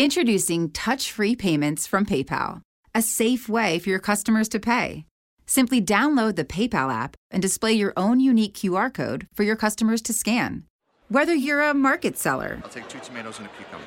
Introducing 0.00 0.70
touch 0.70 1.12
free 1.12 1.36
payments 1.36 1.86
from 1.86 2.06
PayPal, 2.06 2.62
a 2.94 3.02
safe 3.02 3.50
way 3.50 3.78
for 3.78 3.90
your 3.90 3.98
customers 3.98 4.48
to 4.48 4.58
pay. 4.58 5.04
Simply 5.44 5.82
download 5.82 6.36
the 6.36 6.44
PayPal 6.46 6.90
app 6.90 7.18
and 7.30 7.42
display 7.42 7.74
your 7.74 7.92
own 7.98 8.18
unique 8.18 8.54
QR 8.54 8.94
code 8.94 9.26
for 9.34 9.42
your 9.42 9.56
customers 9.56 10.00
to 10.00 10.14
scan. 10.14 10.64
Whether 11.10 11.34
you're 11.34 11.60
a 11.60 11.74
market 11.74 12.16
seller, 12.16 12.62
I'll 12.64 12.70
take 12.70 12.88
two 12.88 13.00
tomatoes 13.00 13.36
and 13.40 13.46
a 13.46 13.50
cucumber. 13.50 13.84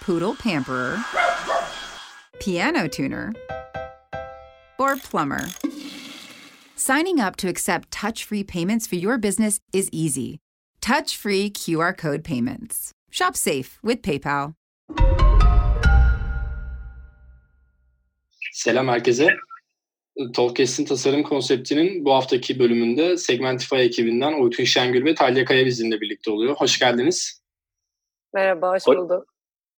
poodle 0.00 0.36
pamperer, 0.36 1.02
piano 2.38 2.86
tuner, 2.86 3.34
or 4.78 4.94
plumber. 4.94 5.44
Signing 6.76 7.18
up 7.18 7.34
to 7.34 7.48
accept 7.48 7.90
touch 7.90 8.22
free 8.22 8.44
payments 8.44 8.86
for 8.86 8.94
your 8.94 9.18
business 9.18 9.58
is 9.72 9.88
easy. 9.90 10.38
Touch 10.80 11.16
free 11.16 11.50
QR 11.50 11.98
code 11.98 12.22
payments. 12.22 12.92
Shop 13.10 13.34
safe 13.34 13.80
with 13.82 14.02
PayPal. 14.02 14.54
Selam 18.58 18.88
herkese. 18.88 19.28
Tolkes'in 20.34 20.84
tasarım 20.84 21.22
konseptinin 21.22 22.04
bu 22.04 22.14
haftaki 22.14 22.58
bölümünde 22.58 23.16
Segmentify 23.16 23.76
ekibinden 23.76 24.42
Oytun 24.42 24.64
Şengül 24.64 25.04
ve 25.04 25.14
Talya 25.14 25.44
Kaya 25.44 25.66
bizimle 25.66 26.00
birlikte 26.00 26.30
oluyor. 26.30 26.56
Hoş 26.56 26.78
geldiniz. 26.78 27.42
Merhaba, 28.34 28.72
hoş 28.74 28.86
bulduk. 28.86 29.34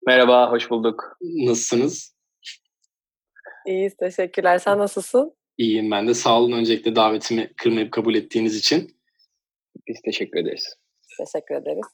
Merhaba, 0.07 0.51
hoş 0.51 0.69
bulduk. 0.69 1.17
Nasılsınız? 1.21 2.15
İyiyiz, 3.67 3.93
teşekkürler. 3.97 4.57
Sen 4.57 4.77
nasılsın? 4.77 5.33
İyiyim 5.57 5.91
ben 5.91 6.07
de. 6.07 6.13
Sağ 6.13 6.39
olun 6.39 6.51
öncelikle 6.51 6.95
davetimi 6.95 7.53
kırmayıp 7.57 7.91
kabul 7.91 8.15
ettiğiniz 8.15 8.55
için. 8.55 8.97
Biz 9.87 10.01
teşekkür 10.05 10.39
ederiz. 10.39 10.75
Teşekkür 11.17 11.55
ederiz. 11.55 11.85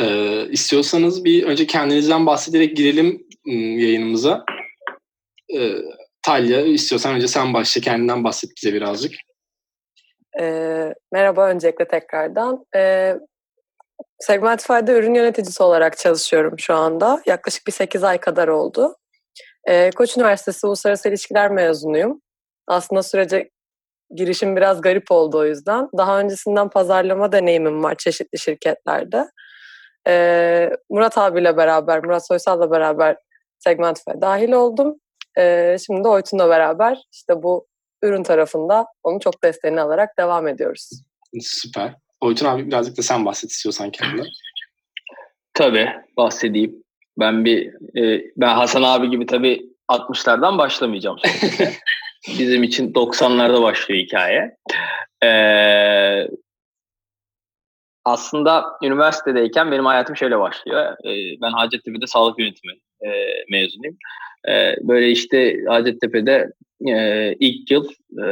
Ee, 0.00 0.52
istiyorsanız 0.52 1.24
bir 1.24 1.44
önce 1.44 1.66
kendinizden 1.66 2.26
bahsederek 2.26 2.76
girelim 2.76 3.26
ım, 3.48 3.78
yayınımıza. 3.78 4.44
Ee, 5.54 5.74
Talya 6.22 6.60
istiyorsan 6.60 7.14
önce 7.14 7.28
sen 7.28 7.54
başla 7.54 7.80
kendinden 7.80 8.24
bahset 8.24 8.50
bize 8.56 8.74
birazcık. 8.74 9.12
Ee, 10.40 10.94
merhaba 11.12 11.48
öncelikle 11.48 11.88
tekrardan. 11.88 12.64
Ee, 12.76 13.16
Segmentify'da 14.18 14.92
ürün 14.92 15.14
yöneticisi 15.14 15.62
olarak 15.62 15.98
çalışıyorum 15.98 16.58
şu 16.58 16.74
anda. 16.74 17.22
Yaklaşık 17.26 17.66
bir 17.66 17.72
8 17.72 18.04
ay 18.04 18.18
kadar 18.18 18.48
oldu. 18.48 18.96
Ee, 19.68 19.90
Koç 19.96 20.16
Üniversitesi 20.16 20.66
Uluslararası 20.66 21.08
İlişkiler 21.08 21.50
mezunuyum. 21.50 22.20
Aslında 22.66 23.02
sürece 23.02 23.50
girişim 24.14 24.56
biraz 24.56 24.80
garip 24.80 25.10
oldu 25.12 25.38
o 25.38 25.44
yüzden. 25.44 25.88
Daha 25.98 26.20
öncesinden 26.20 26.68
pazarlama 26.68 27.32
deneyimim 27.32 27.82
var 27.82 27.94
çeşitli 27.94 28.38
şirketlerde. 28.38 29.26
Ee, 30.08 30.70
Murat 30.90 31.18
abiyle 31.18 31.56
beraber, 31.56 32.04
Murat 32.04 32.26
Soysal'la 32.26 32.70
beraber 32.70 33.16
Segmentify'a 33.58 34.20
dahil 34.20 34.52
oldum. 34.52 35.00
Ee, 35.40 35.76
şimdi 35.86 36.04
de 36.04 36.08
Oytun'la 36.08 36.48
beraber 36.48 36.98
işte 37.12 37.42
bu 37.42 37.66
ürün 38.02 38.22
tarafında 38.22 38.86
onun 39.02 39.18
çok 39.18 39.44
desteğini 39.44 39.80
alarak 39.80 40.18
devam 40.18 40.48
ediyoruz. 40.48 40.90
Süper. 41.40 41.94
Oytun 42.20 42.46
abi 42.46 42.66
birazcık 42.66 42.98
da 42.98 43.02
sen 43.02 43.24
bahset 43.26 43.50
istiyorsan 43.50 43.90
kendinden. 43.90 44.26
Tabii, 45.54 45.88
bahsedeyim. 46.16 46.84
Ben 47.18 47.44
bir, 47.44 47.66
e, 48.00 48.24
ben 48.36 48.54
Hasan 48.54 48.82
abi 48.82 49.10
gibi 49.10 49.26
tabii 49.26 49.70
60'lardan 49.88 50.58
başlamayacağım. 50.58 51.16
Bizim 52.38 52.62
için 52.62 52.92
90'larda 52.92 53.62
başlıyor 53.62 54.00
hikaye. 54.00 54.56
Ee, 55.24 56.28
aslında 58.04 58.66
üniversitedeyken 58.82 59.72
benim 59.72 59.86
hayatım 59.86 60.16
şöyle 60.16 60.38
başlıyor. 60.38 60.96
Ee, 61.04 61.40
ben 61.42 61.50
Hacettepe'de 61.50 62.06
sağlık 62.06 62.38
yönetimi 62.38 62.72
e, 63.04 63.08
mezunuyum. 63.50 63.96
Ee, 64.48 64.74
böyle 64.82 65.10
işte 65.10 65.56
Hacettepe'de 65.68 66.52
e, 66.88 67.32
ilk 67.32 67.70
yıl 67.70 67.88
e, 68.24 68.26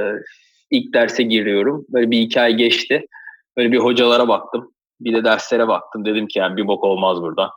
ilk 0.71 0.95
derse 0.95 1.23
giriyorum. 1.23 1.87
Böyle 1.89 2.11
bir 2.11 2.21
iki 2.21 2.41
ay 2.41 2.55
geçti. 2.55 3.07
Böyle 3.57 3.73
bir 3.73 3.79
hocalara 3.79 4.29
baktım. 4.29 4.73
Bir 5.01 5.15
de 5.15 5.25
derslere 5.25 5.69
baktım. 5.69 6.05
Dedim 6.05 6.27
ki 6.27 6.39
yani 6.39 6.57
bir 6.57 6.67
bok 6.67 6.85
olmaz 6.85 7.23
burada. 7.23 7.51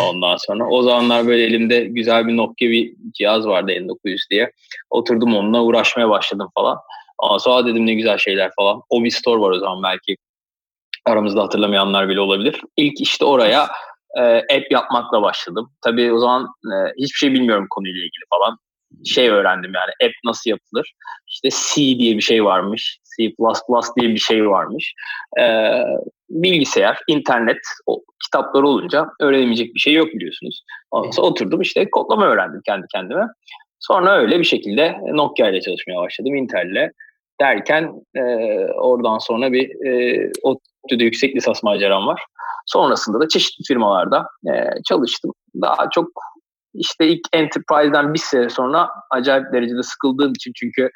Ondan 0.00 0.36
sonra 0.36 0.68
o 0.68 0.82
zamanlar 0.82 1.26
böyle 1.26 1.44
elimde 1.44 1.84
güzel 1.84 2.26
bir 2.26 2.36
Nokia 2.36 2.70
bir 2.70 2.94
cihaz 3.12 3.46
vardı 3.46 3.68
5900 3.68 4.20
diye. 4.30 4.52
Oturdum 4.90 5.36
onunla 5.36 5.62
uğraşmaya 5.62 6.10
başladım 6.10 6.48
falan. 6.54 6.78
Ondan 7.18 7.38
sonra 7.38 7.66
dedim 7.66 7.86
ne 7.86 7.94
güzel 7.94 8.18
şeyler 8.18 8.50
falan. 8.56 8.82
O 8.90 9.04
bir 9.04 9.10
store 9.10 9.40
var 9.40 9.50
o 9.50 9.58
zaman 9.58 9.82
belki 9.82 10.16
aramızda 11.06 11.42
hatırlamayanlar 11.42 12.08
bile 12.08 12.20
olabilir. 12.20 12.60
İlk 12.76 13.00
işte 13.00 13.24
oraya 13.24 13.68
e, 14.18 14.22
app 14.36 14.70
yapmakla 14.70 15.22
başladım. 15.22 15.70
Tabii 15.84 16.12
o 16.12 16.18
zaman 16.18 16.42
e, 16.42 16.74
hiçbir 16.98 17.18
şey 17.18 17.32
bilmiyorum 17.32 17.66
konuyla 17.70 17.98
ilgili 17.98 18.24
falan. 18.30 18.58
Şey 19.04 19.28
öğrendim 19.28 19.72
yani 19.74 20.08
app 20.10 20.14
nasıl 20.24 20.50
yapılır. 20.50 20.92
İşte 21.28 21.48
C 21.50 21.98
diye 21.98 22.16
bir 22.16 22.22
şey 22.22 22.44
varmış. 22.44 22.98
C++ 23.16 23.32
diye 24.00 24.10
bir 24.10 24.18
şey 24.18 24.48
varmış. 24.48 24.94
E, 25.40 25.72
bilgisayar, 26.30 26.98
internet, 27.08 27.60
o 27.86 28.02
kitaplar 28.24 28.62
olunca 28.62 29.06
öğrenemeyecek 29.20 29.74
bir 29.74 29.80
şey 29.80 29.92
yok 29.92 30.08
biliyorsunuz. 30.08 30.62
Ondan 30.90 31.10
sonra 31.10 31.26
oturdum 31.26 31.60
işte 31.60 31.90
kodlama 31.90 32.26
öğrendim 32.26 32.60
kendi 32.66 32.86
kendime. 32.92 33.26
Sonra 33.80 34.16
öyle 34.16 34.38
bir 34.38 34.44
şekilde 34.44 34.98
Nokia 35.12 35.48
ile 35.48 35.60
çalışmaya 35.60 35.96
başladım, 35.96 36.34
Intel'le. 36.34 36.90
Derken 37.40 37.92
e, 38.16 38.22
oradan 38.72 39.18
sonra 39.18 39.52
bir 39.52 39.86
e, 39.86 40.30
ODTÜ'de 40.42 41.04
yüksek 41.04 41.36
lisans 41.36 41.62
maceram 41.62 42.06
var. 42.06 42.22
Sonrasında 42.66 43.20
da 43.20 43.28
çeşitli 43.28 43.62
firmalarda 43.68 44.26
e, 44.46 44.52
çalıştım. 44.88 45.32
Daha 45.62 45.90
çok 45.90 46.08
işte 46.74 47.08
ilk 47.08 47.20
Enterprise'den 47.32 48.14
bir 48.14 48.18
sene 48.18 48.48
sonra 48.48 48.90
acayip 49.10 49.52
derecede 49.52 49.82
sıkıldığım 49.82 50.32
için 50.32 50.52
çünkü 50.56 50.90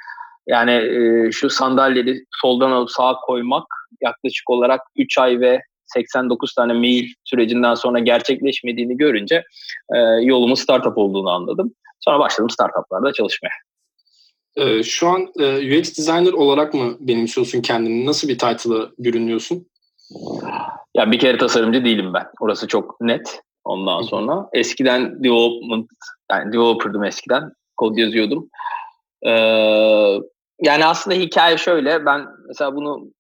yani 0.46 0.72
e, 0.72 1.30
şu 1.32 1.50
sandalyeyi 1.50 2.24
soldan 2.42 2.70
alıp 2.70 2.90
sağa 2.90 3.14
koymak 3.14 3.64
yaklaşık 4.00 4.50
olarak 4.50 4.80
3 4.96 5.18
ay 5.18 5.40
ve 5.40 5.60
89 5.86 6.54
tane 6.54 6.72
mail 6.72 7.08
sürecinden 7.24 7.74
sonra 7.74 7.98
gerçekleşmediğini 7.98 8.96
görünce 8.96 9.44
e, 9.94 9.98
yolumun 10.22 10.54
startup 10.54 10.98
olduğunu 10.98 11.30
anladım. 11.30 11.74
Sonra 12.00 12.18
başladım 12.18 12.50
startuplarda 12.50 13.12
çalışmaya. 13.12 13.67
Ee, 14.56 14.82
şu 14.82 15.08
an 15.08 15.26
e, 15.38 15.78
UX 15.78 15.98
designer 15.98 16.32
olarak 16.32 16.74
mı 16.74 16.96
benimsiyorsun 17.00 17.62
kendini? 17.62 18.06
Nasıl 18.06 18.28
bir 18.28 18.38
title'a 18.38 18.90
bürünüyorsun? 18.98 19.66
Ya 20.94 21.10
bir 21.10 21.18
kere 21.18 21.38
tasarımcı 21.38 21.84
değilim 21.84 22.14
ben. 22.14 22.26
Orası 22.40 22.68
çok 22.68 23.00
net. 23.00 23.40
Ondan 23.64 24.02
sonra 24.02 24.48
eskiden 24.52 25.24
development 25.24 25.86
yani 26.30 26.52
developer'dım 26.52 27.04
eskiden. 27.04 27.52
Kod 27.76 27.96
yazıyordum. 27.96 28.48
Ee, 29.26 29.30
yani 30.62 30.84
aslında 30.84 31.16
hikaye 31.16 31.56
şöyle. 31.56 32.06
Ben 32.06 32.26
mesela 32.48 32.74
bunu 32.74 33.10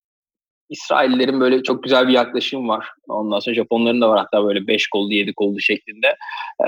İsraillerin 0.68 1.40
böyle 1.40 1.62
çok 1.62 1.82
güzel 1.82 2.08
bir 2.08 2.12
yaklaşım 2.12 2.68
var. 2.68 2.88
Ondan 3.08 3.40
sonra 3.40 3.54
Japonların 3.54 4.00
da 4.00 4.08
var 4.08 4.18
hatta 4.18 4.44
böyle 4.44 4.66
5 4.66 4.88
kollu 4.88 5.12
7 5.12 5.34
kollu 5.34 5.60
şeklinde. 5.60 6.06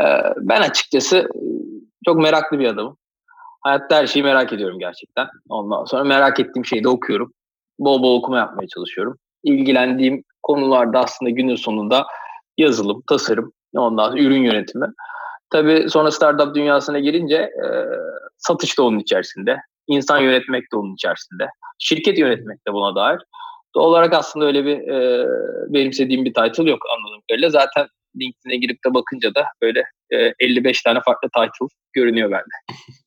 Ee, 0.01 0.05
ben 0.37 0.61
açıkçası 0.61 1.29
çok 2.05 2.17
meraklı 2.17 2.59
bir 2.59 2.67
adamım. 2.67 2.97
Hayatta 3.61 3.97
her 3.97 4.07
şeyi 4.07 4.23
merak 4.23 4.53
ediyorum 4.53 4.79
gerçekten. 4.79 5.29
Ondan 5.49 5.85
sonra 5.85 6.05
merak 6.05 6.41
ettiğim 6.41 6.65
şeyi 6.65 6.85
de 6.85 6.89
okuyorum. 6.89 7.33
Bol 7.79 8.03
bol 8.03 8.19
okuma 8.19 8.39
yapmaya 8.39 8.67
çalışıyorum. 8.69 9.17
İlgilendiğim 9.45 10.23
konularda 10.43 10.99
aslında 10.99 11.31
günün 11.31 11.57
sonunda 11.57 12.07
yazılım, 12.59 13.03
tasarım, 13.09 13.53
ondan 13.77 14.11
sonra 14.11 14.23
ürün 14.23 14.43
yönetimi. 14.43 14.87
Tabii 15.51 15.91
sonra 15.91 16.11
startup 16.11 16.55
dünyasına 16.55 16.99
girince 16.99 17.37
e, 17.37 17.67
satış 18.39 18.79
da 18.79 18.83
onun 18.83 18.99
içerisinde. 18.99 19.59
insan 19.87 20.21
yönetmek 20.21 20.73
de 20.73 20.77
onun 20.77 20.95
içerisinde. 20.95 21.49
Şirket 21.79 22.19
yönetmek 22.19 22.67
de 22.69 22.73
buna 22.73 22.95
dair. 22.95 23.19
Doğal 23.75 23.85
olarak 23.85 24.15
aslında 24.15 24.47
öyle 24.47 24.65
bir 24.65 24.89
e, 24.89 25.27
benimsediğim 25.69 26.25
bir 26.25 26.35
title 26.35 26.71
yok 26.71 26.83
anladığım 26.97 27.21
kadarıyla. 27.29 27.51
Zaten 27.51 27.87
LinkedIn'e 28.21 28.57
girip 28.57 28.85
de 28.87 28.95
bakınca 28.95 29.35
da 29.35 29.45
böyle 29.63 29.85
e, 30.11 30.33
55 30.41 30.83
tane 30.83 31.01
farklı 31.05 31.29
title 31.29 31.67
görünüyor 31.93 32.31
bende. 32.31 32.55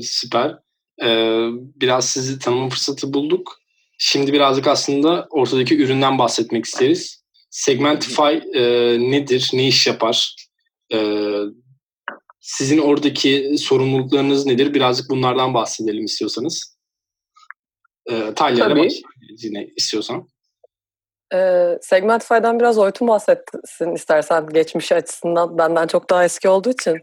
Süper. 0.00 0.58
Ee, 1.02 1.48
biraz 1.52 2.08
sizi 2.08 2.38
tanıma 2.38 2.68
fırsatı 2.68 3.12
bulduk. 3.12 3.58
Şimdi 3.98 4.32
birazcık 4.32 4.66
aslında 4.66 5.26
ortadaki 5.30 5.82
üründen 5.82 6.18
bahsetmek 6.18 6.64
isteriz. 6.64 7.24
Segmentify 7.50 8.38
e, 8.54 8.62
nedir? 9.10 9.50
Ne 9.52 9.68
iş 9.68 9.86
yapar? 9.86 10.36
E, 10.94 11.28
sizin 12.40 12.78
oradaki 12.78 13.54
sorumluluklarınız 13.58 14.46
nedir? 14.46 14.74
Birazcık 14.74 15.10
bunlardan 15.10 15.54
bahsedelim 15.54 16.04
istiyorsanız. 16.04 16.76
E, 18.10 18.34
Talya'yla 18.34 18.76
başlayabiliriz 18.76 19.44
yine 19.44 19.68
istiyorsan. 19.76 20.28
Ee, 21.34 21.78
Segmentify'dan 21.82 22.60
biraz 22.60 22.78
Oytun 22.78 23.08
bahsetsin 23.08 23.94
istersen 23.94 24.46
geçmiş 24.46 24.92
açısından. 24.92 25.58
Benden 25.58 25.86
çok 25.86 26.10
daha 26.10 26.24
eski 26.24 26.48
olduğu 26.48 26.70
için. 26.70 26.98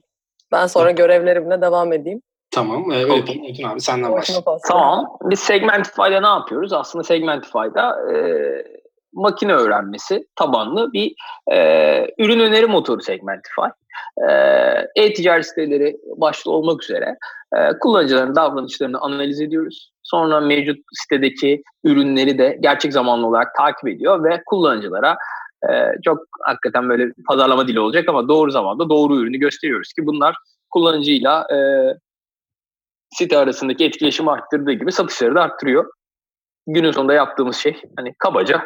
Ben 0.52 0.68
sonra 0.68 0.92
görevlerimle 0.92 1.62
devam 1.62 1.94
edeyim. 1.94 2.22
Tamam. 2.52 2.92
E, 2.92 2.96
öyle 2.96 3.16
yapalım. 3.16 3.42
Oytun 3.46 3.64
abi 3.64 3.82
senden 3.82 4.12
başla. 4.12 4.44
Tamam. 4.68 5.18
Biz 5.24 5.40
Segmentify'da 5.40 6.22
ne 6.22 6.28
yapıyoruz? 6.28 6.74
Aslında 6.74 7.04
Segmentify'da 7.04 8.14
e, 8.14 8.18
makine 9.14 9.54
öğrenmesi 9.54 10.28
tabanlı 10.36 10.94
bir 10.94 11.16
e, 11.52 11.58
ürün 12.18 12.40
öneri 12.40 12.66
motoru 12.66 13.02
Segmentify. 13.02 13.68
E, 14.30 14.32
e-ticaret 14.96 15.46
siteleri 15.46 15.98
başta 16.18 16.52
olmak 16.52 16.84
üzere 16.84 17.18
e, 17.58 17.80
kullanıcıların 17.80 18.36
davranışlarını 18.36 19.00
analiz 19.00 19.42
ediyoruz. 19.42 19.92
Sonra 20.04 20.40
mevcut 20.40 20.78
sitedeki 20.94 21.64
ürünleri 21.84 22.38
de 22.38 22.58
gerçek 22.60 22.94
zamanlı 22.94 23.28
olarak 23.28 23.56
takip 23.56 23.88
ediyor 23.88 24.24
ve 24.24 24.42
kullanıcılara 24.46 25.18
e, 25.70 25.72
çok 26.06 26.20
hakikaten 26.42 26.90
böyle 26.90 27.12
pazarlama 27.28 27.68
dili 27.68 27.80
olacak 27.80 28.10
ama 28.10 28.28
doğru 28.28 28.52
zamanda 28.52 28.90
doğru 28.90 29.16
ürünü 29.16 29.38
gösteriyoruz 29.38 29.94
ki 29.94 30.06
bunlar 30.06 30.36
kullanıcıyla 30.70 31.48
e, 31.54 31.58
site 33.12 33.38
arasındaki 33.38 33.86
etkileşimi 33.86 34.32
arttırdığı 34.32 34.72
gibi 34.72 34.92
satışları 34.92 35.36
da 35.36 35.42
arttırıyor. 35.42 35.92
Günün 36.68 36.92
sonunda 36.92 37.14
yaptığımız 37.14 37.56
şey 37.56 37.82
hani 37.98 38.14
kabaca 38.18 38.66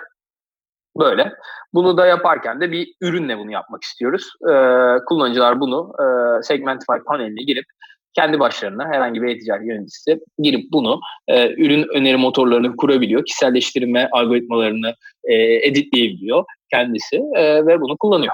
böyle. 1.00 1.34
Bunu 1.74 1.98
da 1.98 2.06
yaparken 2.06 2.62
de 2.62 2.72
bir 2.72 2.94
ürünle 3.02 3.38
bunu 3.38 3.52
yapmak 3.52 3.84
istiyoruz. 3.84 4.30
Ee, 4.50 4.98
kullanıcılar 5.06 5.60
bunu 5.60 5.94
e, 6.00 6.06
Segmentify 6.44 6.98
paneline 7.08 7.44
girip 7.44 7.66
kendi 8.14 8.40
başlarına 8.40 8.86
herhangi 8.86 9.22
bir 9.22 9.36
e-ticaret 9.36 9.68
yöneticisi 9.68 10.20
girip 10.40 10.72
bunu 10.72 11.00
e, 11.28 11.50
ürün 11.50 11.88
öneri 11.94 12.18
motorlarını 12.18 12.76
kurabiliyor. 12.76 13.26
Kişiselleştirme 13.26 14.10
algoritmalarını 14.12 14.96
e, 15.24 15.34
editleyebiliyor 15.68 16.46
kendisi 16.72 17.16
e, 17.36 17.66
ve 17.66 17.82
bunu 17.82 17.98
kullanıyor. 17.98 18.34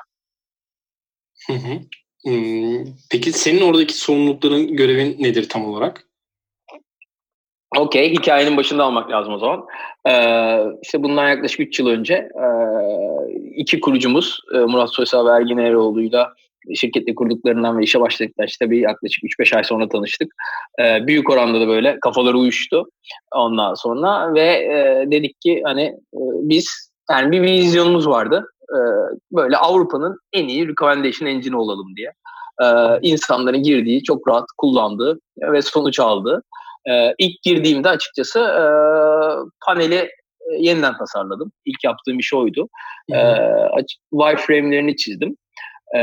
Hı 1.47 1.53
hı. 1.53 1.79
Hmm, 2.25 2.85
peki 3.11 3.31
senin 3.31 3.61
oradaki 3.61 3.93
sorumlulukların 3.93 4.67
görevin 4.75 5.15
nedir 5.19 5.49
tam 5.49 5.65
olarak? 5.65 6.03
Okey, 7.77 8.11
hikayenin 8.13 8.57
başında 8.57 8.83
almak 8.83 9.11
lazım 9.11 9.33
o 9.33 9.37
zaman. 9.37 9.65
Ee, 10.09 10.59
işte 10.83 11.03
bundan 11.03 11.29
yaklaşık 11.29 11.59
3 11.59 11.79
yıl 11.79 11.87
önce 11.87 12.13
e, 12.13 12.45
iki 13.55 13.79
kurucumuz 13.79 14.39
e, 14.55 14.57
Murat 14.57 14.93
Soysal 14.93 15.27
ve 15.27 15.31
Ergin 15.31 15.57
Eroğlu'yla 15.57 16.33
şirkette 16.75 17.15
kurduklarından 17.15 17.79
ve 17.79 17.83
işe 17.83 17.99
başladıklar 17.99 18.47
işte 18.47 18.71
bir 18.71 18.79
yaklaşık 18.79 19.23
3-5 19.23 19.55
ay 19.55 19.63
sonra 19.63 19.89
tanıştık. 19.89 20.33
Ee, 20.79 21.07
büyük 21.07 21.29
oranda 21.29 21.61
da 21.61 21.67
böyle 21.67 21.99
kafaları 21.99 22.37
uyuştu 22.37 22.85
ondan 23.35 23.73
sonra 23.73 24.33
ve 24.33 24.45
e, 24.45 25.11
dedik 25.11 25.41
ki 25.41 25.61
hani 25.65 25.83
e, 26.13 26.19
biz 26.41 26.91
yani 27.11 27.31
bir 27.31 27.41
vizyonumuz 27.41 28.07
vardı. 28.07 28.45
E, 28.75 28.79
böyle 29.31 29.57
Avrupa'nın 29.57 30.19
en 30.33 30.47
iyi 30.47 30.67
recommendation 30.67 31.27
engine 31.27 31.57
olalım 31.57 31.95
diye. 31.95 32.11
E, 32.61 32.67
insanların 33.01 33.63
girdiği, 33.63 34.03
çok 34.03 34.27
rahat 34.27 34.45
kullandığı 34.57 35.19
ve 35.41 35.61
sonuç 35.61 35.99
aldığı. 35.99 36.43
E, 36.89 37.13
ilk 37.17 37.41
girdiğimde 37.41 37.89
açıkçası 37.89 38.39
e, 38.39 38.63
paneli 39.65 40.09
yeniden 40.57 40.97
tasarladım. 40.97 41.51
İlk 41.65 41.83
yaptığım 41.83 42.19
iş 42.19 42.33
oydu. 42.33 42.69
E, 43.13 43.17
wireframe'lerini 44.11 44.95
çizdim. 44.95 45.37
E, 45.97 45.99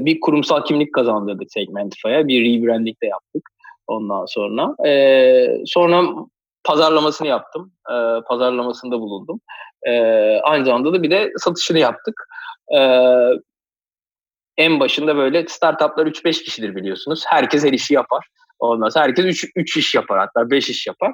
bir 0.00 0.20
kurumsal 0.20 0.64
kimlik 0.64 0.94
kazandırdık 0.94 1.52
Segmentify'a. 1.52 2.28
Bir 2.28 2.40
rebranding 2.44 3.02
de 3.02 3.06
yaptık 3.06 3.50
ondan 3.86 4.26
sonra. 4.26 4.88
E, 4.88 5.62
sonra 5.66 6.04
pazarlamasını 6.68 7.28
yaptım. 7.28 7.72
E, 7.90 7.94
pazarlamasında 8.28 9.00
bulundum. 9.00 9.40
E, 9.86 9.92
aynı 10.42 10.64
zamanda 10.64 10.92
da 10.92 11.02
bir 11.02 11.10
de 11.10 11.32
satışını 11.36 11.78
yaptık. 11.78 12.14
E, 12.76 12.80
en 14.56 14.80
başında 14.80 15.16
böyle 15.16 15.46
startuplar 15.48 16.06
3-5 16.06 16.44
kişidir 16.44 16.76
biliyorsunuz. 16.76 17.24
Herkes 17.26 17.64
her 17.64 17.72
işi 17.72 17.94
yapar. 17.94 18.26
Ondan 18.58 18.88
sonra 18.88 19.04
herkes 19.04 19.24
3, 19.24 19.44
3 19.56 19.76
iş 19.76 19.94
yapar 19.94 20.18
hatta 20.18 20.50
5 20.50 20.70
iş 20.70 20.86
yapar. 20.86 21.12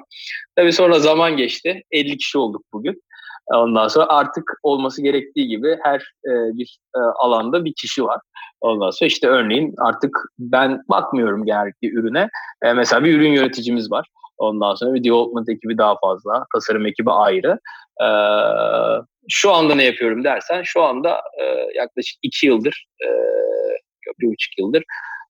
Tabii 0.55 0.73
sonra 0.73 0.99
zaman 0.99 1.37
geçti. 1.37 1.83
50 1.91 2.17
kişi 2.17 2.37
olduk 2.37 2.61
bugün. 2.73 3.01
Ondan 3.53 3.87
sonra 3.87 4.05
artık 4.09 4.43
olması 4.63 5.01
gerektiği 5.01 5.47
gibi 5.47 5.77
her 5.83 5.99
e, 5.99 6.31
bir 6.57 6.77
e, 6.95 6.99
alanda 6.99 7.65
bir 7.65 7.73
kişi 7.73 8.03
var. 8.03 8.19
Ondan 8.61 8.89
sonra 8.89 9.07
işte 9.07 9.27
örneğin 9.27 9.73
artık 9.77 10.17
ben 10.39 10.81
bakmıyorum 10.89 11.45
genellikle 11.45 11.87
ürüne. 11.87 12.29
E, 12.61 12.73
mesela 12.73 13.03
bir 13.03 13.13
ürün 13.13 13.31
yöneticimiz 13.31 13.91
var. 13.91 14.07
Ondan 14.37 14.75
sonra 14.75 14.93
bir 14.93 15.03
development 15.03 15.49
ekibi 15.49 15.77
daha 15.77 15.95
fazla, 15.99 16.45
tasarım 16.53 16.85
ekibi 16.85 17.11
ayrı. 17.11 17.59
E, 18.01 18.07
şu 19.29 19.53
anda 19.53 19.75
ne 19.75 19.83
yapıyorum 19.83 20.23
dersen, 20.23 20.61
şu 20.65 20.81
anda 20.81 21.21
e, 21.41 21.43
yaklaşık 21.75 22.17
iki 22.21 22.47
yıldır, 22.47 22.87
e, 23.05 23.07
bir 24.19 24.27
buçuk 24.27 24.59
yıldır 24.59 24.83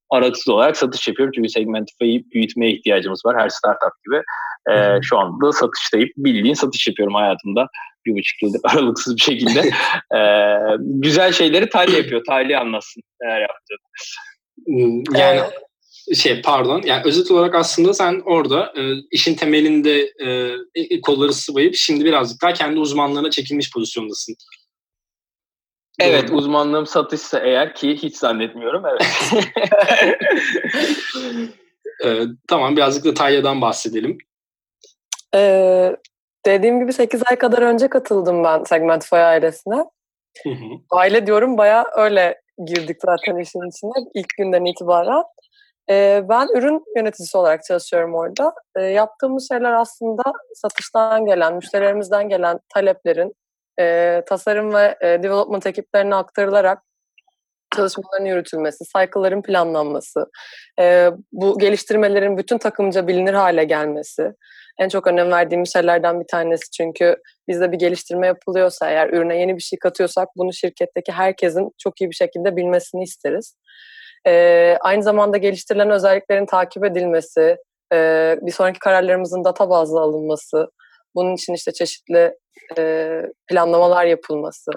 aralıksız 0.09 0.47
olarak 0.47 0.77
satış 0.77 1.07
yapıyorum. 1.07 1.31
Çünkü 1.35 1.49
Segmentify'ı 1.49 2.23
büyütmeye 2.33 2.71
ihtiyacımız 2.71 3.25
var 3.25 3.37
her 3.39 3.49
startup 3.49 3.93
gibi. 4.05 4.21
E, 4.71 5.01
şu 5.01 5.17
anda 5.17 5.51
satıştayım. 5.51 6.09
Bildiğin 6.17 6.53
satış 6.53 6.87
yapıyorum 6.87 7.15
hayatımda. 7.15 7.67
Bir 8.05 8.13
buçuk 8.13 8.43
yıldır 8.43 8.61
aralıksız 8.73 9.15
bir 9.15 9.21
şekilde. 9.21 9.59
e, 10.15 10.21
güzel 10.79 11.31
şeyleri 11.31 11.69
Tali 11.69 11.95
yapıyor. 11.95 12.23
Tali 12.27 12.57
anlatsın 12.57 13.01
neler 13.21 13.41
yaptığını. 13.41 13.77
Hmm, 14.65 15.19
yani 15.19 15.41
şey 16.13 16.41
pardon 16.41 16.81
yani 16.85 17.01
özet 17.05 17.31
olarak 17.31 17.55
aslında 17.55 17.93
sen 17.93 18.21
orada 18.25 18.73
e, 18.77 18.81
işin 19.11 19.35
temelinde 19.35 20.13
e, 20.75 21.01
kolları 21.01 21.33
sıvayıp 21.33 21.75
şimdi 21.75 22.05
birazcık 22.05 22.41
daha 22.41 22.53
kendi 22.53 22.79
uzmanlığına 22.79 23.29
çekilmiş 23.29 23.71
pozisyondasın. 23.71 24.35
Evet 25.99 26.27
Doğru. 26.27 26.37
uzmanlığım 26.37 26.85
satışsa 26.85 27.39
eğer 27.39 27.75
ki 27.75 27.95
hiç 27.95 28.17
zannetmiyorum 28.17 28.83
evet. 28.85 29.01
ee, 32.05 32.21
tamam 32.47 32.75
birazcık 32.75 33.05
da 33.05 33.13
Talya'dan 33.13 33.61
bahsedelim. 33.61 34.17
Ee, 35.35 35.95
dediğim 36.45 36.79
gibi 36.79 36.93
8 36.93 37.21
ay 37.29 37.35
kadar 37.35 37.61
önce 37.61 37.87
katıldım 37.87 38.43
ben 38.43 38.63
Segmentify 38.63 39.15
ailesine. 39.15 39.85
Hı 40.43 40.49
hı. 40.49 40.65
Aile 40.89 41.27
diyorum 41.27 41.57
baya 41.57 41.85
öyle 41.95 42.41
girdik 42.65 42.97
zaten 43.05 43.39
işin 43.39 43.69
içine 43.69 44.09
ilk 44.13 44.29
günden 44.37 44.65
itibaren. 44.65 45.23
Ben 45.89 46.57
ürün 46.57 46.83
yöneticisi 46.97 47.37
olarak 47.37 47.63
çalışıyorum 47.63 48.15
orada. 48.15 48.53
Yaptığımız 48.89 49.47
şeyler 49.47 49.73
aslında 49.73 50.23
satıştan 50.53 51.25
gelen, 51.25 51.55
müşterilerimizden 51.55 52.29
gelen 52.29 52.59
taleplerin 52.73 53.33
tasarım 54.25 54.73
ve 54.73 54.97
development 55.01 55.65
ekiplerine 55.65 56.15
aktarılarak 56.15 56.81
çalışmaların 57.75 58.25
yürütülmesi, 58.25 58.83
cycle'ların 58.83 59.41
planlanması, 59.41 60.25
bu 61.31 61.59
geliştirmelerin 61.59 62.37
bütün 62.37 62.57
takımca 62.57 63.07
bilinir 63.07 63.33
hale 63.33 63.63
gelmesi 63.63 64.31
en 64.79 64.89
çok 64.89 65.07
önem 65.07 65.31
verdiğim 65.31 65.65
şeylerden 65.65 66.19
bir 66.19 66.27
tanesi. 66.27 66.71
Çünkü 66.71 67.17
bizde 67.47 67.71
bir 67.71 67.77
geliştirme 67.77 68.27
yapılıyorsa 68.27 68.89
eğer 68.89 69.09
ürüne 69.09 69.37
yeni 69.37 69.55
bir 69.55 69.61
şey 69.61 69.79
katıyorsak 69.79 70.27
bunu 70.35 70.53
şirketteki 70.53 71.11
herkesin 71.11 71.71
çok 71.77 72.01
iyi 72.01 72.09
bir 72.09 72.15
şekilde 72.15 72.55
bilmesini 72.55 73.03
isteriz. 73.03 73.55
E, 74.27 74.77
aynı 74.81 75.03
zamanda 75.03 75.37
geliştirilen 75.37 75.89
özelliklerin 75.89 76.45
takip 76.45 76.85
edilmesi, 76.85 77.57
e, 77.93 77.97
bir 78.41 78.51
sonraki 78.51 78.79
kararlarımızın 78.79 79.43
data 79.43 79.69
bazlı 79.69 79.99
alınması, 79.99 80.67
bunun 81.15 81.35
için 81.35 81.53
işte 81.53 81.71
çeşitli 81.71 82.37
e, 82.77 83.21
planlamalar 83.47 84.05
yapılması, 84.05 84.71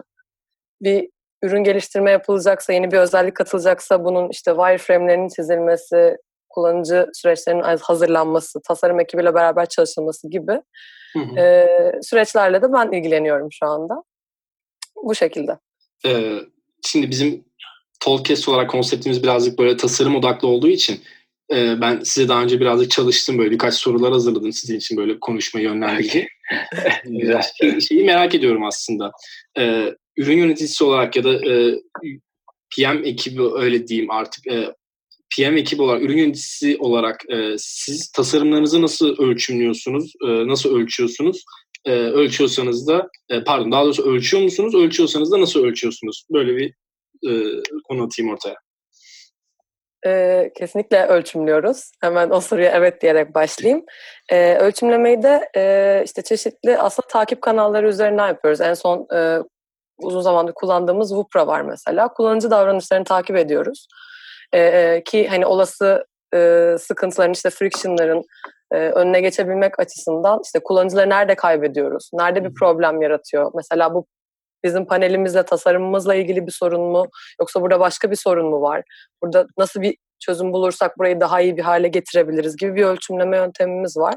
bir 0.82 1.08
ürün 1.42 1.64
geliştirme 1.64 2.10
yapılacaksa, 2.10 2.72
yeni 2.72 2.90
bir 2.90 2.98
özellik 2.98 3.34
katılacaksa 3.34 4.04
bunun 4.04 4.28
işte 4.28 4.50
wireframe'lerinin 4.50 5.28
çizilmesi, 5.28 6.16
kullanıcı 6.48 7.06
süreçlerinin 7.14 7.78
hazırlanması, 7.80 8.60
tasarım 8.68 9.00
ekibiyle 9.00 9.34
beraber 9.34 9.66
çalışılması 9.66 10.30
gibi 10.30 10.62
hı 11.12 11.18
hı. 11.18 11.40
E, 11.40 11.68
süreçlerle 12.02 12.62
de 12.62 12.72
ben 12.72 12.92
ilgileniyorum 12.92 13.48
şu 13.52 13.66
anda. 13.66 14.02
Bu 15.04 15.14
şekilde. 15.14 15.58
Ee, 16.06 16.38
şimdi 16.86 17.10
bizim 17.10 17.44
Tolkes 18.00 18.48
olarak 18.48 18.70
konseptimiz 18.70 19.22
birazcık 19.22 19.58
böyle 19.58 19.76
tasarım 19.76 20.16
odaklı 20.16 20.48
olduğu 20.48 20.68
için 20.68 21.00
e, 21.52 21.80
ben 21.80 22.00
size 22.04 22.28
daha 22.28 22.42
önce 22.42 22.60
birazcık 22.60 22.90
çalıştım 22.90 23.38
böyle 23.38 23.50
birkaç 23.50 23.74
sorular 23.74 24.12
hazırladım 24.12 24.52
sizin 24.52 24.76
için 24.76 24.96
böyle 24.96 25.20
konuşma 25.20 25.60
yönlendirdi. 25.60 26.28
Güzel. 27.04 27.42
Şey, 27.60 27.80
şeyi 27.80 28.04
merak 28.04 28.34
ediyorum 28.34 28.64
aslında. 28.64 29.12
E, 29.58 29.94
ürün 30.16 30.38
yöneticisi 30.38 30.84
olarak 30.84 31.16
ya 31.16 31.24
da 31.24 31.32
e, 31.32 31.74
PM 32.76 33.04
ekibi 33.04 33.42
öyle 33.54 33.88
diyeyim 33.88 34.10
artık 34.10 34.46
e, 34.46 34.74
PM 35.36 35.56
ekibi 35.56 35.82
olarak, 35.82 36.02
ürün 36.02 36.18
yöneticisi 36.18 36.76
olarak 36.78 37.24
e, 37.30 37.54
siz 37.58 38.08
tasarımlarınızı 38.12 38.82
nasıl 38.82 39.16
ölçümlüyorsunuz, 39.18 40.12
e, 40.24 40.48
nasıl 40.48 40.76
ölçüyorsunuz? 40.76 41.44
E, 41.84 41.92
ölçüyorsanız 41.92 42.88
da, 42.88 43.08
e, 43.30 43.44
pardon 43.44 43.72
daha 43.72 43.84
doğrusu 43.84 44.02
ölçüyor 44.02 44.42
musunuz? 44.42 44.74
Ölçüyorsanız 44.74 45.32
da 45.32 45.40
nasıl 45.40 45.64
ölçüyorsunuz? 45.64 46.24
Böyle 46.32 46.56
bir 46.56 46.74
e, 47.28 47.32
konu 47.88 48.04
atayım 48.04 48.32
ortaya. 48.32 48.56
E, 50.06 50.50
kesinlikle 50.56 51.06
ölçümlüyoruz. 51.06 51.92
Hemen 52.00 52.30
o 52.30 52.40
soruya 52.40 52.70
evet 52.70 53.02
diyerek 53.02 53.34
başlayayım. 53.34 53.84
E, 54.32 54.54
ölçümlemeyi 54.54 55.22
de 55.22 55.48
e, 55.56 56.02
işte 56.04 56.22
çeşitli 56.22 56.78
aslında 56.78 57.06
takip 57.06 57.42
kanalları 57.42 57.88
üzerinden 57.88 58.28
yapıyoruz. 58.28 58.60
En 58.60 58.74
son 58.74 59.06
e, 59.14 59.38
uzun 59.98 60.20
zamandır 60.20 60.52
kullandığımız 60.52 61.08
Wupra 61.08 61.46
var 61.46 61.60
mesela. 61.60 62.08
Kullanıcı 62.08 62.50
davranışlarını 62.50 63.04
takip 63.04 63.36
ediyoruz. 63.36 63.86
E, 64.54 65.02
ki 65.04 65.28
hani 65.28 65.46
olası 65.46 66.06
e, 66.34 66.74
sıkıntıların 66.78 67.32
işte 67.32 67.50
frictionların 67.50 68.24
e, 68.72 68.76
önüne 68.76 69.20
geçebilmek 69.20 69.80
açısından 69.80 70.40
işte 70.44 70.58
kullanıcıları 70.64 71.10
nerede 71.10 71.34
kaybediyoruz? 71.34 72.10
Nerede 72.12 72.44
bir 72.44 72.54
problem 72.54 73.02
yaratıyor? 73.02 73.52
Mesela 73.54 73.94
bu 73.94 74.06
Bizim 74.64 74.86
panelimizle, 74.86 75.42
tasarımımızla 75.42 76.14
ilgili 76.14 76.46
bir 76.46 76.52
sorun 76.52 76.80
mu? 76.80 77.06
Yoksa 77.40 77.62
burada 77.62 77.80
başka 77.80 78.10
bir 78.10 78.16
sorun 78.16 78.46
mu 78.46 78.62
var? 78.62 78.82
Burada 79.22 79.46
nasıl 79.58 79.80
bir 79.82 79.96
çözüm 80.20 80.52
bulursak 80.52 80.98
burayı 80.98 81.20
daha 81.20 81.40
iyi 81.40 81.56
bir 81.56 81.62
hale 81.62 81.88
getirebiliriz 81.88 82.56
gibi 82.56 82.74
bir 82.74 82.84
ölçümleme 82.84 83.36
yöntemimiz 83.36 83.96
var. 83.96 84.14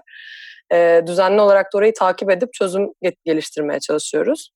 E, 0.74 1.02
düzenli 1.08 1.42
olarak 1.42 1.74
da 1.74 1.78
orayı 1.78 1.94
takip 1.94 2.32
edip 2.32 2.54
çözüm 2.54 2.88
geliştirmeye 3.26 3.80
çalışıyoruz. 3.80 4.52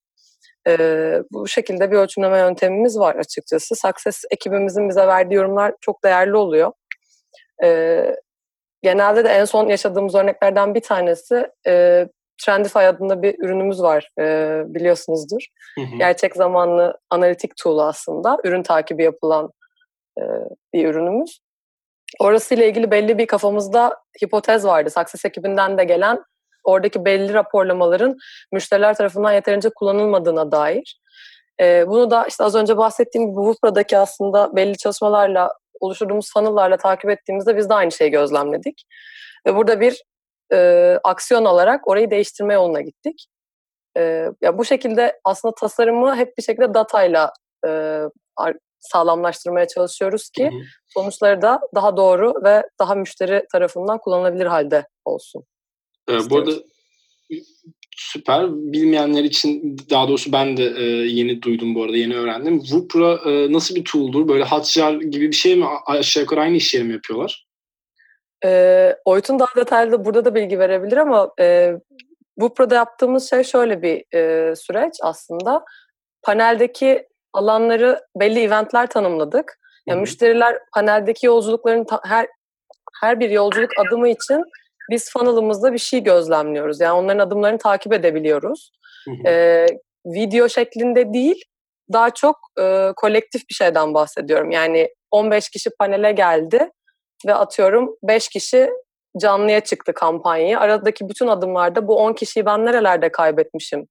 E, 0.68 0.78
bu 1.32 1.48
şekilde 1.48 1.92
bir 1.92 1.98
ölçümleme 1.98 2.38
yöntemimiz 2.38 3.00
var 3.00 3.16
açıkçası. 3.16 3.76
Success 3.76 4.24
ekibimizin 4.32 4.90
bize 4.90 5.08
verdiği 5.08 5.34
yorumlar 5.34 5.74
çok 5.82 6.04
değerli 6.04 6.36
oluyor. 6.36 6.72
E, 7.64 8.02
genelde 8.82 9.24
de 9.24 9.30
en 9.30 9.46
son 9.46 9.68
yaşadığımız 9.68 10.16
örneklerden 10.16 10.76
bir 10.76 10.82
tanesi 10.82 11.48
e, 11.68 12.08
Trendify 12.38 12.80
adında 12.80 13.22
bir 13.22 13.36
ürünümüz 13.40 13.82
var 13.82 14.10
e, 14.20 14.62
biliyorsunuzdur. 14.66 15.46
Hı 15.76 15.82
hı. 15.82 15.98
Gerçek 15.98 16.36
zamanlı 16.36 16.98
analitik 17.10 17.52
tool 17.64 17.80
aslında. 17.80 18.38
Ürün 18.44 18.64
takibi 18.64 19.04
yapılan 19.04 19.50
e, 20.20 20.24
bir 20.74 20.88
ürünümüz. 20.88 21.40
Orasıyla 22.20 22.66
ilgili 22.66 22.92
belli 22.92 23.18
bir 23.18 23.28
kafamızda 23.28 23.98
hipotez 24.24 24.66
vardı. 24.66 24.90
Success 24.90 25.26
ekibinden 25.26 25.78
de 25.78 25.84
gelen 25.84 26.24
oradaki 26.64 27.06
belli 27.06 27.34
raporlamaların 27.34 28.18
müşteriler 28.52 28.96
tarafından 28.96 29.32
yeterince 29.32 29.70
kullanılmadığına 29.70 30.52
dair. 30.52 31.00
E, 31.62 31.88
bunu 31.88 32.12
da 32.12 32.26
işte 32.28 32.44
az 32.44 32.56
önce 32.56 32.78
bahsettiğim 32.78 33.28
gibi 33.28 33.46
Wufra'daki 33.46 33.98
aslında 33.98 34.56
belli 34.56 34.78
çalışmalarla 34.78 35.54
oluşturduğumuz 35.80 36.34
funnel'larla 36.34 36.78
takip 36.78 37.10
ettiğimizde 37.10 37.58
biz 37.58 37.70
de 37.70 37.74
aynı 37.74 37.92
şeyi 37.92 38.12
gözlemledik. 38.12 38.84
Ve 39.48 39.56
burada 39.56 39.80
bir 39.80 40.04
e, 40.54 41.00
aksiyon 41.04 41.46
alarak 41.46 41.88
orayı 41.88 42.12
değiştirme 42.12 42.54
yoluna 42.54 42.82
gittik. 42.82 43.26
E, 43.98 44.02
ya 44.42 44.58
bu 44.58 44.66
şekilde 44.66 45.20
aslında 45.24 45.56
tasarımı 45.56 46.16
hep 46.16 46.38
bir 46.38 46.44
şekilde 46.44 46.74
datayla 46.74 47.34
e, 47.68 48.02
sağlamlaştırmaya 48.80 49.68
çalışıyoruz 49.68 50.30
ki 50.30 50.46
hı 50.46 50.48
hı. 50.48 50.62
sonuçları 50.88 51.42
da 51.42 51.60
daha 51.76 51.98
doğru 51.98 52.34
ve 52.44 52.64
daha 52.80 52.96
müşteri 52.96 53.44
tarafından 53.52 53.98
kullanılabilir 53.98 54.46
halde 54.46 54.88
olsun. 55.06 55.44
Ee, 56.10 56.30
bu 56.30 56.38
arada 56.38 56.52
süper. 57.98 58.48
Bilmeyenler 58.52 59.24
için 59.24 59.78
daha 59.90 60.08
doğrusu 60.08 60.32
ben 60.32 60.58
de 60.58 60.74
e, 60.78 60.84
yeni 61.08 61.42
duydum 61.42 61.76
bu 61.76 61.84
arada, 61.84 61.98
yeni 61.98 62.16
öğrendim. 62.16 62.60
Wupra 62.60 63.32
e, 63.32 63.54
nasıl 63.54 63.76
bir 63.76 63.84
tool'dur? 63.84 64.28
Böyle 64.28 64.44
Hotjar 64.44 64.94
gibi 64.94 65.28
bir 65.28 65.36
şey 65.36 65.56
mi? 65.56 65.66
Aşağı 65.86 66.24
yukarı 66.24 66.42
aynı 66.42 66.56
işleri 66.56 66.84
mi 66.84 66.94
yapıyorlar? 66.94 67.48
E, 68.46 68.96
Oytun 69.06 69.40
daha 69.40 69.56
detaylı 69.56 70.06
burada 70.06 70.26
da 70.26 70.36
bilgi 70.36 70.60
verebilir 70.60 70.98
ama 70.98 71.32
e, 71.40 71.74
Wupra'da 72.40 72.76
yaptığımız 72.76 73.30
şey 73.30 73.44
şöyle 73.44 73.82
bir 73.82 74.16
e, 74.16 74.56
süreç 74.56 74.94
aslında. 75.02 75.66
Paneldeki 76.24 77.08
alanları 77.34 78.00
belli 78.20 78.40
eventler 78.40 78.88
tanımladık. 78.88 79.60
Yani 79.88 80.02
müşteriler 80.02 80.60
paneldeki 80.74 81.26
yolculukların 81.26 81.84
ta- 81.84 82.02
her 82.04 82.28
her 83.02 83.20
bir 83.20 83.30
yolculuk 83.30 83.72
adımı 83.86 84.10
için 84.10 84.44
biz 84.92 85.12
funnel'ımızda 85.12 85.74
bir 85.74 85.78
şey 85.78 86.04
gözlemliyoruz. 86.04 86.80
Yani 86.80 86.94
onların 86.94 87.20
adımlarını 87.20 87.58
takip 87.58 87.94
edebiliyoruz. 87.94 88.72
Ee, 89.26 89.66
video 90.06 90.50
şeklinde 90.50 91.14
değil, 91.14 91.44
daha 91.94 92.10
çok 92.10 92.40
e, 92.60 92.92
kolektif 92.96 93.50
bir 93.50 93.54
şeyden 93.54 93.94
bahsediyorum. 93.94 94.52
Yani 94.52 94.90
15 95.12 95.50
kişi 95.50 95.70
panele 95.80 96.12
geldi 96.12 96.70
ve 97.26 97.34
atıyorum 97.34 97.96
5 98.04 98.30
kişi 98.30 98.70
canlıya 99.22 99.60
çıktı 99.60 99.94
kampanyayı. 99.94 100.60
Aradaki 100.60 101.10
bütün 101.10 101.28
adımlarda 101.28 101.88
bu 101.88 101.98
10 101.98 102.14
kişiyi 102.14 102.46
ben 102.46 102.66
nerelerde 102.66 103.12
kaybetmişim? 103.12 103.88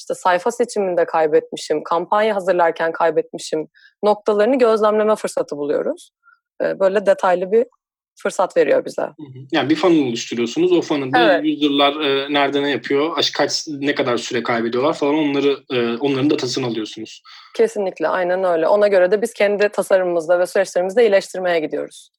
işte 0.00 0.14
sayfa 0.14 0.50
seçiminde 0.50 1.04
kaybetmişim, 1.04 1.82
kampanya 1.82 2.36
hazırlarken 2.36 2.92
kaybetmişim 2.92 3.68
noktalarını 4.04 4.58
gözlemleme 4.58 5.16
fırsatı 5.16 5.56
buluyoruz. 5.56 6.10
Böyle 6.62 7.06
detaylı 7.06 7.52
bir 7.52 7.66
fırsat 8.22 8.56
veriyor 8.56 8.84
bize. 8.84 9.08
Yani 9.52 9.70
bir 9.70 9.76
funnel 9.76 10.08
oluşturuyorsunuz. 10.08 10.72
O 10.72 10.80
funnel'da 10.80 11.34
evet. 11.34 11.56
user'lar 11.56 12.00
e, 12.00 12.32
nerede 12.32 12.62
ne 12.62 12.70
yapıyor, 12.70 13.16
kaç 13.36 13.64
ne 13.68 13.94
kadar 13.94 14.16
süre 14.16 14.42
kaybediyorlar 14.42 14.94
falan 14.94 15.14
onları 15.14 15.56
e, 15.72 15.96
onların 15.96 16.30
datasını 16.30 16.66
alıyorsunuz. 16.66 17.22
Kesinlikle 17.56 18.08
aynen 18.08 18.44
öyle. 18.44 18.68
Ona 18.68 18.88
göre 18.88 19.10
de 19.10 19.22
biz 19.22 19.32
kendi 19.32 19.68
tasarımımızda 19.68 20.38
ve 20.38 20.46
süreçlerimizde 20.46 21.02
iyileştirmeye 21.02 21.60
gidiyoruz. 21.60 22.10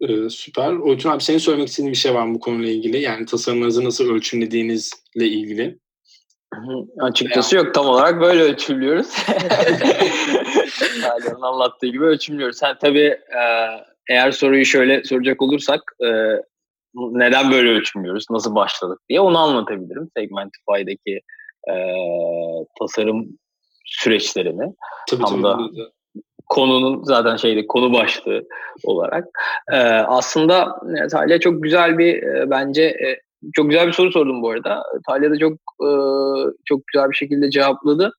Ee, 0.00 0.28
süper. 0.28 0.72
Oytun 0.72 1.10
abi 1.10 1.22
senin 1.22 1.38
söylemek 1.38 1.68
istediğin 1.68 1.92
bir 1.92 1.98
şey 1.98 2.14
var 2.14 2.26
mı 2.26 2.34
bu 2.34 2.40
konuyla 2.40 2.72
ilgili? 2.72 3.00
Yani 3.00 3.26
tasarımlarınızı 3.26 3.84
nasıl 3.84 4.10
ölçümlediğinizle 4.10 5.26
ilgili. 5.26 5.78
Açıkçası 7.00 7.56
yok. 7.56 7.74
Tam 7.74 7.86
olarak 7.86 8.20
böyle 8.20 8.42
ölçümlüyoruz. 8.42 9.08
Talya'nın 11.02 11.42
anlattığı 11.42 11.86
gibi 11.86 12.04
ölçümlüyoruz. 12.04 12.58
Sen 12.58 12.76
tabii 12.80 13.06
e, 13.08 13.42
eğer 14.08 14.30
soruyu 14.30 14.64
şöyle 14.64 15.04
soracak 15.04 15.42
olursak 15.42 15.80
e, 16.04 16.08
neden 16.94 17.50
böyle 17.50 17.70
ölçümlüyoruz, 17.70 18.26
nasıl 18.30 18.54
başladık 18.54 18.98
diye 19.08 19.20
onu 19.20 19.38
anlatabilirim. 19.38 20.08
Segmentify'daki 20.16 21.20
e, 21.70 21.74
tasarım 22.78 23.38
süreçlerini. 23.84 24.74
Tabii, 25.10 25.22
Tam 25.22 25.30
tabii, 25.30 25.42
da 25.42 25.56
tabii. 25.56 25.97
Konunun 26.48 27.02
zaten 27.02 27.36
şeyde 27.36 27.66
konu 27.66 27.92
başlığı 27.92 28.42
olarak. 28.84 29.24
E, 29.72 29.78
aslında 29.88 30.80
Talya 31.10 31.40
çok 31.40 31.62
güzel 31.62 31.98
bir 31.98 32.22
e, 32.22 32.50
bence 32.50 32.82
e, 32.82 33.20
çok 33.52 33.70
güzel 33.70 33.86
bir 33.86 33.92
soru 33.92 34.12
sordum 34.12 34.42
bu 34.42 34.50
arada. 34.50 34.82
Talya 35.06 35.30
da 35.30 35.38
çok 35.38 35.52
e, 35.82 35.88
çok 36.64 36.86
güzel 36.86 37.10
bir 37.10 37.16
şekilde 37.16 37.50
cevapladı. 37.50 38.12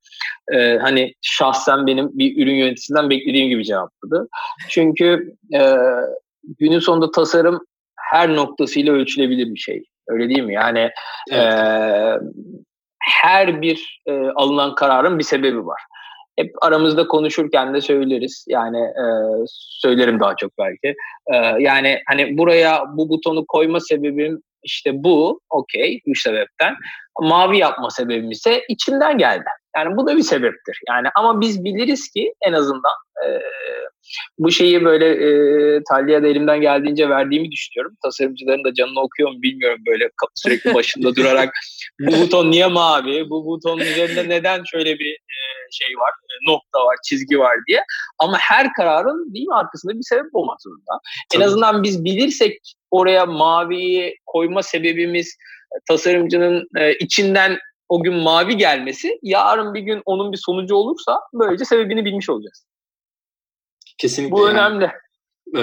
E, 0.51 0.77
hani 0.77 1.13
şahsen 1.21 1.87
benim 1.87 2.09
bir 2.13 2.43
ürün 2.43 2.55
yöneticisinden 2.55 3.09
beklediğim 3.09 3.49
gibi 3.49 3.63
cevapladı. 3.65 4.27
Çünkü 4.69 5.33
e, 5.53 5.75
günün 6.59 6.79
sonunda 6.79 7.11
tasarım 7.11 7.59
her 7.97 8.35
noktasıyla 8.35 8.93
ölçülebilir 8.93 9.53
bir 9.53 9.59
şey. 9.59 9.83
Öyle 10.07 10.29
değil 10.29 10.43
mi? 10.43 10.53
Yani 10.53 10.89
evet. 11.31 11.53
e, 11.53 12.19
her 12.99 13.61
bir 13.61 14.01
e, 14.05 14.11
alınan 14.35 14.75
kararın 14.75 15.19
bir 15.19 15.23
sebebi 15.23 15.65
var. 15.65 15.81
Hep 16.39 16.51
aramızda 16.61 17.07
konuşurken 17.07 17.73
de 17.73 17.81
söyleriz. 17.81 18.45
Yani 18.47 18.77
e, 18.77 19.03
söylerim 19.47 20.19
daha 20.19 20.35
çok 20.35 20.51
belki. 20.57 20.95
E, 21.33 21.35
yani 21.59 21.99
hani 22.07 22.37
buraya 22.37 22.83
bu 22.93 23.09
butonu 23.09 23.45
koyma 23.47 23.79
sebebim 23.79 24.41
işte 24.63 24.91
bu 24.93 25.41
okey 25.49 26.01
bu 26.07 26.15
sebepten. 26.15 26.75
Mavi 27.21 27.57
yapma 27.57 27.89
sebebim 27.89 28.31
ise 28.31 28.63
içimden 28.69 29.17
geldi. 29.17 29.49
Yani 29.77 29.97
bu 29.97 30.07
da 30.07 30.17
bir 30.17 30.21
sebeptir. 30.21 30.79
Yani 30.89 31.07
ama 31.15 31.41
biz 31.41 31.63
biliriz 31.63 32.11
ki 32.11 32.33
en 32.47 32.53
azından 32.53 32.93
e, 33.25 33.27
bu 34.39 34.51
şeyi 34.51 34.85
böyle 34.85 35.05
e, 35.05 35.81
Talya'da 35.89 36.27
elimden 36.27 36.61
geldiğince 36.61 37.09
verdiğimi 37.09 37.51
düşünüyorum. 37.51 37.97
Tasarımcıların 38.03 38.63
da 38.63 38.73
canını 38.73 38.99
okuyor 39.01 39.31
mu 39.31 39.41
bilmiyorum 39.41 39.79
böyle 39.87 40.09
sürekli 40.35 40.73
başında 40.73 41.15
durarak 41.15 41.53
bu 41.99 42.11
buton 42.11 42.51
niye 42.51 42.67
mavi, 42.67 43.29
bu 43.29 43.45
butonun 43.45 43.81
üzerinde 43.81 44.29
neden 44.29 44.63
şöyle 44.71 44.99
bir 44.99 45.11
e, 45.11 45.37
şey 45.71 45.97
var, 45.97 46.09
e, 46.09 46.51
nokta 46.51 46.79
var, 46.79 46.95
çizgi 47.09 47.39
var 47.39 47.55
diye. 47.67 47.83
Ama 48.19 48.37
her 48.37 48.73
kararın 48.73 49.33
değil 49.33 49.47
mi 49.47 49.55
arkasında 49.55 49.93
bir 49.93 50.03
sebep 50.03 50.29
olmak 50.33 50.61
zorunda. 50.61 50.99
Tabii. 51.31 51.43
En 51.43 51.47
azından 51.47 51.83
biz 51.83 52.05
bilirsek 52.05 52.57
oraya 52.91 53.25
maviyi 53.25 54.17
koyma 54.25 54.63
sebebimiz 54.63 55.37
tasarımcının 55.87 56.67
e, 56.77 56.93
içinden 56.93 57.57
o 57.89 58.03
gün 58.03 58.13
mavi 58.13 58.57
gelmesi 58.57 59.19
yarın 59.23 59.73
bir 59.73 59.79
gün 59.79 60.01
onun 60.05 60.31
bir 60.31 60.39
sonucu 60.45 60.75
olursa 60.75 61.19
böylece 61.33 61.65
sebebini 61.65 62.05
bilmiş 62.05 62.29
olacağız. 62.29 62.65
Kesinlikle. 63.97 64.31
Bu 64.35 64.47
yani, 64.47 64.51
önemli. 64.51 64.91
E, 65.57 65.61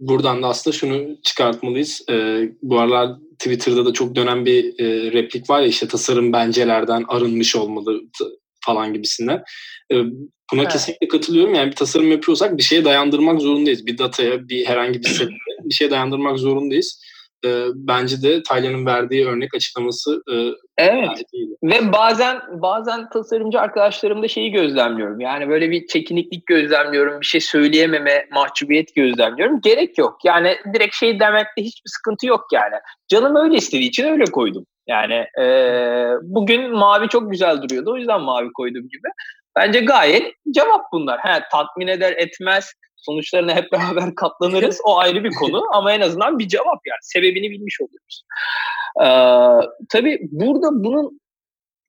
buradan 0.00 0.42
da 0.42 0.48
aslında 0.48 0.76
şunu 0.76 1.22
çıkartmalıyız. 1.22 2.04
E, 2.10 2.42
bu 2.62 2.80
aralar 2.80 3.10
Twitter'da 3.38 3.86
da 3.86 3.92
çok 3.92 4.14
dönen 4.14 4.46
bir 4.46 4.80
e, 4.80 5.12
replik 5.12 5.50
var 5.50 5.60
ya 5.60 5.66
işte 5.66 5.88
tasarım 5.88 6.32
bencelerden 6.32 7.04
arınmış 7.08 7.56
olmalı 7.56 8.00
falan 8.66 8.94
gibisinden. 8.94 9.42
E, 9.92 9.94
buna 10.52 10.62
evet. 10.62 10.72
kesinlikle 10.72 11.08
katılıyorum. 11.08 11.54
Yani 11.54 11.70
bir 11.70 11.76
tasarım 11.76 12.10
yapıyorsak 12.10 12.58
bir 12.58 12.62
şeye 12.62 12.84
dayandırmak 12.84 13.40
zorundayız. 13.40 13.86
Bir 13.86 13.98
dataya, 13.98 14.48
bir 14.48 14.66
herhangi 14.66 14.98
bir 14.98 15.08
sebebe 15.08 15.34
bir 15.68 15.74
şeye 15.74 15.90
dayandırmak 15.90 16.38
zorundayız 16.38 17.02
e, 17.44 17.64
bence 17.74 18.22
de 18.22 18.42
Taylan'ın 18.42 18.86
verdiği 18.86 19.26
örnek 19.26 19.54
açıklaması 19.54 20.22
e, 20.32 20.34
evet. 20.78 21.22
iyiydi. 21.32 21.54
Ve 21.62 21.92
bazen 21.92 22.40
bazen 22.50 23.08
tasarımcı 23.08 23.60
arkadaşlarımda 23.60 24.28
şeyi 24.28 24.50
gözlemliyorum. 24.50 25.20
Yani 25.20 25.48
böyle 25.48 25.70
bir 25.70 25.86
çekiniklik 25.86 26.46
gözlemliyorum. 26.46 27.20
Bir 27.20 27.26
şey 27.26 27.40
söyleyememe, 27.40 28.26
mahcubiyet 28.32 28.94
gözlemliyorum. 28.94 29.60
Gerek 29.60 29.98
yok. 29.98 30.18
Yani 30.24 30.56
direkt 30.74 30.94
şey 30.94 31.20
demekte 31.20 31.62
hiçbir 31.62 31.90
sıkıntı 31.90 32.26
yok 32.26 32.44
yani. 32.52 32.74
Canım 33.08 33.36
öyle 33.36 33.56
istediği 33.56 33.88
için 33.88 34.04
öyle 34.04 34.24
koydum. 34.24 34.64
Yani 34.86 35.24
e, 35.40 35.44
bugün 36.22 36.70
mavi 36.70 37.08
çok 37.08 37.30
güzel 37.30 37.62
duruyordu. 37.62 37.92
O 37.92 37.96
yüzden 37.96 38.20
mavi 38.20 38.52
koydum 38.52 38.82
gibi. 38.82 39.08
Bence 39.58 39.80
gayet 39.80 40.34
cevap 40.54 40.92
bunlar. 40.92 41.20
He, 41.20 41.42
tatmin 41.52 41.86
eder 41.86 42.12
etmez 42.12 42.72
sonuçlarına 42.96 43.54
hep 43.54 43.72
beraber 43.72 44.14
katlanırız. 44.14 44.80
O 44.84 44.98
ayrı 44.98 45.24
bir 45.24 45.34
konu 45.34 45.62
ama 45.72 45.92
en 45.92 46.00
azından 46.00 46.38
bir 46.38 46.48
cevap 46.48 46.86
yani. 46.86 46.98
Sebebini 47.02 47.50
bilmiş 47.50 47.78
oluyoruz. 47.80 48.22
Ee, 49.00 49.68
tabii 49.88 50.18
burada 50.22 50.84
bunun 50.84 51.20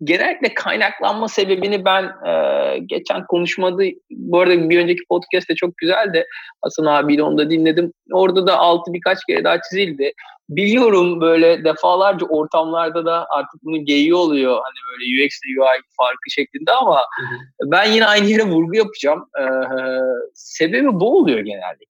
genellikle 0.03 0.53
kaynaklanma 0.53 1.27
sebebini 1.27 1.86
ben 1.86 2.03
e, 2.03 2.77
geçen 2.86 3.25
konuşmada 3.25 3.84
bu 4.12 4.39
arada 4.39 4.70
bir 4.70 4.79
önceki 4.79 5.01
podcast 5.10 5.50
de 5.50 5.56
çok 5.56 5.77
güzeldi. 5.77 6.25
Hasan 6.62 6.86
abiyle 6.86 7.24
onu 7.24 7.38
da 7.38 7.50
dinledim. 7.50 7.94
Orada 8.13 8.48
da 8.48 8.58
altı 8.58 8.94
birkaç 8.94 9.18
kere 9.25 9.44
daha 9.44 9.62
çizildi. 9.62 10.13
Biliyorum 10.50 11.22
böyle 11.22 11.63
defalarca 11.63 12.25
ortamlarda 12.25 13.06
da 13.06 13.25
artık 13.29 13.63
bunun 13.63 13.86
geyiği 13.86 14.15
oluyor. 14.15 14.53
Hani 14.53 14.77
böyle 14.91 15.25
UX 15.25 15.39
ile 15.46 15.62
UI 15.62 15.82
farkı 15.98 16.29
şeklinde 16.29 16.72
ama 16.72 17.01
ben 17.63 17.91
yine 17.91 18.06
aynı 18.06 18.25
yere 18.25 18.44
vurgu 18.44 18.75
yapacağım. 18.75 19.25
Ee, 19.39 19.44
sebebi 20.34 20.88
bu 21.00 21.18
oluyor 21.18 21.39
genellikle. 21.39 21.89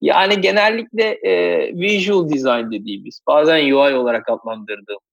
Yani 0.00 0.40
genellikle 0.40 1.04
e, 1.04 1.32
visual 1.74 2.28
design 2.28 2.70
dediğimiz, 2.70 3.20
bazen 3.26 3.64
UI 3.64 3.94
olarak 3.94 4.28
adlandırdığımız, 4.28 5.07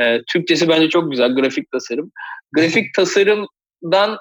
e, 0.00 0.22
Türkçesi 0.22 0.68
bence 0.68 0.88
çok 0.88 1.10
güzel, 1.10 1.34
grafik 1.34 1.70
tasarım. 1.72 2.12
Grafik 2.52 2.94
tasarımdan 2.96 4.18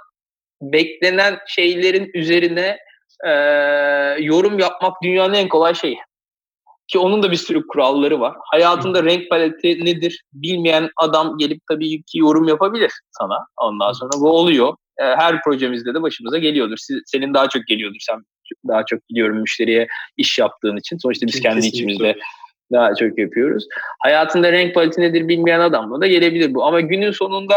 beklenen 0.61 1.39
şeylerin 1.47 2.11
üzerine 2.13 2.77
e, 3.25 3.31
yorum 4.19 4.59
yapmak 4.59 5.03
dünyanın 5.03 5.33
en 5.33 5.49
kolay 5.49 5.75
şeyi. 5.75 5.97
Ki 6.87 6.99
onun 6.99 7.23
da 7.23 7.31
bir 7.31 7.35
sürü 7.35 7.67
kuralları 7.67 8.19
var. 8.19 8.35
Hayatında 8.51 9.03
renk 9.03 9.29
paleti 9.29 9.85
nedir 9.85 10.23
bilmeyen 10.33 10.89
adam 10.97 11.37
gelip 11.37 11.61
tabii 11.69 12.03
ki 12.03 12.17
yorum 12.17 12.47
yapabilir 12.47 12.91
sana. 13.11 13.45
Ondan 13.57 13.91
sonra 13.93 14.11
bu 14.19 14.31
oluyor. 14.31 14.73
E, 14.97 15.03
her 15.03 15.41
projemizde 15.41 15.93
de 15.93 16.01
başımıza 16.01 16.37
geliyordur. 16.37 16.77
Siz, 16.77 17.01
senin 17.05 17.33
daha 17.33 17.49
çok 17.49 17.67
geliyordur. 17.67 17.99
Sen 17.99 18.19
daha 18.67 18.85
çok 18.85 19.09
biliyorum 19.09 19.39
müşteriye 19.39 19.87
iş 20.17 20.39
yaptığın 20.39 20.77
için. 20.77 20.97
Sonuçta 20.97 21.27
biz 21.27 21.41
kendi 21.41 21.55
Kesinlikle. 21.55 21.77
içimizde 21.77 22.19
daha 22.71 22.95
çok 22.95 23.19
yapıyoruz. 23.19 23.67
Hayatında 23.99 24.51
renk 24.51 24.73
paleti 24.73 25.01
nedir 25.01 25.27
bilmeyen 25.27 25.59
adamla 25.59 26.01
da 26.01 26.07
gelebilir 26.07 26.53
bu. 26.53 26.65
Ama 26.65 26.81
günün 26.81 27.11
sonunda 27.11 27.55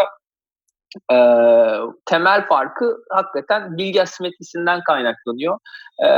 e, 1.13 1.17
temel 2.07 2.47
farkı 2.47 2.97
hakikaten 3.11 3.79
bilgi 3.79 4.03
asimetrisinden 4.03 4.81
kaynaklanıyor. 4.87 5.59
E, 6.05 6.09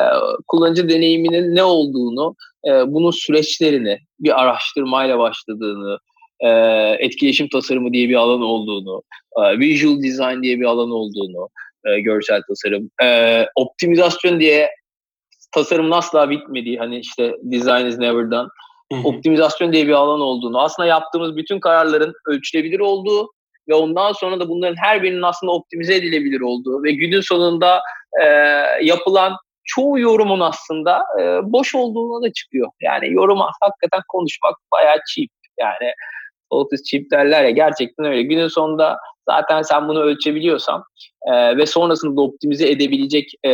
kullanıcı 0.46 0.88
deneyiminin 0.88 1.54
ne 1.54 1.64
olduğunu, 1.64 2.34
e, 2.68 2.70
bunun 2.92 3.10
süreçlerini 3.10 3.98
bir 4.20 4.42
araştırmayla 4.42 5.18
başladığını, 5.18 5.98
e, 6.40 6.48
etkileşim 6.98 7.48
tasarımı 7.48 7.92
diye 7.92 8.08
bir 8.08 8.14
alan 8.14 8.42
olduğunu, 8.42 9.02
e, 9.36 9.58
visual 9.58 10.02
design 10.02 10.42
diye 10.42 10.60
bir 10.60 10.64
alan 10.64 10.90
olduğunu, 10.90 11.48
e, 11.86 12.00
görsel 12.00 12.42
tasarım, 12.48 12.90
e, 13.02 13.46
optimizasyon 13.56 14.40
diye 14.40 14.70
tasarımın 15.52 15.90
asla 15.90 16.30
bitmediği 16.30 16.78
hani 16.78 16.98
işte 16.98 17.34
design 17.42 17.86
is 17.86 17.98
never 17.98 18.30
done 18.30 18.48
optimizasyon 19.04 19.72
diye 19.72 19.86
bir 19.86 19.92
alan 19.92 20.20
olduğunu, 20.20 20.62
aslında 20.62 20.88
yaptığımız 20.88 21.36
bütün 21.36 21.60
kararların 21.60 22.12
ölçülebilir 22.26 22.80
olduğu 22.80 23.30
ve 23.68 23.74
ondan 23.74 24.12
sonra 24.12 24.40
da 24.40 24.48
bunların 24.48 24.76
her 24.82 25.02
birinin 25.02 25.22
aslında 25.22 25.52
optimize 25.52 25.94
edilebilir 25.94 26.40
olduğu 26.40 26.82
ve 26.82 26.92
günün 26.92 27.20
sonunda 27.20 27.80
e, 28.22 28.26
yapılan 28.82 29.36
çoğu 29.64 29.98
yorumun 29.98 30.40
aslında 30.40 31.02
e, 31.20 31.22
boş 31.42 31.74
olduğuna 31.74 32.26
da 32.26 32.32
çıkıyor. 32.32 32.68
Yani 32.80 33.12
yorum 33.12 33.38
hakikaten 33.60 34.00
konuşmak 34.08 34.54
bayağı 34.72 34.96
cheap. 35.14 35.28
Yani 35.58 35.92
Otis 36.50 36.82
cheap 36.82 37.10
derler 37.10 37.44
ya 37.44 37.50
gerçekten 37.50 38.06
öyle. 38.06 38.22
Günün 38.22 38.48
sonunda 38.48 38.98
zaten 39.28 39.62
sen 39.62 39.88
bunu 39.88 40.00
ölçebiliyorsan 40.00 40.84
e, 41.32 41.56
ve 41.56 41.66
sonrasında 41.66 42.20
optimize 42.20 42.70
edebilecek 42.70 43.32
e, 43.46 43.50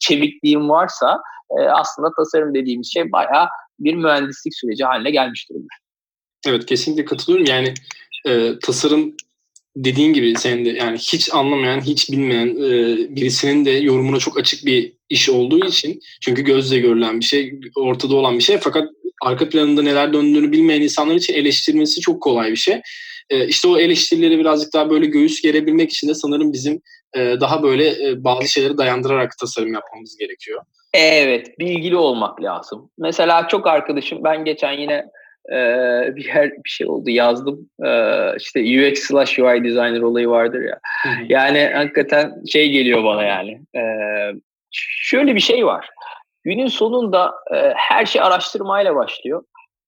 çevikliğin 0.00 0.68
varsa 0.68 1.20
e, 1.58 1.62
aslında 1.62 2.10
tasarım 2.16 2.54
dediğimiz 2.54 2.92
şey 2.92 3.12
bayağı 3.12 3.46
bir 3.78 3.94
mühendislik 3.94 4.54
süreci 4.56 4.84
haline 4.84 5.10
gelmiş 5.10 5.50
durumda. 5.50 5.74
Evet 6.46 6.66
kesinlikle 6.66 7.04
katılıyorum. 7.04 7.46
Yani 7.46 7.74
e, 8.26 8.52
tasarım 8.62 9.16
dediğin 9.76 10.12
gibi 10.12 10.34
senin 10.36 10.64
de 10.64 10.68
yani 10.70 10.98
hiç 10.98 11.34
anlamayan, 11.34 11.80
hiç 11.80 12.10
bilmeyen 12.10 12.48
e, 12.48 12.96
birisinin 13.16 13.64
de 13.64 13.70
yorumuna 13.70 14.18
çok 14.18 14.38
açık 14.38 14.66
bir 14.66 14.92
iş 15.08 15.28
olduğu 15.28 15.66
için 15.66 16.00
çünkü 16.20 16.42
gözle 16.42 16.78
görülen 16.78 17.20
bir 17.20 17.24
şey, 17.24 17.60
ortada 17.76 18.16
olan 18.16 18.38
bir 18.38 18.42
şey 18.42 18.58
fakat 18.58 18.88
arka 19.22 19.48
planında 19.48 19.82
neler 19.82 20.12
döndüğünü 20.12 20.52
bilmeyen 20.52 20.80
insanlar 20.80 21.14
için 21.14 21.34
eleştirmesi 21.34 22.00
çok 22.00 22.22
kolay 22.22 22.50
bir 22.50 22.56
şey. 22.56 22.80
E, 23.30 23.48
işte 23.48 23.68
o 23.68 23.78
eleştirileri 23.78 24.38
birazcık 24.38 24.74
daha 24.74 24.90
böyle 24.90 25.06
göğüs 25.06 25.40
gerebilmek 25.40 25.90
için 25.90 26.08
de 26.08 26.14
sanırım 26.14 26.52
bizim 26.52 26.80
e, 27.16 27.20
daha 27.40 27.62
böyle 27.62 28.08
e, 28.08 28.24
bazı 28.24 28.48
şeyleri 28.48 28.78
dayandırarak 28.78 29.38
tasarım 29.40 29.74
yapmamız 29.74 30.16
gerekiyor. 30.16 30.62
Evet, 30.94 31.58
bilgili 31.58 31.96
olmak 31.96 32.42
lazım. 32.42 32.90
Mesela 32.98 33.48
çok 33.48 33.66
arkadaşım, 33.66 34.24
ben 34.24 34.44
geçen 34.44 34.72
yine 34.72 35.06
e, 35.52 35.56
bir 36.16 36.24
yer 36.24 36.50
bir 36.50 36.70
şey 36.70 36.86
oldu 36.86 37.10
yazdım. 37.10 37.68
E, 37.84 37.90
işte 38.38 38.60
UX 38.60 38.98
slash 38.98 39.38
UI 39.38 39.64
designer 39.64 40.00
olayı 40.00 40.28
vardır 40.28 40.60
ya. 40.60 40.78
Yani 41.28 41.70
hakikaten 41.74 42.44
şey 42.52 42.70
geliyor 42.70 43.04
bana 43.04 43.22
yani. 43.22 43.60
E, 43.76 43.82
şöyle 45.00 45.34
bir 45.34 45.40
şey 45.40 45.66
var. 45.66 45.88
Günün 46.44 46.66
sonunda 46.66 47.34
e, 47.54 47.72
her 47.76 48.06
şey 48.06 48.22
araştırmayla 48.22 48.94
başlıyor 48.94 49.44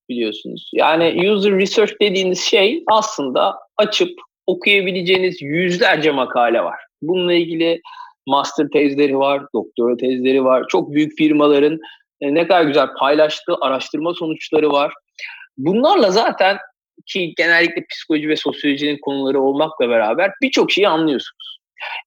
biliyorsunuz. 0.09 0.71
Yani 0.73 1.31
user 1.31 1.53
research 1.53 1.93
dediğiniz 2.01 2.41
şey 2.41 2.85
aslında 2.87 3.59
açıp 3.77 4.11
okuyabileceğiniz 4.47 5.43
yüzlerce 5.43 6.11
makale 6.11 6.65
var. 6.65 6.81
Bununla 7.03 7.33
ilgili 7.33 7.81
master 8.27 8.67
tezleri 8.73 9.19
var, 9.19 9.43
doktora 9.55 9.97
tezleri 9.97 10.45
var. 10.45 10.65
Çok 10.69 10.93
büyük 10.93 11.19
firmaların 11.19 11.79
e, 12.21 12.35
ne 12.35 12.47
kadar 12.47 12.63
güzel 12.63 12.89
paylaştığı 12.99 13.55
araştırma 13.61 14.15
sonuçları 14.15 14.71
var. 14.71 14.93
Bunlarla 15.59 16.11
zaten 16.11 16.57
ki 17.07 17.35
genellikle 17.37 17.85
psikoloji 17.91 18.29
ve 18.29 18.37
sosyolojinin 18.37 18.99
konuları 19.03 19.41
olmakla 19.41 19.89
beraber 19.89 20.31
birçok 20.43 20.73
şeyi 20.73 20.89
anlıyorsunuz. 20.89 21.59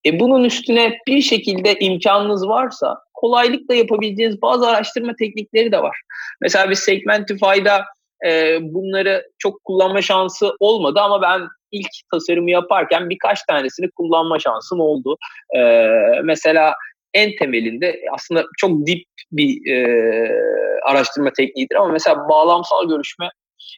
E 0.06 0.20
bunun 0.20 0.44
üstüne 0.44 0.98
bir 1.08 1.22
şekilde 1.22 1.76
imkanınız 1.80 2.48
varsa 2.48 2.98
kolaylıkla 3.14 3.76
yapabileceğiniz 3.76 4.42
bazı 4.42 4.68
araştırma 4.68 5.14
teknikleri 5.20 5.72
de 5.72 5.82
var. 5.82 6.02
Mesela 6.42 6.70
bir 6.70 6.76
Segmentify'da 6.76 7.86
e, 8.26 8.58
bunları 8.62 9.24
çok 9.38 9.64
kullanma 9.64 10.02
şansı 10.02 10.56
olmadı 10.60 11.00
ama 11.00 11.22
ben 11.22 11.42
ilk 11.72 11.90
tasarımı 12.12 12.52
yaparken 12.52 13.10
birkaç 13.10 13.44
tanesini 13.44 13.90
kullanma 13.92 14.40
şansım 14.40 14.80
oldu. 14.80 15.18
E, 15.56 15.62
mesela 16.24 16.74
en 17.14 17.36
temelinde 17.36 18.02
aslında 18.14 18.46
çok 18.58 18.88
dip 18.88 19.04
bir 19.32 19.72
e, 19.72 19.78
araştırma 20.86 21.30
tekniğidir 21.38 21.76
ama 21.76 21.88
mesela 21.88 22.30
bağlamsal 22.30 22.90
görüşme 22.90 23.30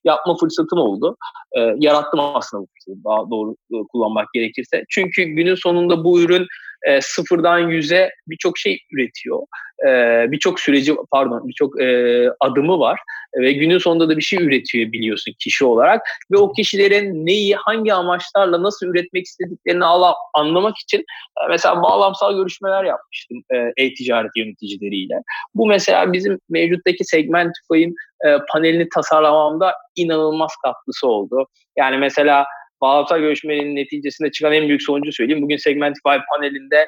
yapma 0.04 0.38
fırsatım 0.38 0.80
oldu. 0.80 1.18
E, 1.58 1.60
yarattım 1.78 2.20
aslında 2.20 2.64
bu 2.64 2.68
fırsatı 2.74 3.04
daha 3.04 3.30
doğru 3.32 3.52
e, 3.52 3.76
kullanmak 3.92 4.28
gerekirse. 4.34 4.84
Çünkü 4.90 5.24
günün 5.24 5.56
sonunda 5.56 6.04
bu 6.04 6.22
ürün 6.22 6.48
e, 6.88 7.02
sıfırdan 7.02 7.60
yüze 7.60 8.12
birçok 8.28 8.58
şey 8.58 8.80
üretiyor. 8.94 9.40
E, 9.88 9.92
birçok 10.32 10.60
süreci 10.60 10.96
pardon 11.12 11.48
birçok 11.48 11.82
e, 11.82 12.28
adımı 12.40 12.80
var 12.80 13.00
ve 13.36 13.52
günün 13.52 13.78
sonunda 13.78 14.10
da 14.10 14.18
bir 14.18 14.22
şey 14.22 14.44
üretiyor 14.44 14.92
biliyorsun 14.92 15.34
kişi 15.40 15.66
olarak 15.66 16.02
ve 16.32 16.38
o 16.38 16.54
kişilerin 16.54 17.26
neyi 17.26 17.56
hangi 17.56 17.94
amaçlarla 17.94 18.64
nasıl 18.64 18.88
üretmek 18.88 19.26
istediklerini 19.26 19.86
ala, 19.86 20.14
anlamak 20.34 20.78
için 20.78 21.00
e, 21.00 21.48
mesela 21.50 21.82
bağlamsal 21.82 22.36
görüşmeler 22.36 22.84
yapmıştım 22.84 23.44
e, 23.54 23.84
e-ticaret 23.84 24.32
yöneticileriyle. 24.36 25.16
Bu 25.56 25.68
mesela 25.68 26.14
bizim 26.14 26.40
mevcuttaki 26.50 27.06
Segmentify'in 27.06 27.96
e, 28.26 28.38
panelini 28.54 28.90
tasarlamamda 28.90 29.74
inanılmaz 29.96 30.52
katkısı 30.66 31.08
oldu. 31.08 31.48
Yani 31.78 31.98
mesela 31.98 32.46
bağlamsal 32.82 33.20
görüşmenin 33.20 33.76
neticesinde 33.76 34.32
çıkan 34.32 34.54
en 34.54 34.68
büyük 34.68 34.84
sonucu 34.84 35.12
söyleyeyim. 35.12 35.42
Bugün 35.42 35.58
Segmentify 35.58 36.16
panelinde 36.32 36.88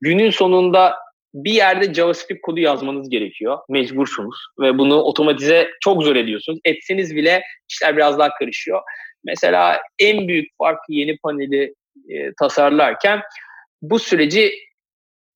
günün 0.00 0.30
sonunda 0.30 0.94
bir 1.34 1.52
yerde 1.52 1.94
JavaScript 1.94 2.42
kodu 2.42 2.60
yazmanız 2.60 3.08
gerekiyor. 3.08 3.58
Mecbursunuz. 3.68 4.36
Ve 4.60 4.78
bunu 4.78 4.96
otomatize 4.96 5.70
çok 5.80 6.02
zor 6.02 6.16
ediyorsunuz. 6.16 6.58
Etseniz 6.64 7.16
bile 7.16 7.42
işler 7.70 7.96
biraz 7.96 8.18
daha 8.18 8.34
karışıyor. 8.34 8.82
Mesela 9.24 9.80
en 9.98 10.28
büyük 10.28 10.48
fark 10.58 10.78
yeni 10.88 11.18
paneli 11.18 11.74
e, 12.08 12.32
tasarlarken 12.40 13.20
bu 13.82 13.98
süreci 13.98 14.52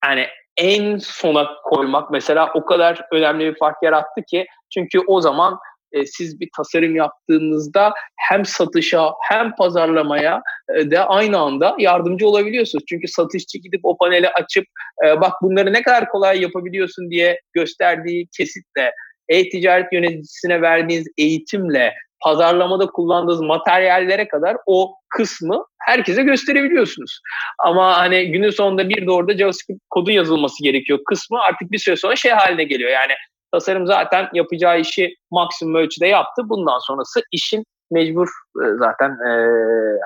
yani 0.04 0.26
en 0.56 0.98
sona 0.98 1.48
koymak 1.64 2.10
mesela 2.10 2.50
o 2.54 2.64
kadar 2.64 3.00
önemli 3.12 3.46
bir 3.46 3.58
fark 3.58 3.76
yarattı 3.82 4.22
ki 4.30 4.46
çünkü 4.74 5.00
o 5.06 5.20
zaman 5.20 5.58
e, 5.92 6.06
siz 6.06 6.40
bir 6.40 6.48
tasarım 6.56 6.96
yaptığınızda 6.96 7.92
hem 8.16 8.44
satışa 8.44 9.12
hem 9.28 9.54
pazarlamaya 9.56 10.42
e, 10.76 10.90
de 10.90 11.00
aynı 11.00 11.38
anda 11.38 11.76
yardımcı 11.78 12.28
olabiliyorsunuz. 12.28 12.84
Çünkü 12.88 13.08
satışçı 13.08 13.58
gidip 13.58 13.80
o 13.82 13.96
paneli 13.96 14.28
açıp 14.28 14.64
e, 15.06 15.20
bak 15.20 15.32
bunları 15.42 15.72
ne 15.72 15.82
kadar 15.82 16.08
kolay 16.08 16.40
yapabiliyorsun 16.42 17.10
diye 17.10 17.40
gösterdiği 17.52 18.28
kesitle 18.36 18.92
e-ticaret 19.28 19.92
yöneticisine 19.92 20.62
verdiğiniz 20.62 21.06
eğitimle 21.18 21.94
pazarlamada 22.24 22.86
kullandığınız 22.86 23.40
materyallere 23.40 24.28
kadar 24.28 24.56
o 24.66 24.94
kısmı 25.08 25.64
herkese 25.80 26.22
gösterebiliyorsunuz. 26.22 27.20
Ama 27.64 27.98
hani 27.98 28.30
günün 28.30 28.50
sonunda 28.50 28.88
bir 28.88 29.06
de 29.06 29.10
orada 29.10 29.36
JavaScript 29.36 29.80
kodu 29.90 30.10
yazılması 30.10 30.62
gerekiyor 30.62 30.98
kısmı 31.08 31.40
artık 31.40 31.70
bir 31.72 31.78
süre 31.78 31.96
sonra 31.96 32.16
şey 32.16 32.30
haline 32.30 32.64
geliyor. 32.64 32.90
Yani 32.90 33.12
Tasarım 33.52 33.86
zaten 33.86 34.28
yapacağı 34.32 34.80
işi 34.80 35.14
maksimum 35.30 35.74
ölçüde 35.74 36.06
yaptı. 36.06 36.42
Bundan 36.48 36.78
sonrası 36.78 37.20
işin 37.32 37.64
mecbur 37.90 38.28
e, 38.64 38.66
zaten 38.78 39.10
e, 39.10 39.30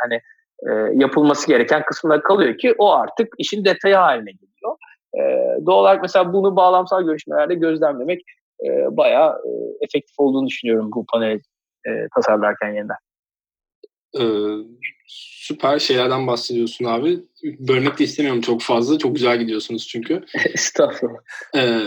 hani 0.03 0.21
e, 0.69 0.71
yapılması 0.95 1.49
gereken 1.49 1.85
kısımlar 1.85 2.23
kalıyor 2.23 2.59
ki 2.59 2.75
o 2.79 2.93
artık 2.93 3.29
işin 3.39 3.65
detayı 3.65 3.95
haline 3.95 4.31
geliyor. 4.31 4.77
E, 5.15 5.21
doğal 5.67 5.79
olarak 5.79 6.03
mesela 6.03 6.33
bunu 6.33 6.57
bağlamsal 6.57 7.03
görüşmelerde 7.03 7.55
gözlemlemek 7.55 8.21
e, 8.65 8.97
bayağı 8.97 9.31
e, 9.31 9.51
efektif 9.85 10.15
olduğunu 10.19 10.47
düşünüyorum 10.47 10.91
bu 10.95 11.07
panel 11.13 11.41
e, 11.87 11.91
tasarlarken 12.15 12.69
yeniden. 12.69 12.97
Ee, 14.19 14.25
süper 15.51 15.79
şeylerden 15.79 16.27
bahsediyorsun 16.27 16.85
abi. 16.85 17.19
Bölmek 17.45 17.99
de 17.99 18.05
istemiyorum 18.05 18.41
çok 18.41 18.63
fazla. 18.63 18.99
Çok 18.99 19.15
güzel 19.15 19.41
gidiyorsunuz 19.41 19.89
çünkü. 19.89 20.25
Estağfurullah. 20.55 21.21
Ee, 21.57 21.81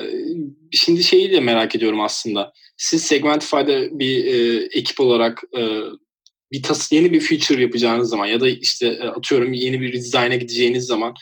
şimdi 0.71 1.03
şeyi 1.03 1.31
de 1.31 1.39
merak 1.39 1.75
ediyorum 1.75 2.01
aslında. 2.01 2.53
Siz 2.77 3.03
Segmentify'da 3.03 3.99
bir 3.99 4.25
e, 4.25 4.65
ekip 4.65 4.99
olarak 4.99 5.41
e, 5.57 5.79
bir 6.51 6.63
tas 6.63 6.91
yeni 6.91 7.13
bir 7.13 7.19
feature 7.19 7.61
yapacağınız 7.61 8.09
zaman 8.09 8.25
ya 8.25 8.39
da 8.39 8.49
işte 8.49 8.87
e, 8.87 9.03
atıyorum 9.07 9.53
yeni 9.53 9.81
bir 9.81 9.93
design'a 9.93 10.35
gideceğiniz 10.35 10.85
zaman 10.85 11.13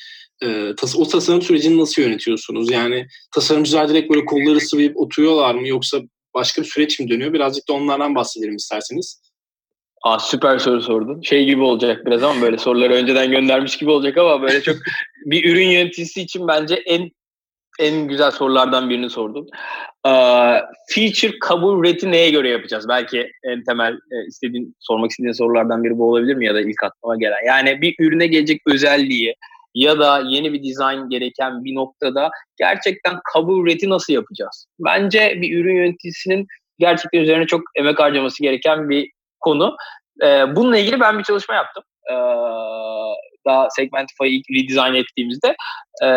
e, 0.43 0.75
tas 0.77 0.95
o 0.95 1.07
tasarım 1.07 1.41
sürecini 1.41 1.77
nasıl 1.77 2.01
yönetiyorsunuz? 2.01 2.71
Yani 2.71 3.07
tasarımcılar 3.35 3.89
direkt 3.89 4.09
böyle 4.09 4.25
kolları 4.25 4.61
sıvayıp 4.61 4.97
oturuyorlar 4.97 5.55
mı 5.55 5.67
yoksa 5.67 6.01
başka 6.33 6.61
bir 6.61 6.67
süreç 6.67 6.99
mi 6.99 7.09
dönüyor? 7.09 7.33
Birazcık 7.33 7.67
da 7.69 7.73
onlardan 7.73 8.15
bahsedelim 8.15 8.55
isterseniz. 8.55 9.21
Aa, 10.03 10.19
süper 10.19 10.57
soru 10.57 10.81
sordun. 10.81 11.21
Şey 11.21 11.45
gibi 11.45 11.61
olacak 11.61 12.05
biraz 12.05 12.23
ama 12.23 12.41
böyle 12.41 12.57
soruları 12.57 12.93
önceden 12.93 13.31
göndermiş 13.31 13.77
gibi 13.77 13.91
olacak 13.91 14.17
ama 14.17 14.41
böyle 14.41 14.61
çok 14.61 14.75
bir 15.25 15.51
ürün 15.51 15.67
yöneticisi 15.67 16.21
için 16.21 16.47
bence 16.47 16.75
en 16.75 17.11
en 17.79 18.07
güzel 18.07 18.31
sorulardan 18.31 18.89
birini 18.89 19.09
sordum. 19.09 19.47
Ee, 20.05 20.11
feature 20.89 21.39
kabul 21.41 21.83
reti 21.83 22.11
neye 22.11 22.29
göre 22.31 22.49
yapacağız? 22.49 22.87
Belki 22.87 23.31
en 23.43 23.63
temel 23.63 23.93
e, 23.93 24.27
istediğin 24.27 24.75
sormak 24.79 25.11
istediğin 25.11 25.33
sorulardan 25.33 25.83
biri 25.83 25.97
bu 25.97 26.09
olabilir 26.09 26.35
mi 26.35 26.45
ya 26.45 26.55
da 26.55 26.61
ilk 26.61 26.83
aklıma 26.83 27.15
gelen. 27.15 27.45
Yani 27.47 27.81
bir 27.81 27.95
ürüne 27.99 28.27
gelecek 28.27 28.61
özelliği 28.67 29.35
ya 29.75 29.99
da 29.99 30.23
yeni 30.29 30.53
bir 30.53 30.63
dizayn 30.63 31.09
gereken 31.09 31.63
bir 31.63 31.75
noktada 31.75 32.29
gerçekten 32.57 33.13
kabul 33.33 33.65
reti 33.65 33.89
nasıl 33.89 34.13
yapacağız? 34.13 34.67
Bence 34.79 35.37
bir 35.41 35.59
ürün 35.59 35.75
yöneticisinin 35.75 36.47
gerçekten 36.79 37.19
üzerine 37.19 37.47
çok 37.47 37.61
emek 37.75 37.99
harcaması 37.99 38.43
gereken 38.43 38.89
bir 38.89 39.11
konu. 39.41 39.75
Ee, 40.23 40.55
bununla 40.55 40.77
ilgili 40.77 40.99
ben 40.99 41.19
bir 41.19 41.23
çalışma 41.23 41.55
yaptım. 41.55 41.83
Ee, 42.11 42.15
daha 43.47 43.69
Segmentify'ı 43.69 44.41
redesign 44.55 44.95
ettiğimizde. 44.95 45.55
E, 46.03 46.07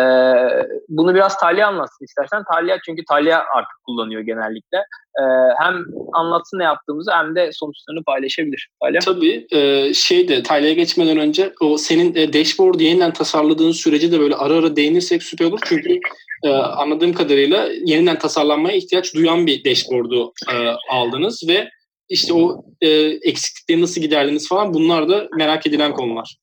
bunu 0.89 1.15
biraz 1.15 1.37
Talya 1.37 1.67
anlatsın 1.67 2.05
istersen. 2.05 2.43
Talya 2.53 2.77
çünkü 2.85 3.03
Talya 3.09 3.37
artık 3.55 3.77
kullanıyor 3.85 4.21
genellikle. 4.21 4.77
E, 5.19 5.23
hem 5.59 5.85
anlatsın 6.13 6.59
ne 6.59 6.63
yaptığımızı 6.63 7.11
hem 7.11 7.35
de 7.35 7.49
sonuçlarını 7.53 8.03
paylaşabilir. 8.03 8.69
Talya. 8.83 8.99
Tabii. 8.99 9.47
E, 9.51 9.93
şey 9.93 10.27
de 10.27 10.43
Talya'ya 10.43 10.73
geçmeden 10.73 11.17
önce 11.17 11.53
o 11.61 11.77
senin 11.77 12.15
e, 12.15 12.33
dashboard 12.33 12.79
yeniden 12.79 13.13
tasarladığın 13.13 13.71
süreci 13.71 14.11
de 14.11 14.19
böyle 14.19 14.35
ara 14.35 14.53
ara 14.53 14.75
değinirsek 14.75 15.23
süper 15.23 15.45
olur. 15.45 15.59
Çünkü 15.65 15.99
e, 16.43 16.49
anladığım 16.53 17.13
kadarıyla 17.13 17.67
yeniden 17.85 18.19
tasarlanmaya 18.19 18.77
ihtiyaç 18.77 19.15
duyan 19.15 19.47
bir 19.47 19.65
dashboard'u 19.65 20.33
e, 20.53 20.55
aldınız 20.91 21.43
ve 21.47 21.69
işte 22.09 22.33
o 22.33 22.65
e, 22.81 22.89
eksiklikleri 23.29 23.81
nasıl 23.81 24.01
giderdiniz 24.01 24.49
falan 24.49 24.73
bunlar 24.73 25.09
da 25.09 25.27
merak 25.37 25.67
edilen 25.67 25.93
konular. 25.93 26.35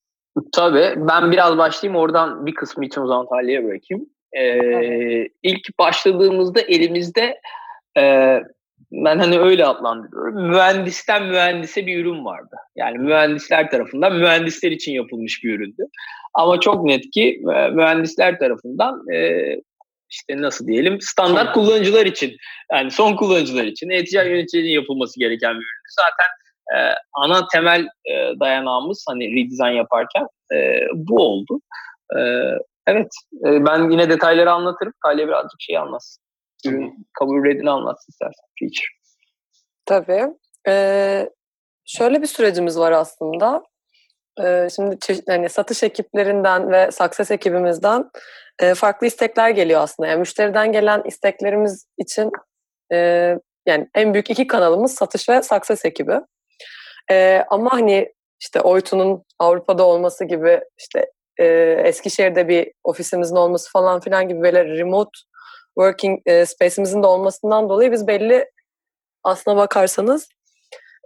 Tabii. 0.53 0.95
Ben 0.97 1.33
biraz 1.33 1.59
başlayayım 1.59 2.01
oradan 2.01 2.47
bir 2.47 2.55
kısmı 2.55 2.85
için 2.85 3.01
o 3.01 3.07
zaman 3.07 3.27
Talya'ya 3.29 3.65
bırakayım. 3.65 4.07
Ee, 4.39 5.29
ilk 5.43 5.79
başladığımızda 5.79 6.61
elimizde 6.61 7.41
e, 7.99 8.03
ben 8.93 9.19
hani 9.19 9.39
öyle 9.39 9.67
adlandırıyorum. 9.67 10.51
Mühendisten 10.51 11.27
mühendise 11.27 11.87
bir 11.87 12.05
ürün 12.05 12.25
vardı. 12.25 12.57
Yani 12.77 12.99
mühendisler 12.99 13.71
tarafından 13.71 14.17
mühendisler 14.17 14.71
için 14.71 14.93
yapılmış 14.93 15.45
bir 15.45 15.55
üründü. 15.55 15.83
Ama 16.35 16.61
çok 16.61 16.85
net 16.85 17.11
ki 17.11 17.41
mühendisler 17.73 18.39
tarafından 18.39 19.13
e, 19.15 19.43
işte 20.13 20.43
nasıl 20.43 20.67
diyelim 20.67 21.01
standart 21.01 21.47
son. 21.47 21.53
kullanıcılar 21.53 22.07
için 22.07 22.37
yani 22.73 22.91
son 22.91 23.17
kullanıcılar 23.17 23.65
için 23.65 23.91
e-ticaret 23.91 24.31
yöneticilerinin 24.31 24.73
yapılması 24.73 25.21
gereken 25.21 25.51
bir 25.51 25.57
üründü. 25.57 25.89
Zaten 26.01 26.31
e, 26.77 26.95
ana 27.13 27.47
temel 27.53 27.81
e, 27.81 28.41
dayanağımız 28.41 29.05
hani 29.09 29.25
redesign 29.25 29.77
yaparken 29.77 30.27
e, 30.55 30.87
bu 30.95 31.23
oldu. 31.23 31.61
E, 32.17 32.21
evet 32.87 33.09
e, 33.47 33.65
ben 33.67 33.91
yine 33.91 34.11
detayları 34.11 34.53
anlatırım. 34.53 34.93
Talya 35.05 35.29
birazcık 35.29 35.61
şey 35.61 35.79
anlatsın. 35.79 36.23
Ürün 36.67 37.07
kabul 37.19 37.45
redini 37.45 37.71
anlatsın 37.71 38.13
istersen 38.13 38.47
feature. 38.59 39.03
Tabii. 39.87 40.35
Ee, 40.69 41.31
şöyle 41.85 42.23
bir 42.23 42.27
sürecimiz 42.27 42.79
var 42.79 42.93
aslında. 42.93 43.63
Ee, 44.43 44.69
şimdi 44.77 44.97
hani 45.29 45.49
satış 45.49 45.83
ekiplerinden 45.83 46.73
ve 46.73 46.91
success 46.91 47.31
ekibimizden 47.31 48.11
e, 48.59 48.75
farklı 48.75 49.07
istekler 49.07 49.51
geliyor 49.51 49.81
aslında. 49.81 50.09
Yani 50.09 50.19
müşteriden 50.19 50.73
gelen 50.73 51.03
isteklerimiz 51.05 51.87
için 51.99 52.31
e, 52.93 52.97
yani 53.67 53.89
en 53.95 54.15
büyük 54.15 54.31
iki 54.31 54.47
kanalımız 54.47 54.95
satış 54.95 55.29
ve 55.29 55.43
success 55.43 55.85
ekibi. 55.85 56.21
E, 57.11 57.45
ama 57.51 57.73
hani 57.73 58.13
işte 58.41 58.61
Oytun'un 58.61 59.25
Avrupa'da 59.39 59.85
olması 59.87 60.25
gibi 60.25 60.61
işte 60.79 61.07
e, 61.39 61.47
Eskişehir'de 61.85 62.49
bir 62.49 62.73
ofisimizin 62.85 63.37
olması 63.37 63.73
falan 63.73 64.01
filan 64.01 64.29
gibi 64.29 64.43
böyle 64.43 64.65
remote 64.65 65.19
working 65.79 66.21
e, 66.27 66.47
space'imizin 66.47 67.03
de 67.03 67.07
olmasından 67.07 67.69
dolayı 67.69 67.93
biz 67.93 68.07
belli 68.07 68.51
aslına 69.25 69.57
bakarsanız 69.57 70.29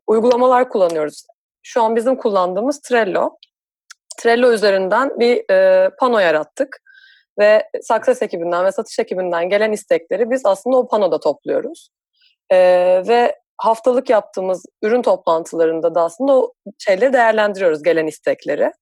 uygulamalar 0.06 0.68
kullanıyoruz. 0.68 1.26
Şu 1.62 1.82
an 1.82 1.96
bizim 1.96 2.16
kullandığımız 2.16 2.80
Trello. 2.80 3.37
Trello 4.18 4.52
üzerinden 4.52 5.20
bir 5.20 5.50
e, 5.50 5.90
pano 5.98 6.18
yarattık 6.18 6.82
ve 7.38 7.68
Success 7.83 8.22
ekibinden 8.22 8.64
ve 8.64 8.72
satış 8.72 8.99
ekibinden 8.99 9.49
gelen 9.49 9.72
istekleri 9.72 10.31
biz 10.31 10.46
aslında 10.46 10.77
o 10.77 10.88
panoda 10.88 11.20
topluyoruz. 11.20 11.88
E, 12.51 12.59
ve 13.09 13.37
haftalık 13.59 14.11
yaptığımız 14.11 14.64
ürün 14.83 15.03
toplantılarında 15.03 15.94
da 15.94 16.03
aslında 16.03 16.33
o 16.33 16.53
şeyleri 16.79 17.12
değerlendiriyoruz, 17.12 17.83
gelen 17.83 18.07
istekleri. 18.07 18.72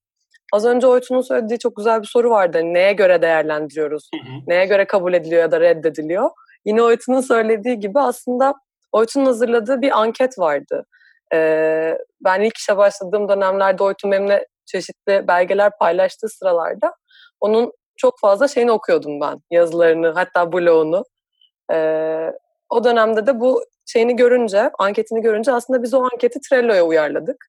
Az 0.52 0.64
önce 0.64 0.86
Oytun'un 0.86 1.20
söylediği 1.20 1.58
çok 1.58 1.76
güzel 1.76 2.02
bir 2.02 2.06
soru 2.06 2.30
vardı. 2.30 2.58
Hani 2.58 2.74
neye 2.74 2.92
göre 2.92 3.22
değerlendiriyoruz? 3.22 4.08
Hı 4.14 4.30
hı. 4.30 4.40
Neye 4.46 4.66
göre 4.66 4.86
kabul 4.86 5.14
ediliyor 5.14 5.42
ya 5.42 5.50
da 5.50 5.60
reddediliyor? 5.60 6.30
Yine 6.64 6.82
Oytun'un 6.82 7.20
söylediği 7.20 7.80
gibi 7.80 8.00
aslında 8.00 8.54
Oytun'un 8.92 9.26
hazırladığı 9.26 9.80
bir 9.80 10.00
anket 10.00 10.38
vardı. 10.38 10.86
Ee, 11.34 11.98
ben 12.24 12.40
ilk 12.40 12.56
işe 12.56 12.76
başladığım 12.76 13.28
dönemlerde 13.28 13.82
Oytun 13.82 14.12
benimle 14.12 14.46
çeşitli 14.66 15.28
belgeler 15.28 15.72
paylaştığı 15.78 16.28
sıralarda 16.28 16.94
onun 17.40 17.72
çok 17.96 18.20
fazla 18.20 18.48
şeyini 18.48 18.72
okuyordum 18.72 19.20
ben. 19.20 19.40
Yazılarını, 19.50 20.08
hatta 20.08 20.52
blogunu. 20.52 21.04
Ee, 21.72 22.32
o 22.70 22.84
dönemde 22.84 23.26
de 23.26 23.40
bu 23.40 23.64
şeyini 23.86 24.16
görünce, 24.16 24.70
anketini 24.78 25.20
görünce 25.22 25.52
aslında 25.52 25.82
biz 25.82 25.94
o 25.94 26.02
anketi 26.12 26.38
Trello'ya 26.40 26.86
uyarladık. 26.86 27.46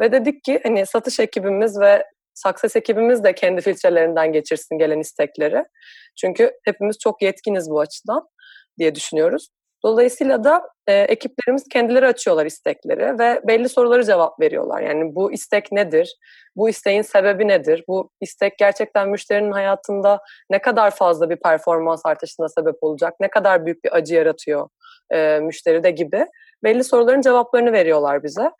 Ve 0.00 0.12
dedik 0.12 0.44
ki 0.44 0.60
hani 0.62 0.86
satış 0.86 1.20
ekibimiz 1.20 1.80
ve 1.80 2.04
Success 2.34 2.76
ekibimiz 2.76 3.24
de 3.24 3.34
kendi 3.34 3.60
filtrelerinden 3.60 4.32
geçirsin 4.32 4.78
gelen 4.78 5.00
istekleri. 5.00 5.64
Çünkü 6.16 6.52
hepimiz 6.64 6.98
çok 6.98 7.22
yetkiniz 7.22 7.70
bu 7.70 7.80
açıdan 7.80 8.28
diye 8.78 8.94
düşünüyoruz. 8.94 9.48
Dolayısıyla 9.84 10.44
da 10.44 10.62
e, 10.86 10.94
ekiplerimiz 10.94 11.68
kendileri 11.68 12.06
açıyorlar 12.06 12.46
istekleri 12.46 13.18
ve 13.18 13.40
belli 13.48 13.68
soruları 13.68 14.04
cevap 14.04 14.40
veriyorlar. 14.40 14.80
Yani 14.80 15.14
bu 15.14 15.32
istek 15.32 15.72
nedir? 15.72 16.16
Bu 16.56 16.68
isteğin 16.68 17.02
sebebi 17.02 17.48
nedir? 17.48 17.84
Bu 17.88 18.10
istek 18.20 18.58
gerçekten 18.58 19.08
müşterinin 19.08 19.52
hayatında 19.52 20.20
ne 20.50 20.58
kadar 20.58 20.90
fazla 20.90 21.30
bir 21.30 21.36
performans 21.36 22.06
artışına 22.06 22.48
sebep 22.48 22.74
olacak? 22.80 23.14
Ne 23.20 23.30
kadar 23.30 23.66
büyük 23.66 23.84
bir 23.84 23.96
acı 23.96 24.14
yaratıyor 24.14 24.68
e, 25.12 25.38
müşteride 25.38 25.90
gibi? 25.90 26.26
Belli 26.64 26.84
soruların 26.84 27.20
cevaplarını 27.20 27.72
veriyorlar 27.72 28.22
bize. 28.22 28.50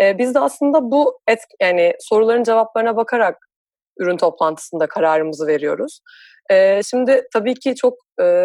E, 0.00 0.18
biz 0.18 0.34
de 0.34 0.40
aslında 0.40 0.90
bu 0.90 1.20
et, 1.28 1.40
yani 1.62 1.94
soruların 2.00 2.42
cevaplarına 2.42 2.96
bakarak 2.96 3.50
ürün 3.98 4.16
toplantısında 4.16 4.86
kararımızı 4.86 5.46
veriyoruz. 5.46 6.00
Şimdi 6.90 7.22
tabii 7.32 7.54
ki 7.54 7.74
çok 7.74 7.94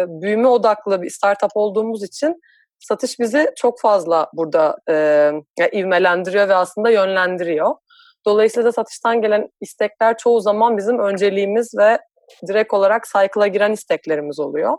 büyüme 0.06 0.48
odaklı 0.48 1.02
bir 1.02 1.10
startup 1.10 1.50
olduğumuz 1.54 2.04
için 2.04 2.40
satış 2.78 3.18
bizi 3.18 3.50
çok 3.56 3.80
fazla 3.80 4.30
burada 4.32 4.76
e, 4.90 5.30
ivmelendiriyor 5.72 6.48
ve 6.48 6.54
aslında 6.54 6.90
yönlendiriyor. 6.90 7.74
Dolayısıyla 8.26 8.68
da 8.68 8.72
satıştan 8.72 9.22
gelen 9.22 9.48
istekler 9.60 10.16
çoğu 10.16 10.40
zaman 10.40 10.76
bizim 10.76 10.98
önceliğimiz 10.98 11.74
ve 11.78 11.98
direkt 12.48 12.74
olarak 12.74 13.04
cycle'a 13.04 13.46
giren 13.46 13.72
isteklerimiz 13.72 14.40
oluyor. 14.40 14.76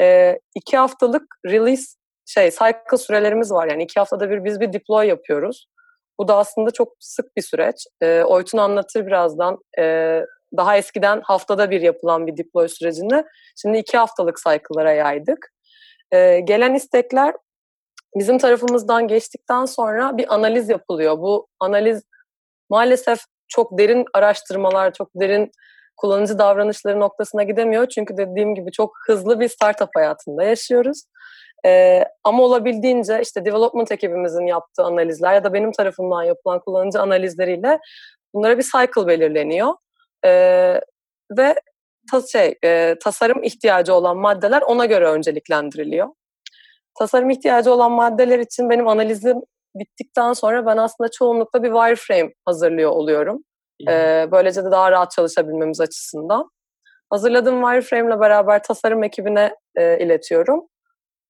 E, 0.00 0.38
iki 0.54 0.76
haftalık 0.76 1.22
release 1.46 1.82
şey 2.26 2.50
cycle 2.50 2.96
sürelerimiz 2.96 3.52
var. 3.52 3.68
Yani 3.68 3.82
iki 3.82 4.00
haftada 4.00 4.30
bir 4.30 4.44
biz 4.44 4.60
bir 4.60 4.72
deploy 4.72 5.06
yapıyoruz. 5.06 5.66
Bu 6.18 6.28
da 6.28 6.36
aslında 6.36 6.70
çok 6.70 6.88
sık 7.00 7.36
bir 7.36 7.42
süreç. 7.42 7.86
E, 8.00 8.22
Oytun 8.22 8.58
anlatır 8.58 9.06
birazdan. 9.06 9.58
E, 9.78 9.84
daha 10.56 10.76
eskiden 10.76 11.20
haftada 11.24 11.70
bir 11.70 11.80
yapılan 11.80 12.26
bir 12.26 12.36
deploy 12.36 12.68
sürecini 12.68 13.24
şimdi 13.62 13.78
iki 13.78 13.98
haftalık 13.98 14.36
cycle'lara 14.36 14.92
yaydık. 14.92 15.52
E, 16.12 16.40
gelen 16.40 16.74
istekler 16.74 17.34
bizim 18.16 18.38
tarafımızdan 18.38 19.08
geçtikten 19.08 19.64
sonra 19.64 20.16
bir 20.16 20.34
analiz 20.34 20.68
yapılıyor. 20.68 21.18
Bu 21.18 21.48
analiz 21.60 22.02
maalesef 22.70 23.20
çok 23.48 23.78
derin 23.78 24.04
araştırmalar, 24.14 24.92
çok 24.92 25.10
derin 25.14 25.50
kullanıcı 25.96 26.38
davranışları 26.38 27.00
noktasına 27.00 27.42
gidemiyor. 27.42 27.86
Çünkü 27.88 28.16
dediğim 28.16 28.54
gibi 28.54 28.72
çok 28.72 28.92
hızlı 29.06 29.40
bir 29.40 29.48
startup 29.48 29.88
hayatında 29.96 30.44
yaşıyoruz. 30.44 31.02
Ee, 31.66 32.04
ama 32.24 32.42
olabildiğince 32.42 33.20
işte 33.22 33.44
development 33.44 33.92
ekibimizin 33.92 34.46
yaptığı 34.46 34.82
analizler 34.82 35.34
ya 35.34 35.44
da 35.44 35.52
benim 35.52 35.72
tarafımdan 35.72 36.22
yapılan 36.22 36.60
kullanıcı 36.60 37.00
analizleriyle 37.00 37.78
bunlara 38.34 38.58
bir 38.58 38.62
cycle 38.62 39.06
belirleniyor. 39.06 39.74
Ee, 40.24 40.80
ve 41.38 41.54
ta 42.10 42.22
şey, 42.32 42.54
e, 42.64 42.96
tasarım 43.04 43.42
ihtiyacı 43.42 43.94
olan 43.94 44.16
maddeler 44.16 44.62
ona 44.62 44.86
göre 44.86 45.06
önceliklendiriliyor. 45.06 46.08
Tasarım 46.98 47.30
ihtiyacı 47.30 47.72
olan 47.72 47.92
maddeler 47.92 48.38
için 48.38 48.70
benim 48.70 48.88
analizim 48.88 49.36
bittikten 49.74 50.32
sonra 50.32 50.66
ben 50.66 50.76
aslında 50.76 51.10
çoğunlukla 51.10 51.62
bir 51.62 51.72
wireframe 51.72 52.32
hazırlıyor 52.44 52.90
oluyorum. 52.90 53.44
Ee, 53.88 54.28
böylece 54.32 54.64
de 54.64 54.70
daha 54.70 54.90
rahat 54.92 55.10
çalışabilmemiz 55.10 55.80
açısından. 55.80 56.50
Hazırladığım 57.10 57.62
wireframe 57.62 58.10
ile 58.10 58.20
beraber 58.20 58.62
tasarım 58.62 59.04
ekibine 59.04 59.54
e, 59.76 59.98
iletiyorum. 59.98 60.68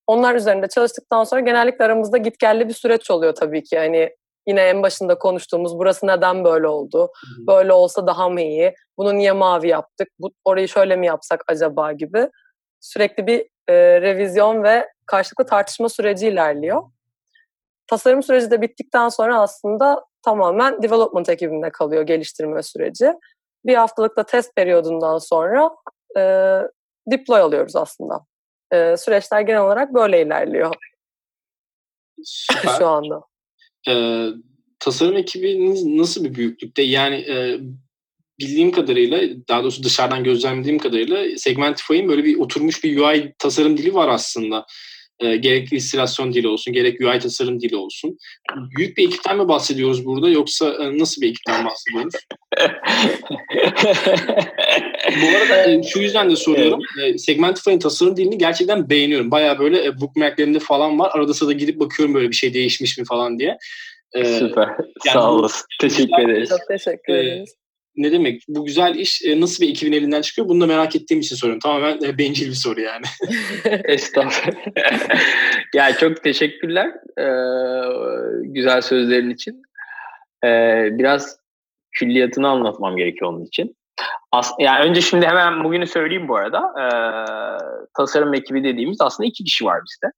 Onlar 0.07 0.35
üzerinde 0.35 0.69
çalıştıktan 0.69 1.25
sonra 1.25 1.41
genellikle 1.41 1.85
aramızda 1.85 2.19
gitgelli 2.19 2.69
bir 2.69 2.75
süreç 2.75 3.11
oluyor 3.11 3.35
tabii 3.35 3.63
ki. 3.63 3.79
Hani 3.79 4.11
yine 4.47 4.61
en 4.61 4.83
başında 4.83 5.19
konuştuğumuz 5.19 5.79
burası 5.79 6.07
neden 6.07 6.45
böyle 6.45 6.67
oldu? 6.67 7.13
Böyle 7.47 7.73
olsa 7.73 8.07
daha 8.07 8.29
mı 8.29 8.41
iyi? 8.41 8.75
Bunu 8.99 9.15
niye 9.15 9.33
mavi 9.33 9.69
yaptık? 9.69 10.09
Bu, 10.19 10.31
orayı 10.45 10.69
şöyle 10.69 10.97
mi 10.97 11.07
yapsak 11.07 11.45
acaba 11.49 11.93
gibi. 11.93 12.31
Sürekli 12.81 13.27
bir 13.27 13.41
e, 13.69 14.01
revizyon 14.01 14.63
ve 14.63 14.89
karşılıklı 15.07 15.47
tartışma 15.47 15.89
süreci 15.89 16.29
ilerliyor. 16.29 16.83
Tasarım 17.87 18.23
süreci 18.23 18.51
de 18.51 18.63
bittikten 18.63 19.09
sonra 19.09 19.41
aslında 19.41 20.05
tamamen 20.23 20.83
development 20.83 21.29
ekibinde 21.29 21.71
kalıyor 21.71 22.03
geliştirme 22.03 22.63
süreci. 22.63 23.15
Bir 23.65 23.75
haftalık 23.75 24.17
da 24.17 24.23
test 24.23 24.57
periyodundan 24.57 25.19
sonra 25.19 25.71
e, 26.19 26.23
deploy 27.11 27.41
alıyoruz 27.41 27.77
aslında. 27.77 28.21
E, 28.73 28.97
süreçler 28.97 29.41
genel 29.41 29.61
olarak 29.61 29.95
böyle 29.95 30.23
ilerliyor. 30.23 30.75
Süper. 32.25 32.75
Şu 32.79 32.87
anda. 32.87 33.32
Ee, 33.89 34.27
tasarım 34.79 35.17
ekibiniz 35.17 35.85
nasıl 35.85 36.25
bir 36.25 36.35
büyüklükte? 36.35 36.83
Yani 36.83 37.17
e, 37.17 37.61
bildiğim 38.41 38.73
kadarıyla, 38.73 39.21
daha 39.49 39.63
doğrusu 39.63 39.83
dışarıdan 39.83 40.25
gözlemlediğim 40.25 40.79
kadarıyla 40.79 41.37
Segmentify'in 41.37 42.09
böyle 42.09 42.25
bir 42.25 42.39
oturmuş 42.39 42.85
bir 42.85 42.99
UI 42.99 43.35
tasarım 43.39 43.77
dili 43.77 43.95
var 43.95 44.09
aslında. 44.09 44.67
E, 45.21 45.37
gerek 45.37 45.73
illüstrasyon 45.73 46.33
dili 46.33 46.49
olsun, 46.49 46.73
gerek 46.73 47.01
UI 47.01 47.19
tasarım 47.19 47.61
dili 47.61 47.77
olsun. 47.77 48.19
Büyük 48.77 48.97
bir 48.97 49.07
ekipten 49.07 49.39
mi 49.39 49.49
bahsediyoruz 49.49 50.05
burada 50.05 50.29
yoksa 50.29 50.69
e, 50.69 50.99
nasıl 50.99 51.23
bir 51.23 51.29
ekipten 51.29 51.65
bahsediyoruz? 51.65 52.15
Bu 55.23 55.37
arada 55.37 55.71
e, 55.71 55.83
şu 55.83 56.01
yüzden 56.01 56.31
de 56.31 56.37
soruyorum. 56.37 56.81
E, 57.03 57.19
Segmentify'in 57.19 57.79
tasarım 57.79 58.17
dilini 58.17 58.39
gerçekten 58.39 58.91
beğeniyorum. 58.91 59.31
Baya 59.31 59.59
böyle 59.59 59.85
e, 59.85 60.01
bookmarklerimde 60.01 60.59
falan 60.59 60.99
var. 60.99 61.11
Arada 61.15 61.35
sırada 61.35 61.53
gidip 61.53 61.81
bakıyorum 61.81 62.15
böyle 62.15 62.29
bir 62.29 62.35
şey 62.35 62.55
değişmiş 62.55 62.99
mi 62.99 63.05
falan 63.05 63.39
diye. 63.39 63.59
E, 64.13 64.25
Süper. 64.25 64.69
Yani 65.07 65.13
Sağ 65.13 65.33
olasın. 65.33 65.67
Teşekkür 65.81 66.29
ederiz. 66.29 66.49
Çok 66.49 66.69
teşekkür 66.69 67.15
ederiz. 67.15 67.55
Ne 67.97 68.13
demek? 68.13 68.43
Bu 68.49 68.65
güzel 68.65 68.95
iş 68.95 69.23
e, 69.25 69.41
nasıl 69.41 69.65
bir 69.65 69.71
ekibin 69.71 69.93
elinden 69.93 70.23
çıkıyor? 70.23 70.49
Bunu 70.49 70.61
da 70.61 70.67
merak 70.67 70.97
ettiğim 70.97 71.21
için 71.21 71.37
soruyorum. 71.37 71.61
Tamamen 71.61 71.99
e, 72.05 72.19
bencil 72.19 72.49
bir 72.49 72.55
soru 72.55 72.81
yani. 72.81 73.05
Estağfurullah. 73.85 74.67
yani 75.75 75.95
çok 76.01 76.23
teşekkürler 76.23 76.89
e, 77.19 77.27
güzel 78.43 78.81
sözlerin 78.81 79.31
için. 79.31 79.63
Biraz 80.99 81.37
külliyatını 81.93 82.49
anlatmam 82.49 82.97
gerekiyor 82.97 83.33
onun 83.33 83.45
için. 83.45 83.77
As 84.33 84.53
yani 84.59 84.85
önce 84.85 85.01
şimdi 85.01 85.27
hemen 85.27 85.65
bugünü 85.65 85.87
söyleyeyim 85.87 86.29
bu 86.29 86.37
arada. 86.37 86.63
Tasarım 87.97 88.35
ekibi 88.35 88.65
dediğimiz 88.65 89.01
aslında 89.01 89.29
iki 89.29 89.45
kişi 89.45 89.65
var 89.65 89.81
bizde. 89.85 90.13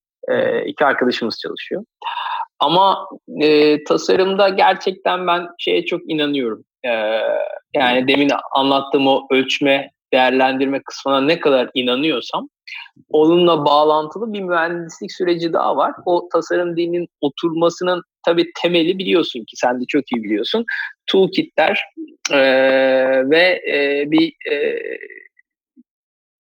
İki 0.66 0.84
arkadaşımız 0.84 1.40
çalışıyor. 1.40 1.84
Ama 2.58 3.08
e, 3.40 3.84
tasarımda 3.84 4.48
gerçekten 4.48 5.26
ben 5.26 5.46
şeye 5.58 5.84
çok 5.87 6.10
inanıyorum. 6.10 6.64
E, 6.85 6.90
yani 7.75 8.09
demin 8.09 8.31
anlattığım 8.53 9.07
o 9.07 9.27
ölçme, 9.31 9.90
değerlendirme 10.12 10.83
kısmına 10.83 11.20
ne 11.20 11.40
kadar 11.40 11.70
inanıyorsam 11.75 12.49
onunla 13.11 13.64
bağlantılı 13.64 14.33
bir 14.33 14.40
mühendislik 14.40 15.12
süreci 15.12 15.53
daha 15.53 15.77
var. 15.77 15.92
O 16.07 16.29
tasarım 16.33 16.77
dilinin 16.77 17.09
oturmasının 17.20 18.03
tabii 18.27 18.51
temeli 18.62 18.99
biliyorsun 18.99 19.40
ki 19.40 19.57
sen 19.57 19.81
de 19.81 19.85
çok 19.88 20.12
iyi 20.12 20.25
biliyorsun. 20.25 20.64
Toolkitler 21.07 21.85
e, 22.33 22.40
ve 23.31 23.62
e, 23.73 24.05
bir 24.11 24.53
e, 24.53 24.81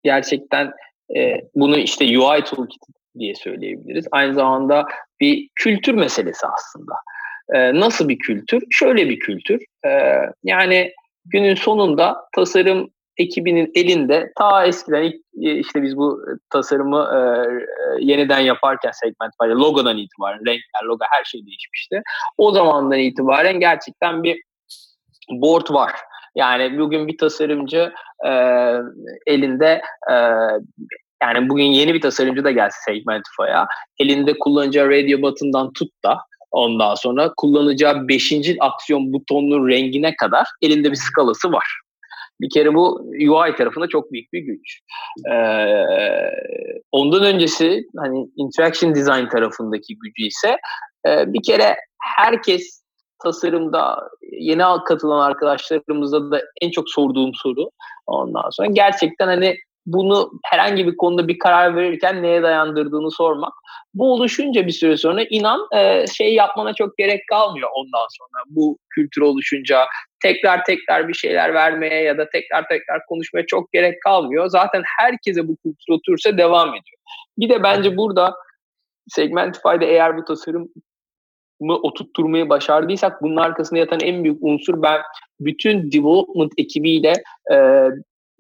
gerçekten 0.03 0.73
e, 1.17 1.41
bunu 1.55 1.79
işte 1.79 2.19
UI 2.19 2.45
toolkit 2.45 2.83
diye 3.19 3.35
söyleyebiliriz. 3.35 4.07
Aynı 4.13 4.35
zamanda 4.35 4.85
bir 5.21 5.49
kültür 5.55 5.95
meselesi 5.95 6.47
aslında. 6.47 6.93
E, 7.55 7.81
nasıl 7.81 8.09
bir 8.09 8.19
kültür? 8.19 8.63
Şöyle 8.71 9.09
bir 9.09 9.19
kültür. 9.19 9.61
E, 9.87 9.91
yani 10.45 10.93
günün 11.25 11.55
sonunda 11.55 12.17
tasarım 12.35 12.91
ekibinin 13.17 13.71
elinde 13.75 14.33
ta 14.39 14.67
eskiden 14.67 15.03
ilk, 15.03 15.15
e, 15.43 15.59
işte 15.59 15.83
biz 15.83 15.97
bu 15.97 16.21
tasarımı 16.51 17.11
e, 17.15 17.19
e 17.19 17.97
yeniden 18.01 18.41
yaparken 18.41 18.91
segment 18.91 19.33
var 19.41 19.49
logodan 19.49 19.99
itibaren 19.99 20.39
renkler, 20.39 20.83
logo 20.85 21.05
her 21.11 21.25
şey 21.25 21.47
değişmişti. 21.47 22.03
O 22.39 22.53
zamandan 22.53 22.99
itibaren 22.99 23.61
gerçekten 23.61 24.23
bir 24.23 24.43
board 25.31 25.71
var. 25.71 25.93
Yani 26.35 26.79
bugün 26.79 27.09
bir 27.09 27.19
tasarımcı 27.19 27.93
e, 28.27 28.31
elinde 29.27 29.83
e, 30.11 30.15
yani 31.23 31.49
bugün 31.49 31.65
yeni 31.65 31.95
bir 31.95 32.01
tasarımcı 32.01 32.45
da 32.45 32.51
gelse 32.51 32.77
Segmentify'a 32.85 33.67
elinde 33.99 34.39
kullanacağı 34.39 34.91
radio 34.91 35.23
button'dan 35.23 35.73
tut 35.73 35.91
da 36.05 36.19
ondan 36.53 36.95
sonra 36.95 37.33
kullanacağı 37.37 38.09
5. 38.09 38.33
aksiyon 38.61 39.13
butonunun 39.13 39.69
rengine 39.69 40.17
kadar 40.17 40.47
elinde 40.63 40.91
bir 40.91 40.97
skalası 40.97 41.53
var. 41.53 41.65
Bir 42.41 42.51
kere 42.51 42.75
bu 42.75 43.11
UI 43.21 43.57
tarafında 43.57 43.89
çok 43.89 44.13
büyük 44.13 44.33
bir 44.33 44.41
güç. 44.41 44.81
Ee, 45.33 45.85
ondan 46.93 47.23
öncesi 47.23 47.85
hani 47.97 48.29
interaction 48.37 48.95
design 48.95 49.29
tarafındaki 49.29 49.99
gücü 49.99 50.27
ise 50.27 50.57
e, 51.09 51.33
bir 51.33 51.43
kere 51.43 51.77
herkes 52.17 52.83
tasarımda 53.23 54.09
yeni 54.33 54.63
katılan 54.87 55.27
arkadaşlarımızda 55.27 56.31
da 56.31 56.43
en 56.61 56.71
çok 56.71 56.91
sorduğum 56.91 57.31
soru 57.35 57.71
ondan 58.07 58.51
sonra 58.51 58.69
gerçekten 58.73 59.27
hani 59.27 59.57
bunu 59.87 60.31
herhangi 60.45 60.87
bir 60.87 60.97
konuda 60.97 61.29
bir 61.29 61.39
karar 61.39 61.77
verirken 61.77 62.23
neye 62.23 62.43
dayandırdığını 62.43 63.11
sormak. 63.11 63.53
Bu 63.95 64.13
oluşunca 64.13 64.67
bir 64.67 64.73
süre 64.73 64.97
sonra 64.97 65.25
inan 65.31 65.69
e, 65.77 66.07
şey 66.07 66.35
yapmana 66.35 66.75
çok 66.75 66.99
gerek 66.99 67.21
kalmıyor 67.29 67.71
ondan 67.75 68.07
sonra. 68.11 68.45
Bu 68.47 68.79
kültür 68.91 69.23
oluşunca 69.23 69.87
tekrar 70.23 70.65
tekrar 70.65 71.09
bir 71.09 71.15
şeyler 71.15 71.55
vermeye 71.55 72.03
ya 72.03 72.19
da 72.19 72.31
tekrar 72.31 72.69
tekrar 72.69 73.07
konuşmaya 73.07 73.47
çok 73.47 73.73
gerek 73.73 74.03
kalmıyor. 74.03 74.47
Zaten 74.47 74.83
herkese 74.99 75.49
bu 75.49 75.57
kültür 75.57 75.93
oturursa 75.93 76.39
devam 76.39 76.69
ediyor. 76.69 76.99
Bir 77.39 77.49
de 77.49 77.63
bence 77.63 77.97
burada 77.97 78.35
Segmentify'de 79.09 79.87
eğer 79.87 80.17
bu 80.17 80.25
tasarım 80.25 80.69
mı 81.61 81.75
oturtturmayı 81.75 82.49
başardıysak 82.49 83.23
bunun 83.23 83.37
arkasında 83.37 83.81
yatan 83.81 84.01
en 84.01 84.25
büyük 84.25 84.39
unsur 84.41 84.83
ben 84.83 85.01
bütün 85.41 85.93
development 85.93 86.53
ekibiyle 86.59 87.13
e, 87.53 87.57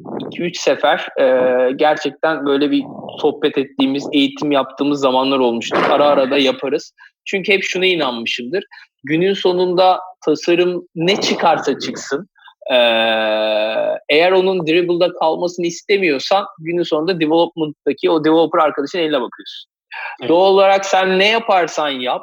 2-3 0.00 0.58
sefer 0.58 1.06
e, 1.20 1.72
gerçekten 1.72 2.46
böyle 2.46 2.70
bir 2.70 2.84
sohbet 3.20 3.58
ettiğimiz, 3.58 4.08
eğitim 4.12 4.52
yaptığımız 4.52 5.00
zamanlar 5.00 5.38
olmuştur. 5.38 5.82
Ara 5.90 6.06
ara 6.06 6.30
da 6.30 6.38
yaparız. 6.38 6.92
Çünkü 7.24 7.52
hep 7.52 7.62
şuna 7.62 7.86
inanmışımdır. 7.86 8.64
Günün 9.04 9.34
sonunda 9.34 10.00
tasarım 10.24 10.88
ne 10.94 11.20
çıkarsa 11.20 11.78
çıksın, 11.78 12.28
ee, 12.70 12.74
eğer 14.08 14.32
onun 14.32 14.66
dribble'da 14.66 15.12
kalmasını 15.12 15.66
istemiyorsan 15.66 16.46
günün 16.58 16.82
sonunda 16.82 17.20
development'taki 17.20 18.10
o 18.10 18.24
developer 18.24 18.58
arkadaşın 18.58 18.98
eline 18.98 19.20
bakıyorsun. 19.20 19.70
Evet. 20.20 20.28
Doğal 20.28 20.52
olarak 20.52 20.86
sen 20.86 21.18
ne 21.18 21.28
yaparsan 21.28 21.88
yap, 21.88 22.22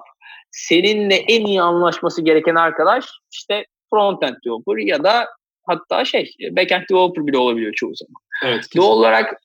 seninle 0.51 1.15
en 1.15 1.45
iyi 1.45 1.62
anlaşması 1.62 2.21
gereken 2.21 2.55
arkadaş 2.55 3.05
işte 3.32 3.65
frontend 3.89 4.36
developer 4.45 4.77
ya 4.77 5.03
da 5.03 5.27
hatta 5.69 6.05
şey 6.05 6.32
backend 6.51 6.84
developer 6.91 7.27
bile 7.27 7.38
olabiliyor 7.38 7.73
çoğu 7.73 7.95
zaman. 7.95 8.21
Evet, 8.45 8.65
Doğal 8.77 8.91
olarak 8.91 9.41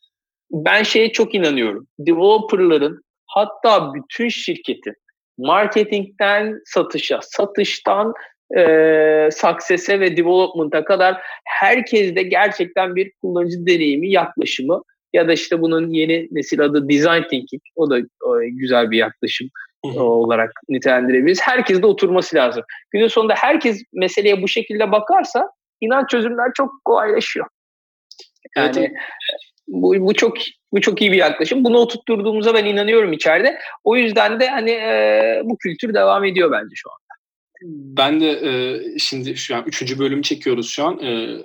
ben 0.50 0.82
şeye 0.82 1.12
çok 1.12 1.34
inanıyorum. 1.34 1.86
Developerların 1.98 3.04
hatta 3.26 3.94
bütün 3.94 4.28
şirketin 4.28 4.94
marketingten 5.38 6.60
satışa, 6.64 7.20
satıştan 7.22 8.12
e, 8.56 9.28
success'e 9.32 10.00
ve 10.00 10.16
development'a 10.16 10.84
kadar 10.84 11.22
herkeste 11.44 12.22
gerçekten 12.22 12.96
bir 12.96 13.12
kullanıcı 13.22 13.66
deneyimi, 13.66 14.10
yaklaşımı 14.10 14.82
ya 15.12 15.28
da 15.28 15.32
işte 15.32 15.60
bunun 15.60 15.90
yeni 15.90 16.28
nesil 16.30 16.60
adı 16.60 16.88
design 16.88 17.22
thinking. 17.22 17.62
O 17.76 17.90
da 17.90 17.98
o, 18.24 18.40
güzel 18.40 18.90
bir 18.90 18.98
yaklaşım 18.98 19.48
olarak 19.96 20.50
nitelendirebiliriz. 20.68 21.40
Herkes 21.42 21.82
de 21.82 21.86
oturması 21.86 22.36
lazım. 22.36 22.62
Günün 22.90 23.08
sonunda 23.08 23.34
herkes 23.36 23.82
meseleye 23.92 24.42
bu 24.42 24.48
şekilde 24.48 24.92
bakarsa 24.92 25.50
inan 25.86 26.06
çözümler 26.10 26.50
çok 26.56 26.84
kolaylaşıyor. 26.84 27.46
Yani 28.56 28.78
evet. 28.78 28.90
bu, 29.68 29.94
bu 29.98 30.14
çok 30.14 30.36
bu 30.72 30.80
çok 30.80 31.00
iyi 31.00 31.12
bir 31.12 31.16
yaklaşım. 31.16 31.64
Bunu 31.64 31.78
oturtturduğumuza 31.78 32.54
ben 32.54 32.64
inanıyorum 32.64 33.12
içeride. 33.12 33.58
O 33.84 33.96
yüzden 33.96 34.40
de 34.40 34.48
hani 34.48 34.70
e, 34.70 35.40
bu 35.44 35.56
kültür 35.58 35.94
devam 35.94 36.24
ediyor 36.24 36.52
bence 36.52 36.74
şu 36.74 36.90
anda. 36.90 37.04
Ben 37.96 38.20
de 38.20 38.30
e, 38.30 38.80
şimdi 38.98 39.36
şu 39.36 39.56
an 39.56 39.64
üçüncü 39.66 39.98
bölümü 39.98 40.22
çekiyoruz 40.22 40.70
şu 40.70 40.84
an. 40.84 40.98
E, 40.98 41.38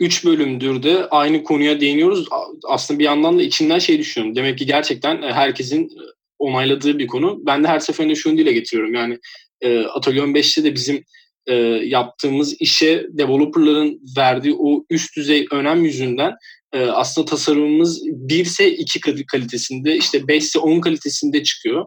üç 0.00 0.24
bölümdür 0.24 0.82
de 0.82 1.08
aynı 1.10 1.44
konuya 1.44 1.80
değiniyoruz. 1.80 2.28
Aslında 2.68 2.98
bir 2.98 3.04
yandan 3.04 3.38
da 3.38 3.42
içinden 3.42 3.78
şey 3.78 3.98
düşünüyorum. 3.98 4.36
Demek 4.36 4.58
ki 4.58 4.66
gerçekten 4.66 5.22
herkesin 5.22 5.90
onayladığı 6.38 6.98
bir 6.98 7.06
konu. 7.06 7.46
Ben 7.46 7.64
de 7.64 7.68
her 7.68 7.78
seferinde 7.78 8.14
şunu 8.14 8.38
dile 8.38 8.52
getiriyorum. 8.52 8.94
Yani 8.94 9.18
e, 9.60 9.84
Atölye 9.84 10.22
15'te 10.22 10.64
de 10.64 10.74
bizim 10.74 11.04
e, 11.46 11.54
yaptığımız 11.84 12.56
işe 12.60 13.06
developerların 13.10 14.00
verdiği 14.16 14.54
o 14.58 14.84
üst 14.90 15.16
düzey 15.16 15.46
önem 15.52 15.84
yüzünden 15.84 16.32
e, 16.72 16.84
aslında 16.84 17.24
tasarımımız 17.24 18.02
1 18.06 18.44
ise 18.44 18.70
2 18.70 19.26
kalitesinde 19.26 19.96
işte 19.96 20.28
5 20.28 20.42
ise 20.42 20.58
10 20.58 20.80
kalitesinde 20.80 21.42
çıkıyor. 21.42 21.86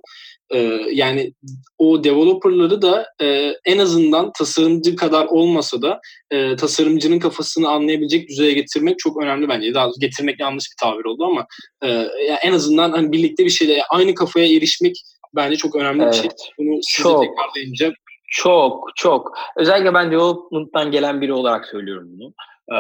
E, 0.54 0.58
yani 0.92 1.34
o 1.78 2.04
developerları 2.04 2.82
da 2.82 3.06
e, 3.22 3.54
en 3.66 3.78
azından 3.78 4.32
tasarımcı 4.38 4.96
kadar 4.96 5.26
olmasa 5.26 5.82
da 5.82 6.00
e, 6.32 6.56
tasarımcının 6.56 7.20
kafasını 7.20 7.70
anlayabilecek 7.70 8.30
düzeye 8.30 8.54
getirmek 8.54 9.00
çok 9.00 9.24
önemli 9.24 9.50
bence. 9.50 9.74
Daha 9.74 9.90
getirmek 10.00 10.40
yanlış 10.40 10.66
bir 10.72 10.86
tabir 10.86 11.06
oldu 11.06 11.26
ama 11.26 11.46
e, 11.84 11.88
yani 12.28 12.40
en 12.44 12.54
azından 12.54 12.92
hani 12.92 13.12
birlikte 13.12 13.46
bir 13.46 13.50
şeyle 13.50 13.84
aynı 13.90 14.16
kafaya 14.16 14.56
erişmek 14.56 14.96
bence 15.36 15.56
çok 15.56 15.76
önemli 15.76 16.04
evet. 16.04 16.14
bir 16.14 16.20
şey. 16.20 16.30
Bunu 16.60 16.80
size 16.82 17.04
çok. 17.04 17.24
tekrar 17.24 17.56
deyince 17.56 17.94
çok 18.30 18.90
çok. 18.96 19.38
Özellikle 19.58 19.94
ben 19.94 20.12
development'tan 20.12 20.92
gelen 20.92 21.22
biri 21.22 21.34
olarak 21.34 21.66
söylüyorum 21.66 22.10
bunu. 22.12 22.34
Ee, 22.72 22.76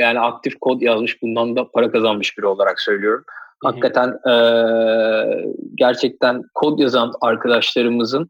yani 0.00 0.20
aktif 0.20 0.54
kod 0.60 0.80
yazmış, 0.80 1.22
bundan 1.22 1.56
da 1.56 1.70
para 1.70 1.90
kazanmış 1.90 2.38
biri 2.38 2.46
olarak 2.46 2.80
söylüyorum. 2.80 3.24
Hakikaten 3.64 4.08
e, 4.08 4.34
gerçekten 5.74 6.42
kod 6.54 6.78
yazan 6.78 7.12
arkadaşlarımızın 7.20 8.26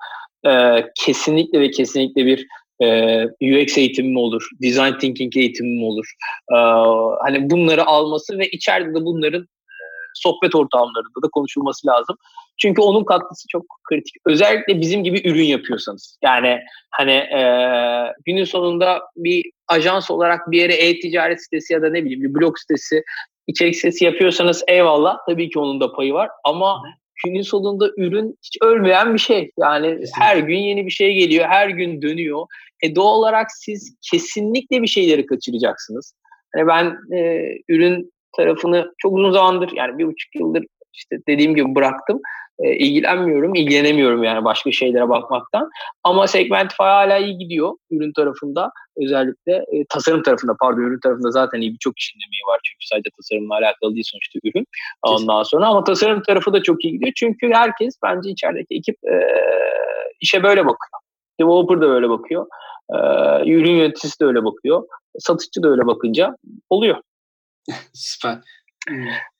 e, 0.46 0.84
kesinlikle 0.94 1.60
ve 1.60 1.70
kesinlikle 1.70 2.26
bir 2.26 2.46
e, 2.82 3.24
UX 3.24 3.78
eğitimi 3.78 4.08
mi 4.08 4.18
olur, 4.18 4.48
design 4.62 4.98
thinking 4.98 5.36
eğitimi 5.36 5.78
mi 5.78 5.84
olur? 5.84 6.12
E, 6.52 6.56
hani 7.22 7.50
bunları 7.50 7.86
alması 7.86 8.38
ve 8.38 8.48
içeride 8.48 8.94
de 8.94 9.04
bunların 9.04 9.46
sohbet 10.22 10.54
ortamlarında 10.54 11.22
da 11.22 11.28
konuşulması 11.32 11.86
lazım. 11.86 12.16
Çünkü 12.58 12.82
onun 12.82 13.04
katkısı 13.04 13.48
çok 13.48 13.64
kritik. 13.88 14.14
Özellikle 14.26 14.80
bizim 14.80 15.04
gibi 15.04 15.28
ürün 15.28 15.44
yapıyorsanız. 15.44 16.18
Yani 16.24 16.58
hani 16.90 17.12
e, 17.12 17.40
günün 18.24 18.44
sonunda 18.44 19.02
bir 19.16 19.44
ajans 19.68 20.10
olarak 20.10 20.50
bir 20.50 20.58
yere 20.58 20.74
e-ticaret 20.74 21.42
sitesi 21.42 21.72
ya 21.72 21.82
da 21.82 21.90
ne 21.90 22.04
bileyim 22.04 22.22
bir 22.22 22.34
blog 22.34 22.58
sitesi, 22.58 23.02
içerik 23.46 23.76
sitesi 23.76 24.04
yapıyorsanız 24.04 24.64
eyvallah. 24.68 25.16
Tabii 25.28 25.50
ki 25.50 25.58
onun 25.58 25.80
da 25.80 25.92
payı 25.92 26.12
var. 26.12 26.30
Ama 26.44 26.82
günün 27.24 27.42
sonunda 27.42 27.90
ürün 27.96 28.38
hiç 28.42 28.56
ölmeyen 28.62 29.14
bir 29.14 29.18
şey. 29.18 29.50
Yani 29.58 29.86
Kesinlikle. 29.86 30.24
her 30.24 30.36
gün 30.36 30.58
yeni 30.58 30.86
bir 30.86 30.90
şey 30.90 31.14
geliyor, 31.14 31.46
her 31.48 31.68
gün 31.68 32.02
dönüyor. 32.02 32.46
E 32.82 32.94
doğal 32.94 33.18
olarak 33.18 33.46
siz 33.52 33.96
kesinlikle 34.10 34.82
bir 34.82 34.86
şeyleri 34.86 35.26
kaçıracaksınız. 35.26 36.14
Yani 36.56 36.68
ben 36.68 37.16
e, 37.16 37.48
ürün 37.68 38.12
tarafını 38.38 38.92
çok 38.98 39.12
uzun 39.12 39.30
zamandır 39.30 39.72
yani 39.74 39.98
bir 39.98 40.06
buçuk 40.06 40.34
yıldır 40.34 40.64
işte 40.94 41.16
dediğim 41.28 41.54
gibi 41.54 41.74
bıraktım. 41.74 42.20
E, 42.58 42.76
ilgilenmiyorum, 42.76 43.54
ilgilenemiyorum 43.54 44.22
yani 44.22 44.44
başka 44.44 44.72
şeylere 44.72 45.08
bakmaktan. 45.08 45.70
Ama 46.04 46.26
Segmentify 46.26 46.82
hala 46.82 47.18
iyi 47.18 47.38
gidiyor 47.38 47.72
ürün 47.90 48.12
tarafında. 48.12 48.70
Özellikle 49.02 49.52
e, 49.52 49.84
tasarım 49.88 50.22
tarafında 50.22 50.54
pardon 50.60 50.80
ürün 50.80 51.00
tarafında 51.00 51.30
zaten 51.30 51.60
iyi 51.60 51.72
birçok 51.72 51.96
kişinin 51.96 52.22
emeği 52.22 52.42
var. 52.48 52.60
Çünkü 52.64 52.86
sadece 52.86 53.10
tasarımla 53.16 53.54
alakalı 53.54 53.94
değil 53.94 54.04
sonuçta 54.06 54.38
ürün. 54.44 54.66
Ondan 55.02 55.42
sonra 55.42 55.66
ama 55.66 55.84
tasarım 55.84 56.22
tarafı 56.22 56.52
da 56.52 56.62
çok 56.62 56.84
iyi 56.84 56.92
gidiyor. 56.92 57.12
Çünkü 57.16 57.50
herkes 57.52 57.94
bence 58.04 58.30
içerideki 58.30 58.74
ekip 58.74 58.96
e, 59.04 59.16
işe 60.20 60.42
böyle 60.42 60.60
bakıyor. 60.60 61.00
Developer 61.40 61.80
da 61.80 61.88
böyle 61.88 62.08
bakıyor. 62.08 62.46
E, 62.90 62.96
ürün 63.50 63.76
yöneticisi 63.76 64.20
de 64.20 64.24
öyle 64.24 64.44
bakıyor. 64.44 64.82
Satışçı 65.18 65.62
da 65.62 65.68
öyle 65.68 65.86
bakınca 65.86 66.36
oluyor. 66.70 66.96
Süper. 67.92 68.38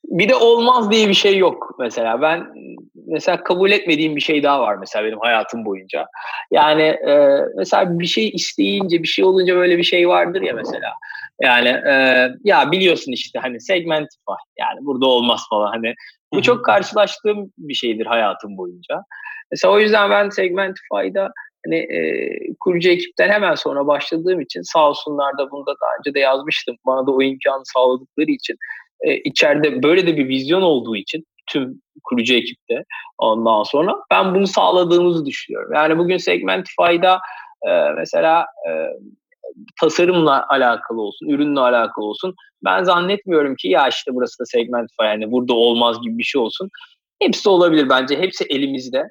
Bir 0.03 0.29
de 0.29 0.35
olmaz 0.35 0.91
diye 0.91 1.09
bir 1.09 1.13
şey 1.13 1.37
yok 1.37 1.75
mesela. 1.79 2.21
Ben 2.21 2.47
mesela 3.07 3.43
kabul 3.43 3.71
etmediğim 3.71 4.15
bir 4.15 4.21
şey 4.21 4.43
daha 4.43 4.61
var 4.61 4.75
mesela 4.75 5.05
benim 5.05 5.19
hayatım 5.19 5.65
boyunca. 5.65 6.05
Yani 6.51 6.81
e, 6.81 7.39
mesela 7.57 7.99
bir 7.99 8.05
şey 8.05 8.29
isteyince, 8.29 9.03
bir 9.03 9.07
şey 9.07 9.25
olunca 9.25 9.55
böyle 9.55 9.77
bir 9.77 9.83
şey 9.83 10.07
vardır 10.07 10.41
ya 10.41 10.53
mesela. 10.53 10.93
Yani 11.41 11.67
e, 11.67 12.27
ya 12.43 12.71
biliyorsun 12.71 13.11
işte 13.11 13.39
hani 13.39 13.61
segmentify 13.61 14.39
yani 14.59 14.79
burada 14.81 15.05
olmaz 15.05 15.41
falan 15.49 15.71
hani 15.71 15.93
bu 16.33 16.41
çok 16.41 16.65
karşılaştığım 16.65 17.51
bir 17.57 17.73
şeydir 17.73 18.05
hayatım 18.05 18.57
boyunca. 18.57 19.03
Mesela 19.51 19.73
o 19.73 19.79
yüzden 19.79 20.09
ben 20.09 20.29
Segmentify'da 20.29 21.31
hani 21.65 21.75
e, 21.75 22.29
kurucu 22.59 22.89
ekipten 22.89 23.29
hemen 23.29 23.55
sonra 23.55 23.87
başladığım 23.87 24.41
için 24.41 24.61
sağ 24.61 24.89
olsunlar 24.89 25.37
da 25.37 25.51
bunu 25.51 25.65
da 25.65 25.71
daha 25.71 25.89
önce 25.99 26.13
de 26.13 26.19
yazmıştım. 26.19 26.75
Bana 26.85 27.07
da 27.07 27.11
o 27.11 27.21
imkanı 27.21 27.61
sağladıkları 27.63 28.31
için 28.31 28.55
e, 29.01 29.17
içeride 29.17 29.83
böyle 29.83 30.07
de 30.07 30.17
bir 30.17 30.27
vizyon 30.27 30.61
olduğu 30.61 30.95
için 30.95 31.25
tüm 31.51 31.81
kurucu 32.03 32.33
ekipte 32.33 32.83
ondan 33.17 33.63
sonra 33.63 33.95
ben 34.11 34.35
bunu 34.35 34.47
sağladığımızı 34.47 35.25
düşünüyorum. 35.25 35.71
Yani 35.75 35.97
bugün 35.97 36.17
Segmentify'da 36.17 37.19
e, 37.67 37.71
mesela 37.97 38.45
e, 38.69 38.71
tasarımla 39.81 40.45
alakalı 40.49 41.01
olsun, 41.01 41.29
ürünle 41.29 41.59
alakalı 41.59 42.05
olsun. 42.05 42.35
Ben 42.65 42.83
zannetmiyorum 42.83 43.55
ki 43.55 43.67
ya 43.67 43.87
işte 43.87 44.11
burası 44.13 44.39
da 44.39 44.45
Segmentify 44.45 45.03
yani 45.03 45.31
burada 45.31 45.53
olmaz 45.53 46.01
gibi 46.01 46.17
bir 46.17 46.23
şey 46.23 46.41
olsun. 46.41 46.69
Hepsi 47.21 47.49
olabilir 47.49 47.89
bence. 47.89 48.17
Hepsi 48.19 48.45
elimizde. 48.49 49.07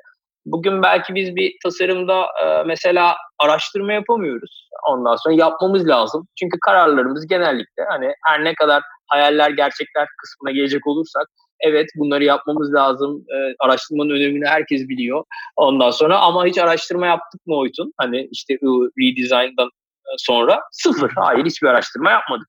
Bugün 0.52 0.82
belki 0.82 1.14
biz 1.14 1.36
bir 1.36 1.52
tasarımda 1.62 2.26
e, 2.44 2.62
mesela 2.66 3.16
araştırma 3.38 3.92
yapamıyoruz. 3.92 4.68
Ondan 4.88 5.16
sonra 5.16 5.34
yapmamız 5.34 5.88
lazım. 5.88 6.28
Çünkü 6.38 6.58
kararlarımız 6.66 7.26
genellikle 7.26 7.82
hani 7.90 8.12
her 8.26 8.44
ne 8.44 8.54
kadar 8.54 8.82
hayaller 9.06 9.50
gerçekler 9.50 10.08
kısmına 10.18 10.52
gelecek 10.52 10.86
olursak 10.86 11.26
evet 11.60 11.86
bunları 11.96 12.24
yapmamız 12.24 12.74
lazım. 12.74 13.24
E, 13.34 13.36
araştırmanın 13.60 14.10
önemini 14.10 14.46
herkes 14.46 14.88
biliyor. 14.88 15.24
Ondan 15.56 15.90
sonra 15.90 16.18
ama 16.18 16.46
hiç 16.46 16.58
araştırma 16.58 17.06
yaptık 17.06 17.46
mı 17.46 17.56
Oytun? 17.56 17.92
Hani 17.96 18.28
işte 18.32 18.54
redesign'dan 19.00 19.70
sonra 20.18 20.60
sıfır. 20.72 21.12
Hayır 21.16 21.44
hiçbir 21.44 21.68
araştırma 21.68 22.10
yapmadık. 22.10 22.48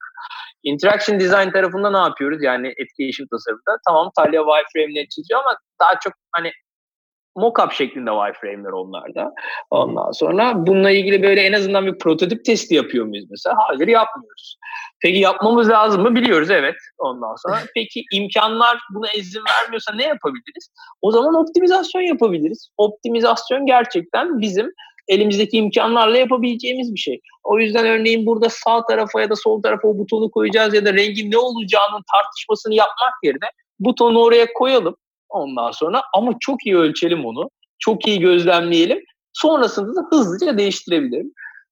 Interaction 0.63 1.19
design 1.19 1.51
tarafında 1.51 1.91
ne 1.91 1.97
yapıyoruz? 1.97 2.43
Yani 2.43 2.73
etkileşim 2.77 3.27
tasarımda. 3.31 3.77
Tamam 3.87 4.11
Talia 4.17 4.43
wireframe'leri 4.45 5.09
çiziyor 5.09 5.39
ama 5.39 5.57
daha 5.81 5.99
çok 6.03 6.13
hani 6.31 6.51
mockup 7.35 7.71
şeklinde 7.71 8.09
wireframe'ler 8.11 8.71
onlarda. 8.71 9.33
Ondan 9.69 10.11
sonra 10.11 10.53
bununla 10.67 10.91
ilgili 10.91 11.23
böyle 11.23 11.41
en 11.41 11.53
azından 11.53 11.85
bir 11.85 11.97
prototip 11.97 12.45
testi 12.45 12.75
yapıyor 12.75 13.05
muyuz 13.05 13.25
mesela? 13.29 13.55
Hayır 13.59 13.87
yapmıyoruz. 13.87 14.57
Peki 15.01 15.19
yapmamız 15.19 15.69
lazım 15.69 16.01
mı? 16.01 16.15
Biliyoruz 16.15 16.51
evet. 16.51 16.75
Ondan 16.97 17.35
sonra 17.35 17.59
peki 17.75 18.03
imkanlar 18.13 18.79
buna 18.93 19.11
izin 19.11 19.41
vermiyorsa 19.49 19.95
ne 19.95 20.03
yapabiliriz? 20.03 20.69
O 21.01 21.11
zaman 21.11 21.35
optimizasyon 21.35 22.01
yapabiliriz. 22.01 22.69
Optimizasyon 22.77 23.65
gerçekten 23.65 24.41
bizim 24.41 24.71
elimizdeki 25.07 25.57
imkanlarla 25.57 26.17
yapabileceğimiz 26.17 26.93
bir 26.93 26.99
şey. 26.99 27.19
O 27.43 27.59
yüzden 27.59 27.85
örneğin 27.85 28.25
burada 28.25 28.49
sağ 28.49 28.85
tarafa 28.85 29.21
ya 29.21 29.29
da 29.29 29.35
sol 29.35 29.61
tarafa 29.61 29.87
o 29.87 29.97
butonu 29.97 30.31
koyacağız 30.31 30.73
ya 30.73 30.85
da 30.85 30.93
rengin 30.93 31.31
ne 31.31 31.37
olacağının 31.37 32.03
tartışmasını 32.13 32.73
yapmak 32.73 33.13
yerine 33.23 33.49
butonu 33.79 34.21
oraya 34.21 34.53
koyalım 34.53 34.95
ondan 35.29 35.71
sonra 35.71 36.01
ama 36.13 36.33
çok 36.39 36.65
iyi 36.65 36.77
ölçelim 36.77 37.25
onu. 37.25 37.49
Çok 37.79 38.07
iyi 38.07 38.19
gözlemleyelim. 38.19 38.99
Sonrasında 39.33 39.95
da 39.95 40.07
hızlıca 40.09 40.57
değiştirebilirim. 40.57 41.31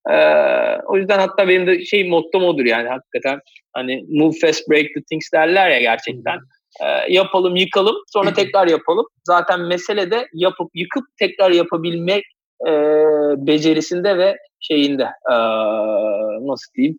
Ee, 0.10 0.78
o 0.86 0.98
yüzden 0.98 1.20
hatta 1.20 1.48
benim 1.48 1.68
de 1.68 1.86
şey 1.86 2.10
mottom 2.10 2.44
odur 2.44 2.66
yani 2.66 2.90
hakikaten 2.90 3.40
hani 3.74 4.06
move 4.10 4.34
fast 4.42 4.70
break 4.70 4.86
the 4.96 5.04
things 5.10 5.32
derler 5.34 5.70
ya 5.70 5.80
gerçekten. 5.80 6.40
Ee, 6.82 7.14
yapalım 7.14 7.56
yıkalım 7.56 7.96
sonra 8.08 8.34
tekrar 8.34 8.68
yapalım. 8.68 9.06
Zaten 9.24 9.62
mesele 9.62 10.12
de 10.12 10.28
yapıp 10.34 10.70
yıkıp 10.74 11.04
tekrar 11.20 11.52
yapabilmek 11.52 12.24
e, 12.68 12.72
becerisinde 13.38 14.18
ve 14.18 14.38
şeyinde 14.60 15.04
e, 15.04 15.36
nasıl 16.48 16.74
diyeyim 16.74 16.98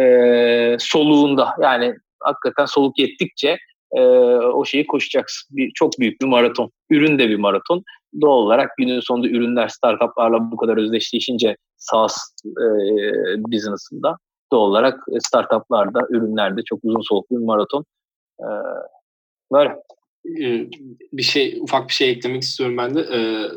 e, 0.00 0.76
soluğunda 0.78 1.54
yani 1.62 1.94
hakikaten 2.20 2.66
soluk 2.66 2.98
yettikçe 2.98 3.58
e, 3.96 4.00
o 4.36 4.64
şeyi 4.64 4.86
koşacaksın. 4.86 5.56
Bir, 5.56 5.70
çok 5.74 5.92
büyük 5.98 6.20
bir 6.20 6.26
maraton. 6.26 6.70
Ürün 6.90 7.18
de 7.18 7.28
bir 7.28 7.36
maraton. 7.36 7.82
Doğal 8.20 8.38
olarak 8.38 8.70
günün 8.78 9.00
sonunda 9.00 9.28
ürünler 9.28 9.68
startuplarla 9.68 10.50
bu 10.50 10.56
kadar 10.56 10.76
özdeşleşince 10.76 11.56
SaaS 11.76 12.16
e, 12.46 12.66
business'ında 13.38 14.16
doğal 14.52 14.60
olarak 14.60 15.00
startuplarda, 15.18 16.00
ürünlerde 16.10 16.60
çok 16.64 16.80
uzun 16.82 17.00
soluklu 17.00 17.40
bir 17.40 17.44
maraton. 17.44 17.84
E, 18.40 18.48
böyle. 19.52 19.76
Ee, 20.40 20.66
bir 21.12 21.22
şey 21.22 21.58
ufak 21.60 21.88
bir 21.88 21.94
şey 21.94 22.10
eklemek 22.10 22.42
istiyorum 22.42 22.76
ben 22.76 22.94
de. 22.94 23.00
Ee, 23.00 23.48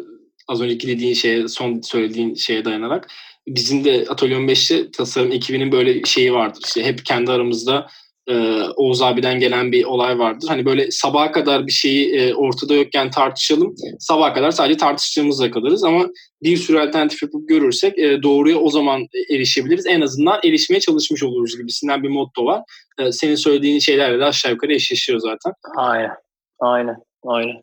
az 0.48 0.62
önceki 0.62 0.88
dediğin 0.88 1.14
şeye, 1.14 1.48
son 1.48 1.82
söylediğin 1.82 2.34
şeye 2.34 2.66
dayanarak. 2.66 3.08
Bizim 3.48 3.84
de 3.84 4.06
Atölye 4.10 4.38
15'te 4.38 4.92
tasarım 4.92 5.32
ekibinin 5.32 5.72
böyle 5.72 6.04
şeyi 6.04 6.34
vardır. 6.34 6.62
İşte 6.66 6.84
hep 6.84 7.06
kendi 7.06 7.32
aramızda 7.32 7.88
e, 8.28 8.62
Oğuz 8.76 9.02
abiden 9.02 9.40
gelen 9.40 9.72
bir 9.72 9.84
olay 9.84 10.20
vardır. 10.20 10.48
Hani 10.48 10.66
böyle 10.66 10.92
sabaha 10.92 11.32
kadar 11.32 11.68
bir 11.68 11.72
şeyi 11.72 12.16
e, 12.16 12.34
ortada 12.34 12.74
yokken 12.74 13.12
tartışalım. 13.12 13.76
Sabaha 14.00 14.34
kadar 14.34 14.52
sadece 14.52 14.78
tartıştığımızla 14.78 15.52
kalırız 15.52 15.84
ama 15.84 16.08
bir 16.44 16.58
sürü 16.58 16.80
alternatif 16.80 17.24
yapıp 17.24 17.50
görürsek 17.50 18.00
e, 18.00 18.24
doğruya 18.24 18.58
o 18.58 18.70
zaman 18.70 19.08
erişebiliriz. 19.34 19.86
En 19.86 20.02
azından 20.02 20.40
erişmeye 20.46 20.80
çalışmış 20.80 21.24
oluruz 21.24 21.58
gibisinden 21.58 22.04
bir 22.04 22.10
motto 22.10 22.46
var. 22.46 22.62
E, 23.00 23.12
senin 23.12 23.36
söylediğin 23.36 23.80
şeylerle 23.80 24.20
de 24.20 24.26
aşağı 24.26 24.52
yukarı 24.52 24.74
eşleşiyor 24.74 25.20
zaten. 25.20 25.54
Aynen. 25.78 26.16
Aynen. 26.60 26.96
Aynen. 27.24 27.62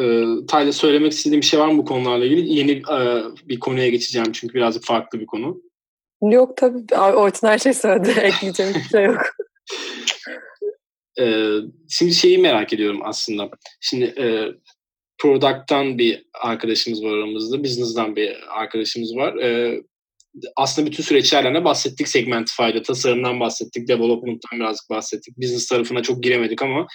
E, 0.00 0.24
Tayla 0.46 0.72
söylemek 0.72 1.12
istediğim 1.12 1.40
bir 1.40 1.46
şey 1.46 1.60
var 1.60 1.68
mı 1.68 1.78
bu 1.78 1.84
konularla 1.84 2.24
ilgili? 2.24 2.52
Yeni 2.52 2.72
e, 2.72 3.22
bir 3.44 3.60
konuya 3.60 3.88
geçeceğim 3.88 4.32
çünkü 4.32 4.54
birazcık 4.54 4.84
farklı 4.84 5.20
bir 5.20 5.26
konu. 5.26 5.62
Yok 6.22 6.56
tabii. 6.56 6.94
Orçun 6.94 7.48
her 7.48 7.58
şey 7.58 7.74
söyledi. 7.74 8.10
Ekleyeceğim 8.20 8.74
hiçbir 8.74 8.88
şey 8.88 9.04
yok. 9.04 9.22
Ee, 11.20 11.58
şimdi 11.88 12.14
şeyi 12.14 12.38
merak 12.38 12.72
ediyorum 12.72 13.00
aslında. 13.04 13.50
Şimdi 13.80 14.04
e, 14.04 14.48
Product'tan 15.18 15.98
bir 15.98 16.26
arkadaşımız 16.42 17.04
var 17.04 17.18
aramızda. 17.18 17.64
Business'dan 17.64 18.16
bir 18.16 18.36
arkadaşımız 18.60 19.16
var. 19.16 19.36
Ee, 19.36 19.82
aslında 20.56 20.90
bütün 20.90 21.02
süreçlerden 21.02 21.64
bahsettik. 21.64 22.08
Segmentify'da 22.08 22.82
tasarımdan 22.82 23.40
bahsettik. 23.40 23.88
Development'tan 23.88 24.60
birazcık 24.60 24.90
bahsettik. 24.90 25.38
Business 25.38 25.66
tarafına 25.66 26.02
çok 26.02 26.22
giremedik 26.22 26.62
ama 26.62 26.86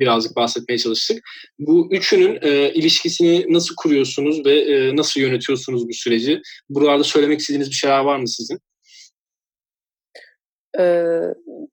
birazcık 0.00 0.36
bahsetmeye 0.36 0.78
çalıştık. 0.78 1.24
Bu 1.58 1.88
üçünün 1.92 2.38
e, 2.42 2.72
ilişkisini 2.74 3.44
nasıl 3.48 3.74
kuruyorsunuz 3.76 4.46
ve 4.46 4.60
e, 4.60 4.96
nasıl 4.96 5.20
yönetiyorsunuz 5.20 5.88
bu 5.88 5.92
süreci? 5.92 6.40
Buralarda 6.68 7.04
söylemek 7.04 7.40
istediğiniz 7.40 7.70
bir 7.70 7.74
şeyler 7.74 7.98
var 7.98 8.16
mı 8.18 8.28
sizin? 8.28 8.58
Ee, 10.78 11.20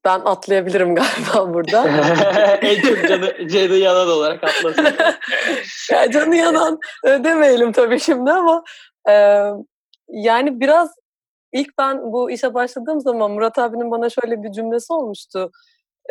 ben 0.06 0.20
atlayabilirim 0.20 0.96
galiba 0.96 1.54
burada. 1.54 1.88
en 2.62 2.82
çok 2.82 3.10
canı, 3.10 3.48
canı 3.48 3.76
yanan 3.76 4.10
olarak 4.10 4.44
atlasın. 4.44 4.86
ya 5.92 6.12
canı 6.12 6.36
yanan 6.36 6.80
e, 7.06 7.10
demeyelim 7.10 7.72
tabii 7.72 8.00
şimdi 8.00 8.32
ama 8.32 8.64
e, 9.10 9.14
yani 10.10 10.60
biraz 10.60 10.96
ilk 11.54 11.78
ben 11.78 12.12
bu 12.12 12.32
işe 12.32 12.54
başladığım 12.54 13.02
zaman 13.02 13.32
Murat 13.32 13.58
abinin 13.58 13.92
bana 13.92 14.10
şöyle 14.10 14.44
bir 14.44 14.52
cümlesi 14.52 14.94
olmuştu 14.94 15.52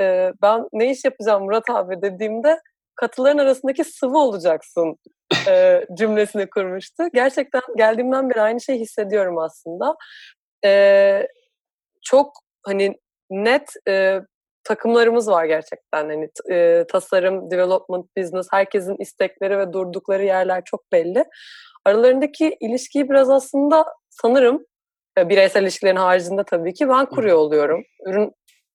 e, 0.01 0.33
ben 0.43 0.69
ne 0.73 0.91
iş 0.91 1.05
yapacağım 1.05 1.45
Murat 1.45 1.71
abi 1.71 2.03
dediğimde 2.03 2.61
katıların 2.97 3.39
arasındaki 3.39 3.85
sıvı 3.85 4.19
olacaksın 4.19 4.97
e, 5.49 5.87
cümlesini 5.95 6.51
kurmuştu. 6.51 7.03
Gerçekten 7.15 7.63
geldiğimden 7.77 8.31
beri 8.31 8.41
aynı 8.41 8.61
şeyi 8.61 8.81
hissediyorum 8.81 9.39
aslında. 9.39 9.97
E, 10.65 11.27
çok 12.03 12.33
hani 12.63 12.95
net 13.31 13.73
e, 13.89 14.21
takımlarımız 14.65 15.29
var 15.29 15.45
gerçekten. 15.45 16.09
Hani 16.09 16.29
e, 16.51 16.85
tasarım, 16.89 17.51
development, 17.51 18.07
business 18.17 18.47
herkesin 18.51 18.97
istekleri 18.99 19.59
ve 19.59 19.73
durdukları 19.73 20.25
yerler 20.25 20.63
çok 20.65 20.93
belli. 20.93 21.25
Aralarındaki 21.85 22.57
ilişkiyi 22.61 23.11
biraz 23.11 23.31
aslında 23.31 23.85
sanırım 24.11 24.65
e, 25.19 25.29
bireysel 25.29 25.63
ilişkilerin 25.63 25.97
haricinde 25.97 26.45
tabii 26.45 26.75
ki 26.75 26.89
ben 26.89 27.07
kuruyor 27.07 27.37
oluyorum. 27.37 27.85
Ürün 28.07 28.33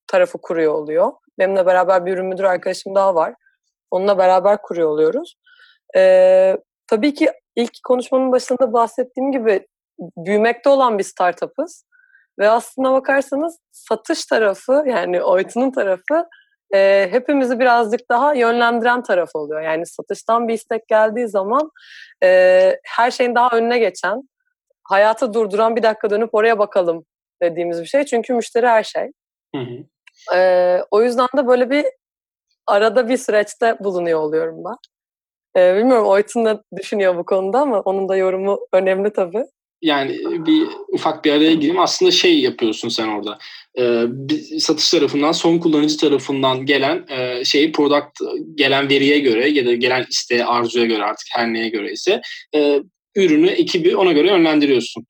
tarafı 0.08 0.38
kuruyor 0.42 0.74
oluyor. 0.74 1.12
Benimle 1.40 1.66
beraber 1.66 2.06
bir 2.06 2.14
ürün 2.14 2.26
müdür 2.26 2.44
arkadaşım 2.44 2.96
daha 2.96 3.16
var. 3.16 3.34
Onunla 3.92 4.18
beraber 4.18 4.62
kuruyor 4.62 4.90
oluyoruz. 4.90 5.36
Ee, 5.96 6.58
tabii 6.88 7.14
ki 7.14 7.32
ilk 7.56 7.72
konuşmanın 7.84 8.32
başında 8.32 8.74
bahsettiğim 8.74 9.32
gibi 9.32 9.68
büyümekte 10.00 10.70
olan 10.70 10.98
bir 10.98 11.04
startup'ız. 11.04 11.86
Ve 12.40 12.50
aslına 12.50 12.94
bakarsanız 12.94 13.60
satış 13.72 14.26
tarafı 14.26 14.84
yani 14.88 15.24
Oytun'un 15.24 15.72
tarafı 15.72 16.26
e, 16.74 17.08
hepimizi 17.12 17.60
birazcık 17.60 18.10
daha 18.10 18.34
yönlendiren 18.34 19.04
taraf 19.04 19.30
oluyor. 19.34 19.62
Yani 19.62 19.86
satıştan 19.86 20.48
bir 20.48 20.54
istek 20.54 20.88
geldiği 20.88 21.28
zaman 21.28 21.72
e, 22.24 22.80
her 22.84 23.12
şeyin 23.12 23.36
daha 23.36 23.58
önüne 23.58 23.80
geçen, 23.80 24.30
hayatı 24.84 25.34
durduran 25.34 25.76
bir 25.76 25.84
dakika 25.84 26.10
dönüp 26.10 26.30
oraya 26.34 26.60
bakalım 26.60 27.06
dediğimiz 27.42 27.82
bir 27.82 27.86
şey. 27.86 28.06
Çünkü 28.06 28.34
müşteri 28.34 28.68
her 28.68 28.84
şey. 28.84 29.12
Hı 29.56 29.62
hı. 29.62 30.38
E, 30.38 30.82
o 30.92 31.02
yüzden 31.02 31.28
de 31.38 31.48
böyle 31.48 31.70
bir 31.70 31.86
arada 32.68 33.10
bir 33.10 33.18
süreçte 33.18 33.78
bulunuyor 33.80 34.20
oluyorum 34.20 34.64
ben. 34.66 34.76
E, 35.62 35.76
bilmiyorum 35.76 36.08
Oytun 36.08 36.46
ne 36.46 36.58
düşünüyor 36.78 37.18
bu 37.18 37.26
konuda 37.26 37.60
ama 37.60 37.80
onun 37.80 38.10
da 38.10 38.16
yorumu 38.16 38.60
önemli 38.74 39.14
tabii. 39.14 39.46
Yani 39.82 40.20
bir 40.46 40.68
ufak 40.88 41.26
bir 41.26 41.32
araya 41.32 41.54
gireyim. 41.54 41.80
Aslında 41.80 42.12
şey 42.12 42.40
yapıyorsun 42.40 42.90
sen 42.90 43.08
orada. 43.08 43.38
Bir 44.08 44.60
satış 44.60 44.90
tarafından, 44.92 45.32
son 45.32 45.58
kullanıcı 45.58 45.98
tarafından 45.98 46.66
gelen 46.66 47.06
e, 47.10 47.46
şeyi 47.46 47.72
product 47.72 48.20
gelen 48.56 48.90
veriye 48.90 49.20
göre 49.20 49.50
ya 49.50 49.66
da 49.66 49.74
gelen 49.74 50.06
isteğe, 50.10 50.46
arzuya 50.46 50.86
göre 50.86 51.04
artık 51.04 51.28
her 51.36 51.54
neye 51.54 51.70
göre 51.70 51.92
ise 51.92 52.22
e, 52.56 52.82
ürünü, 53.16 53.48
ekibi 53.48 53.98
ona 53.98 54.12
göre 54.12 54.28
yönlendiriyorsun. 54.28 55.06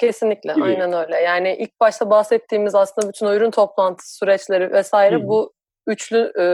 Kesinlikle 0.00 0.52
gibi. 0.52 0.64
aynen 0.64 0.92
öyle. 0.92 1.16
Yani 1.16 1.56
ilk 1.60 1.80
başta 1.80 2.10
bahsettiğimiz 2.10 2.74
aslında 2.74 3.08
bütün 3.08 3.26
o 3.26 3.34
ürün 3.34 3.50
toplantısı 3.50 4.16
süreçleri 4.16 4.72
vesaire 4.72 5.16
Hı-hı. 5.16 5.28
bu 5.28 5.52
üçlü 5.86 6.32
e, 6.38 6.44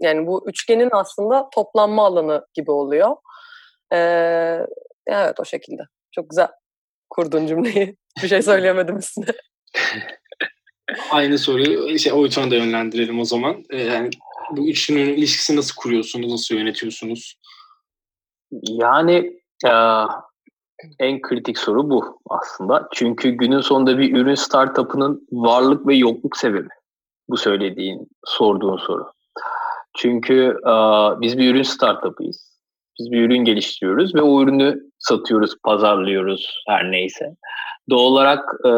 yani 0.00 0.26
bu 0.26 0.48
üçgenin 0.48 0.88
aslında 0.92 1.48
toplanma 1.54 2.06
alanı 2.06 2.46
gibi 2.54 2.70
oluyor. 2.70 3.16
E, 3.92 3.98
evet 5.06 5.40
o 5.40 5.44
şekilde. 5.44 5.82
Çok 6.12 6.30
güzel 6.30 6.48
kurdun 7.14 7.46
cümleyi. 7.46 7.96
Bir 8.22 8.28
şey 8.28 8.42
söyleyemedim 8.42 8.96
üstüne. 8.96 9.26
Aynı 11.10 11.38
soruyu 11.38 11.98
şey, 11.98 12.12
o 12.12 12.24
da 12.24 12.54
yönlendirelim 12.54 13.20
o 13.20 13.24
zaman. 13.24 13.64
E, 13.70 13.82
yani 13.82 14.10
bu 14.50 14.68
üçünün 14.68 15.14
ilişkisini 15.14 15.56
nasıl 15.56 15.74
kuruyorsunuz, 15.76 16.32
nasıl 16.32 16.54
yönetiyorsunuz? 16.54 17.34
Yani 18.68 19.40
en 20.98 21.20
kritik 21.22 21.58
soru 21.58 21.90
bu 21.90 22.20
aslında. 22.30 22.88
Çünkü 22.92 23.30
günün 23.30 23.60
sonunda 23.60 23.98
bir 23.98 24.16
ürün 24.16 24.34
startup'ının 24.34 25.28
varlık 25.32 25.86
ve 25.86 25.94
yokluk 25.94 26.36
sebebi. 26.36 26.68
Bu 27.28 27.36
söylediğin, 27.36 28.08
sorduğun 28.26 28.76
soru. 28.76 29.12
Çünkü 29.96 30.56
biz 31.20 31.38
bir 31.38 31.54
ürün 31.54 31.62
startup'ıyız. 31.62 32.53
Biz 32.98 33.12
bir 33.12 33.22
ürün 33.22 33.44
geliştiriyoruz 33.44 34.14
ve 34.14 34.22
o 34.22 34.42
ürünü 34.42 34.80
satıyoruz, 34.98 35.54
pazarlıyoruz 35.64 36.62
her 36.68 36.92
neyse. 36.92 37.26
Doğal 37.90 38.00
olarak 38.00 38.44
e, 38.64 38.70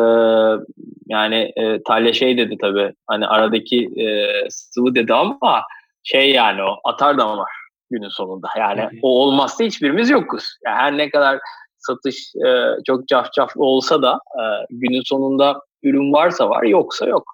yani 1.06 1.52
e, 1.56 1.82
Talya 1.82 2.12
şey 2.12 2.38
dedi 2.38 2.56
tabii 2.60 2.92
hani 3.06 3.26
aradaki 3.26 3.84
e, 3.84 4.06
sıvı 4.48 4.94
dedi 4.94 5.14
ama 5.14 5.62
şey 6.02 6.30
yani 6.30 6.62
o 6.62 6.88
atar 6.88 7.18
da 7.18 7.38
var 7.38 7.50
günün 7.90 8.08
sonunda. 8.08 8.48
Yani 8.58 8.88
o 9.02 9.22
olmazsa 9.22 9.64
hiçbirimiz 9.64 10.10
yokuz. 10.10 10.44
Yani 10.64 10.76
her 10.76 10.96
ne 10.96 11.10
kadar 11.10 11.38
satış 11.78 12.16
e, 12.46 12.48
çok 12.86 13.08
cafcaf 13.08 13.50
olsa 13.56 14.02
da 14.02 14.12
e, 14.14 14.42
günün 14.70 15.02
sonunda 15.04 15.60
ürün 15.82 16.12
varsa 16.12 16.50
var 16.50 16.62
yoksa 16.62 17.06
yok. 17.06 17.24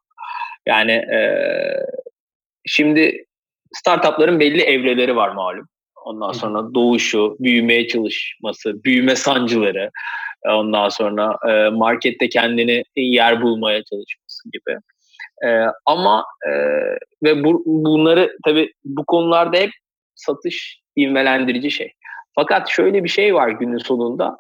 Yani 0.67 0.93
e, 0.93 1.19
şimdi 2.67 3.25
startupların 3.73 4.41
belli 4.41 4.63
evreleri 4.63 5.17
var 5.17 5.29
malum. 5.29 5.69
Ondan 6.05 6.33
sonra 6.33 6.75
doğuşu, 6.75 7.37
büyümeye 7.41 7.89
çalışması, 7.89 8.85
büyüme 8.85 9.17
sancıları, 9.17 9.91
ondan 10.49 10.89
sonra 10.89 11.39
e, 11.49 11.69
markette 11.69 12.29
kendini 12.29 12.85
yer 12.97 13.43
bulmaya 13.43 13.83
çalışması 13.83 14.51
gibi. 14.53 14.79
E, 15.47 15.67
ama 15.87 16.25
e, 16.47 16.51
ve 17.23 17.45
bu, 17.45 17.63
bunları 17.67 18.37
tabii 18.45 18.73
bu 18.85 19.05
konularda 19.05 19.57
hep 19.57 19.71
satış 20.15 20.81
ivmelendirici 20.99 21.71
şey. 21.71 21.93
Fakat 22.35 22.69
şöyle 22.69 23.05
bir 23.05 23.09
şey 23.09 23.35
var 23.35 23.49
günün 23.49 23.79
sonunda. 23.79 24.37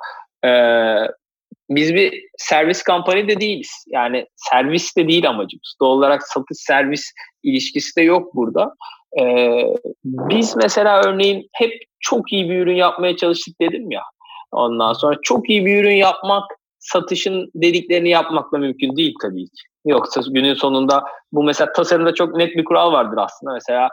Biz 1.70 1.94
bir 1.94 2.24
servis 2.38 2.82
kampanya 2.82 3.28
de 3.28 3.40
değiliz. 3.40 3.84
Yani 3.86 4.26
servis 4.36 4.96
de 4.96 5.08
değil 5.08 5.28
amacımız. 5.28 5.74
Doğal 5.80 5.90
olarak 5.90 6.22
satış 6.22 6.58
servis 6.58 7.12
ilişkisi 7.42 7.96
de 7.96 8.02
yok 8.02 8.34
burada. 8.34 8.74
Ee, 9.20 9.64
biz 10.04 10.56
mesela 10.56 11.02
örneğin 11.02 11.48
hep 11.52 11.72
çok 12.00 12.32
iyi 12.32 12.50
bir 12.50 12.60
ürün 12.60 12.76
yapmaya 12.76 13.16
çalıştık 13.16 13.60
dedim 13.60 13.90
ya. 13.90 14.02
Ondan 14.52 14.92
sonra 14.92 15.16
çok 15.22 15.50
iyi 15.50 15.66
bir 15.66 15.84
ürün 15.84 15.94
yapmak 15.94 16.44
satışın 16.78 17.50
dediklerini 17.54 18.08
yapmakla 18.08 18.58
mümkün 18.58 18.96
değil 18.96 19.14
tabii 19.22 19.44
ki. 19.44 19.62
Yoksa 19.84 20.20
günün 20.30 20.54
sonunda 20.54 21.04
bu 21.32 21.42
mesela 21.42 21.72
tasarımda 21.72 22.14
çok 22.14 22.36
net 22.36 22.56
bir 22.56 22.64
kural 22.64 22.92
vardır 22.92 23.18
aslında. 23.18 23.52
Mesela 23.52 23.88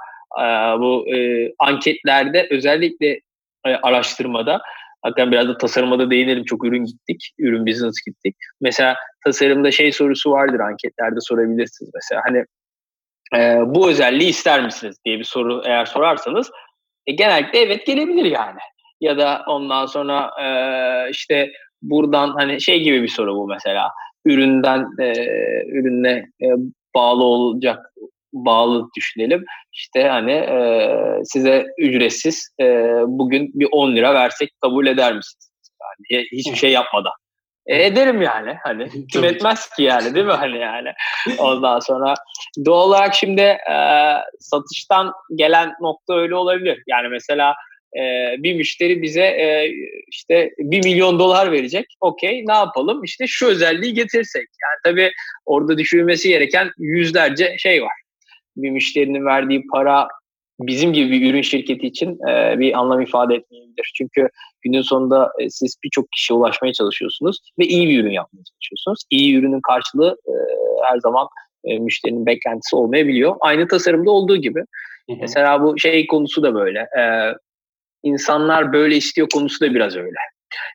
bu 0.80 1.16
e, 1.16 1.52
anketlerde 1.60 2.48
özellikle 2.52 3.20
e, 3.66 3.76
araştırmada 3.84 4.62
hatta 5.02 5.32
biraz 5.32 5.48
da 5.48 5.58
tasarıma 5.58 6.00
da 6.00 6.12
değinelim. 6.12 6.46
Çok 6.46 6.66
ürün 6.66 6.86
gittik. 6.86 7.34
Ürün 7.40 7.66
business 7.66 7.96
gittik. 8.06 8.36
Mesela 8.62 8.96
tasarımda 9.26 9.72
şey 9.72 9.92
sorusu 9.92 10.32
vardır 10.32 10.60
anketlerde 10.60 11.20
sorabilirsiniz. 11.22 11.92
Mesela 11.94 12.22
hani 12.26 12.46
e, 13.36 13.60
bu 13.66 13.90
özelliği 13.90 14.30
ister 14.30 14.66
misiniz 14.66 14.98
diye 15.06 15.20
bir 15.20 15.24
soru 15.24 15.62
eğer 15.66 15.86
sorarsanız 15.86 16.52
e, 17.08 17.12
genellikle 17.12 17.60
evet 17.60 17.86
gelebilir 17.86 18.26
yani. 18.26 18.60
Ya 19.02 19.18
da 19.18 19.44
ondan 19.48 19.86
sonra 19.86 20.32
e, 20.42 20.48
işte 21.12 21.52
buradan 21.82 22.34
hani 22.38 22.62
şey 22.62 22.84
gibi 22.84 23.04
bir 23.04 23.08
soru 23.08 23.36
bu 23.36 23.48
mesela 23.48 23.90
üründen 24.26 24.88
e, 25.00 25.14
ürünle 25.68 26.26
e, 26.42 26.48
bağlı 26.96 27.24
olacak 27.24 27.94
bağlı 28.34 28.88
düşünelim. 28.98 29.46
İşte 29.74 30.08
hani 30.08 30.32
e, 30.32 30.90
size 31.24 31.66
ücretsiz 31.78 32.50
e, 32.62 32.66
bugün 33.08 33.52
bir 33.54 33.68
10 33.72 33.96
lira 33.96 34.14
versek 34.14 34.50
kabul 34.62 34.88
eder 34.88 35.16
misiniz? 35.16 35.50
Yani 35.82 36.26
hiçbir 36.32 36.56
şey 36.56 36.72
yapmadan. 36.72 37.14
E, 37.70 37.86
ederim 37.86 38.22
yani. 38.22 38.56
Hani 38.64 38.90
kim 39.14 39.24
etmez 39.24 39.70
ki 39.70 39.84
yani 39.84 40.16
değil 40.16 40.26
mi 40.26 40.32
hani 40.32 40.58
yani. 40.58 40.90
Ondan 41.38 41.80
sonra 41.80 42.14
doğal 42.66 42.88
olarak 42.88 43.16
şimdi 43.16 43.42
e, 43.42 43.78
satıştan 44.40 45.12
gelen 45.36 45.74
nokta 45.82 46.14
öyle 46.14 46.36
olabilir. 46.36 46.84
Yani 46.88 47.08
mesela 47.08 47.56
e, 47.96 48.04
bir 48.44 48.56
müşteri 48.56 49.02
bize 49.02 49.24
e, 49.24 49.72
işte 50.08 50.52
bir 50.58 50.84
milyon 50.84 51.20
dolar 51.20 51.52
verecek. 51.52 51.86
Okey 52.02 52.44
ne 52.48 52.54
yapalım? 52.54 53.04
İşte 53.04 53.28
şu 53.28 53.48
özelliği 53.48 53.94
getirsek. 53.94 54.48
Yani 54.64 54.80
tabii 54.84 55.12
orada 55.46 55.78
düşünülmesi 55.78 56.30
gereken 56.30 56.72
yüzlerce 56.78 57.56
şey 57.58 57.84
var. 57.84 57.94
Bir 58.64 58.72
müşterinin 58.72 59.26
verdiği 59.26 59.68
para 59.68 60.08
bizim 60.60 60.94
gibi 60.94 61.12
bir 61.12 61.34
ürün 61.34 61.42
şirketi 61.42 61.88
için 61.88 62.28
e, 62.30 62.60
bir 62.60 62.80
anlam 62.80 63.02
ifade 63.02 63.36
etmeyebilir. 63.36 63.92
Çünkü 63.96 64.30
günün 64.62 64.82
sonunda 64.82 65.32
e, 65.40 65.50
siz 65.50 65.76
birçok 65.84 66.12
kişiye 66.12 66.40
ulaşmaya 66.40 66.74
çalışıyorsunuz 66.74 67.40
ve 67.60 67.66
iyi 67.66 67.90
bir 67.90 68.04
ürün 68.04 68.12
yapmaya 68.12 68.44
çalışıyorsunuz. 68.44 69.04
İyi 69.10 69.36
ürünün 69.36 69.62
karşılığı 69.62 70.18
e, 70.28 70.34
her 70.84 71.00
zaman 71.00 71.28
e, 71.64 71.80
müşterinin 71.80 72.26
beklentisi 72.26 72.76
olmayabiliyor. 72.76 73.36
Aynı 73.40 73.68
tasarımda 73.68 74.12
olduğu 74.12 74.38
gibi. 74.38 74.60
Hı 75.10 75.14
hı. 75.14 75.18
Mesela 75.22 75.64
bu 75.64 75.80
şey 75.80 76.08
konusu 76.08 76.44
da 76.44 76.56
böyle. 76.56 76.80
E, 76.80 77.34
insanlar 78.04 78.74
böyle 78.74 78.96
istiyor 78.96 79.28
konusu 79.34 79.66
da 79.66 79.74
biraz 79.76 79.96
öyle. 79.96 80.18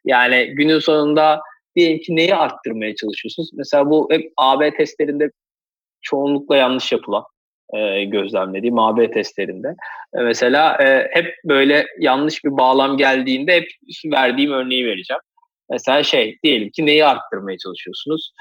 Yani 0.05 0.55
günün 0.55 0.79
sonunda 0.79 1.41
diyelim 1.77 1.99
ki 1.99 2.17
neyi 2.17 2.35
arttırmaya 2.35 2.95
çalışıyorsunuz? 2.95 3.51
Mesela 3.55 3.91
bu 3.91 4.09
hep 4.11 4.33
AB 4.37 4.75
testlerinde 4.75 5.31
çoğunlukla 6.03 6.57
yanlış 6.57 6.93
yapılan 6.93 7.25
e, 7.73 8.05
gözlemlediğim 8.05 8.79
AB 8.79 9.11
testlerinde. 9.11 9.69
E, 10.19 10.23
mesela 10.23 10.77
e, 10.83 11.09
hep 11.13 11.35
böyle 11.45 11.87
yanlış 11.99 12.45
bir 12.45 12.57
bağlam 12.57 12.97
geldiğinde 12.97 13.55
hep 13.55 13.69
verdiğim 14.13 14.53
örneği 14.53 14.87
vereceğim. 14.87 15.21
Mesela 15.71 16.03
şey 16.03 16.39
diyelim 16.43 16.71
ki 16.71 16.87
neyi 16.87 17.05
arttırmaya 17.05 17.59
çalışıyorsunuz? 17.59 18.33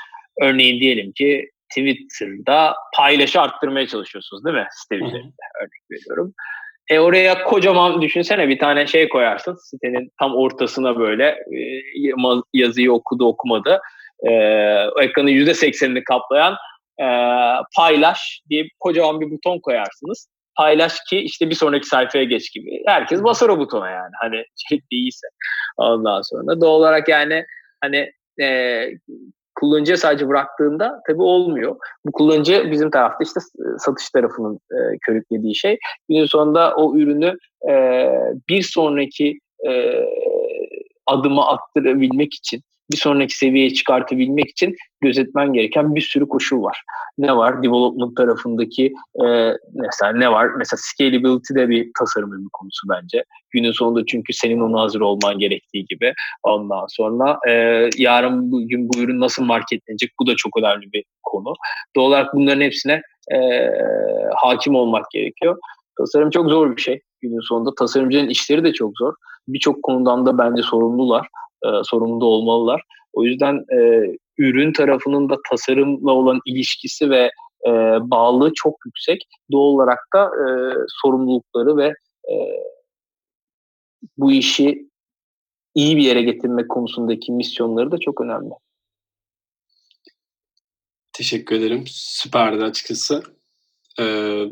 Örneğin 0.42 0.82
diyelim 0.82 1.12
ki 1.12 1.50
Twitter'da 1.70 2.76
paylaşı 2.98 3.42
arttırmaya 3.42 3.88
çalışıyorsunuz 3.88 4.46
değil 4.46 4.56
mi? 4.56 4.68
Site 4.72 4.96
üzerinde 4.96 5.44
örnek 5.62 5.92
veriyorum. 5.92 6.34
E 6.90 7.00
oraya 7.00 7.44
kocaman 7.44 8.02
düşünsene 8.02 8.50
bir 8.50 8.60
tane 8.60 8.88
şey 8.88 9.10
koyarsın 9.10 9.56
sitenin 9.56 10.12
tam 10.20 10.36
ortasına 10.36 11.00
böyle 11.00 11.26
e, 11.28 11.58
yazıyı 12.54 12.92
okudu 12.92 13.28
okumadı. 13.28 13.82
E, 14.24 14.32
ekranın 15.02 15.28
%80'ini 15.28 16.04
kaplayan 16.04 16.56
e, 17.02 17.08
paylaş 17.78 18.42
diye 18.50 18.68
kocaman 18.80 19.22
bir 19.22 19.32
buton 19.32 19.60
koyarsınız. 19.60 20.28
Paylaş 20.58 20.94
ki 21.10 21.18
işte 21.18 21.50
bir 21.50 21.56
sonraki 21.56 21.88
sayfaya 21.88 22.24
geç 22.24 22.54
gibi. 22.54 22.84
Herkes 22.88 23.24
basar 23.24 23.50
o 23.50 23.60
butona 23.60 23.90
yani. 23.90 24.12
Hani 24.22 24.36
şey 24.70 24.80
değilse. 24.92 25.28
Ondan 25.78 26.22
sonra 26.22 26.62
doğal 26.62 26.76
olarak 26.76 27.08
yani 27.08 27.46
hani 27.82 28.12
e, 28.42 28.88
kullanıcıya 29.56 29.98
sadece 29.98 30.28
bıraktığında 30.28 31.02
tabii 31.08 31.22
olmuyor. 31.22 31.76
Bu 32.06 32.12
kullanıcı 32.12 32.72
bizim 32.72 32.92
tarafta 32.92 33.18
işte 33.24 33.40
satış 33.78 34.10
tarafının 34.10 34.56
e, 34.56 34.98
körüklediği 35.02 35.56
şey. 35.56 35.78
Günün 36.10 36.26
sonunda 36.26 36.76
o 36.76 36.96
ürünü 36.98 37.38
e, 37.70 37.74
bir 38.50 38.62
sonraki 38.62 39.40
e, 39.70 40.04
adıma 41.08 41.48
attırabilmek 41.48 42.34
için 42.34 42.62
bir 42.94 42.98
sonraki 42.98 43.38
seviyeye 43.38 43.74
çıkartabilmek 43.74 44.50
için 44.50 44.76
gözetmen 45.02 45.54
gereken 45.54 45.96
bir 45.96 46.02
sürü 46.02 46.28
koşul 46.28 46.64
var. 46.64 46.82
Ne 47.18 47.36
var? 47.36 47.64
Development 47.64 48.18
tarafındaki 48.18 48.94
e, 49.26 49.26
mesela 49.74 50.14
ne 50.14 50.32
var? 50.32 50.48
Mesela 50.58 50.80
scalability 50.82 51.54
de 51.54 51.70
bir 51.70 51.92
tasarımın 52.00 52.46
bir 52.46 52.50
konusu 52.54 52.88
bence. 52.90 53.24
Günün 53.52 53.72
sonunda 53.72 54.06
çünkü 54.06 54.34
senin 54.34 54.60
ona 54.60 54.82
hazır 54.82 55.02
olman 55.02 55.40
gerektiği 55.40 55.86
gibi. 55.86 56.14
Ondan 56.44 56.86
sonra 56.90 57.40
e, 57.48 57.52
yarın 57.98 58.52
bugün 58.52 58.90
bu 58.90 59.00
ürün 59.00 59.20
nasıl 59.20 59.44
marketlenecek? 59.44 60.12
Bu 60.20 60.28
da 60.28 60.36
çok 60.36 60.58
önemli 60.58 60.94
bir 60.94 61.04
konu. 61.24 61.54
Doğal 61.96 62.06
olarak 62.06 62.34
bunların 62.36 62.62
hepsine 62.62 63.02
e, 63.34 63.70
hakim 64.36 64.76
olmak 64.76 65.12
gerekiyor. 65.12 65.58
Tasarım 65.98 66.30
çok 66.30 66.50
zor 66.50 66.76
bir 66.76 66.82
şey. 66.82 67.02
Günün 67.22 67.48
sonunda 67.50 67.76
tasarımcının 67.76 68.30
işleri 68.30 68.64
de 68.64 68.74
çok 68.74 68.92
zor. 68.98 69.14
Birçok 69.48 69.84
konudan 69.84 70.26
da 70.26 70.38
bence 70.38 70.62
sorumlular 70.64 71.28
e, 71.66 71.70
sorumlu 71.84 72.26
olmalılar. 72.26 72.82
O 73.14 73.24
yüzden 73.24 73.56
e, 73.56 74.08
ürün 74.38 74.74
tarafının 74.74 75.30
da 75.30 75.36
tasarımla 75.50 76.12
olan 76.12 76.40
ilişkisi 76.46 77.10
ve 77.10 77.32
e, 77.68 77.72
bağlılığı 78.02 78.52
çok 78.56 78.76
yüksek. 78.86 79.22
Doğal 79.52 79.62
olarak 79.62 80.00
da 80.16 80.26
e, 80.26 80.46
sorumlulukları 81.02 81.78
ve 81.78 81.88
e, 82.32 82.36
bu 84.18 84.32
işi 84.32 84.90
iyi 85.76 85.98
bir 85.98 86.04
yere 86.04 86.22
getirmek 86.22 86.70
konusundaki 86.70 87.32
misyonları 87.32 87.92
da 87.92 87.98
çok 87.98 88.22
önemli. 88.22 88.54
Teşekkür 91.14 91.56
ederim. 91.56 91.84
Süperdi 91.88 92.64
açıkçası. 92.64 93.24
Ee, 94.00 94.46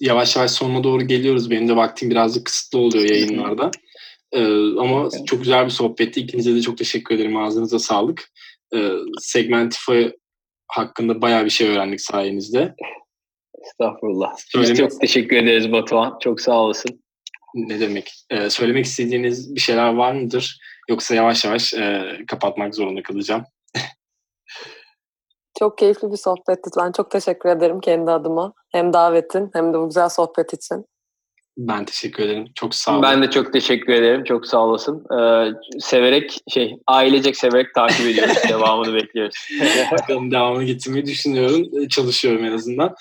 yavaş 0.00 0.36
yavaş 0.36 0.50
sonuna 0.50 0.84
doğru 0.84 1.02
geliyoruz. 1.02 1.50
Benim 1.50 1.68
de 1.68 1.76
vaktim 1.76 2.10
birazcık 2.10 2.46
kısıtlı 2.46 2.78
oluyor 2.78 3.10
yayınlarda. 3.10 3.70
Ee, 4.34 4.80
ama 4.80 5.04
okay. 5.04 5.24
çok 5.24 5.38
güzel 5.38 5.64
bir 5.64 5.70
sohbetti. 5.70 6.20
İkinize 6.20 6.54
de 6.54 6.60
çok 6.60 6.78
teşekkür 6.78 7.14
ederim. 7.14 7.36
Ağzınıza 7.36 7.78
sağlık. 7.78 8.32
Ee, 8.74 8.90
Segmentify 9.20 10.06
hakkında 10.68 11.22
bayağı 11.22 11.44
bir 11.44 11.50
şey 11.50 11.68
öğrendik 11.68 12.00
sayenizde. 12.00 12.74
Estağfurullah. 13.66 14.34
Söylemek... 14.36 14.70
Biz 14.70 14.78
çok 14.78 15.00
teşekkür 15.00 15.36
ederiz 15.36 15.72
Batuhan. 15.72 16.18
Çok 16.20 16.40
sağ 16.40 16.60
olasın. 16.60 17.04
Ne 17.54 17.80
demek? 17.80 18.12
Ee, 18.30 18.50
söylemek 18.50 18.84
istediğiniz 18.84 19.54
bir 19.54 19.60
şeyler 19.60 19.94
var 19.94 20.12
mıdır? 20.12 20.58
Yoksa 20.90 21.14
yavaş 21.14 21.44
yavaş 21.44 21.74
e, 21.74 22.16
kapatmak 22.28 22.74
zorunda 22.74 23.02
kalacağım. 23.02 23.44
çok 25.58 25.78
keyifli 25.78 26.12
bir 26.12 26.16
sohbetti. 26.16 26.70
Ben 26.78 26.92
çok 26.92 27.10
teşekkür 27.10 27.48
ederim 27.48 27.80
kendi 27.80 28.10
adıma. 28.10 28.52
Hem 28.72 28.92
davetin 28.92 29.50
hem 29.52 29.72
de 29.72 29.78
bu 29.78 29.88
güzel 29.88 30.08
sohbet 30.08 30.52
için. 30.52 30.84
Ben 31.56 31.84
teşekkür 31.84 32.24
ederim. 32.24 32.46
Çok 32.54 32.74
sağ 32.74 32.92
olun. 32.92 33.02
Ben 33.02 33.22
de 33.22 33.30
çok 33.30 33.52
teşekkür 33.52 33.92
ederim. 33.92 34.24
Çok 34.24 34.46
sağ 34.46 34.58
olasın. 34.58 35.06
Ee, 35.18 35.52
severek 35.80 36.38
şey 36.48 36.76
ailecek 36.86 37.36
severek 37.36 37.74
takip 37.74 38.06
ediyoruz. 38.06 38.36
devamını 38.48 38.94
bekliyoruz. 38.94 39.34
Bakalım 39.92 40.30
devamını 40.30 40.64
getirmeyi 40.64 41.06
düşünüyorum. 41.06 41.62
Ee, 41.80 41.88
çalışıyorum 41.88 42.44
en 42.44 42.52
azından. 42.52 42.94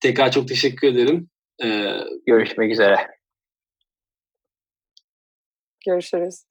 Tekrar 0.00 0.32
çok 0.32 0.48
teşekkür 0.48 0.88
ederim. 0.88 1.28
Ee, 1.64 1.96
Görüşmek 2.26 2.72
üzere. 2.72 2.96
Görüşürüz. 5.86 6.44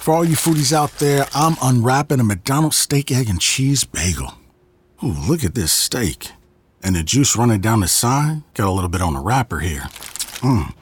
For 0.00 0.14
all 0.14 0.24
you 0.24 0.34
foodies 0.34 0.72
out 0.72 0.98
there, 0.98 1.26
I'm 1.34 1.56
unwrapping 1.62 2.20
a 2.20 2.24
McDonald's 2.24 2.76
steak, 2.76 3.10
egg, 3.12 3.30
and 3.30 3.38
cheese 3.38 3.86
bagel. 3.94 4.32
Ooh, 5.02 5.28
look 5.28 5.44
at 5.44 5.54
this 5.54 5.72
steak. 5.72 6.39
And 6.82 6.96
the 6.96 7.02
juice 7.02 7.36
running 7.36 7.60
down 7.60 7.80
the 7.80 7.88
side, 7.88 8.42
got 8.54 8.68
a 8.68 8.72
little 8.72 8.88
bit 8.88 9.02
on 9.02 9.14
the 9.14 9.20
wrapper 9.20 9.60
here. 9.60 9.88
Mmm. 10.40 10.72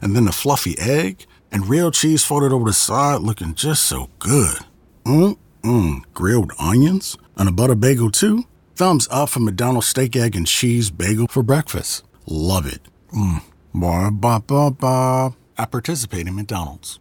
And 0.00 0.16
then 0.16 0.24
the 0.24 0.32
fluffy 0.32 0.78
egg 0.78 1.26
and 1.52 1.68
real 1.68 1.90
cheese 1.90 2.24
folded 2.24 2.52
over 2.52 2.64
the 2.64 2.72
side 2.72 3.20
looking 3.20 3.54
just 3.54 3.84
so 3.84 4.08
good. 4.18 4.58
Mmm, 5.04 5.36
mmm. 5.62 6.02
Grilled 6.14 6.52
onions 6.58 7.18
and 7.36 7.48
a 7.48 7.52
butter 7.52 7.74
bagel 7.74 8.10
too. 8.10 8.44
Thumbs 8.76 9.06
up 9.10 9.28
for 9.28 9.40
McDonald's 9.40 9.88
steak, 9.88 10.16
egg, 10.16 10.34
and 10.34 10.46
cheese 10.46 10.90
bagel 10.90 11.26
for 11.26 11.42
breakfast. 11.42 12.02
Love 12.26 12.66
it. 12.66 12.80
Mmm. 13.12 13.42
Ba 13.74 14.10
ba 14.10 14.40
ba 14.40 14.70
ba. 14.70 15.36
I 15.58 15.66
participate 15.66 16.26
in 16.26 16.34
McDonald's. 16.34 16.98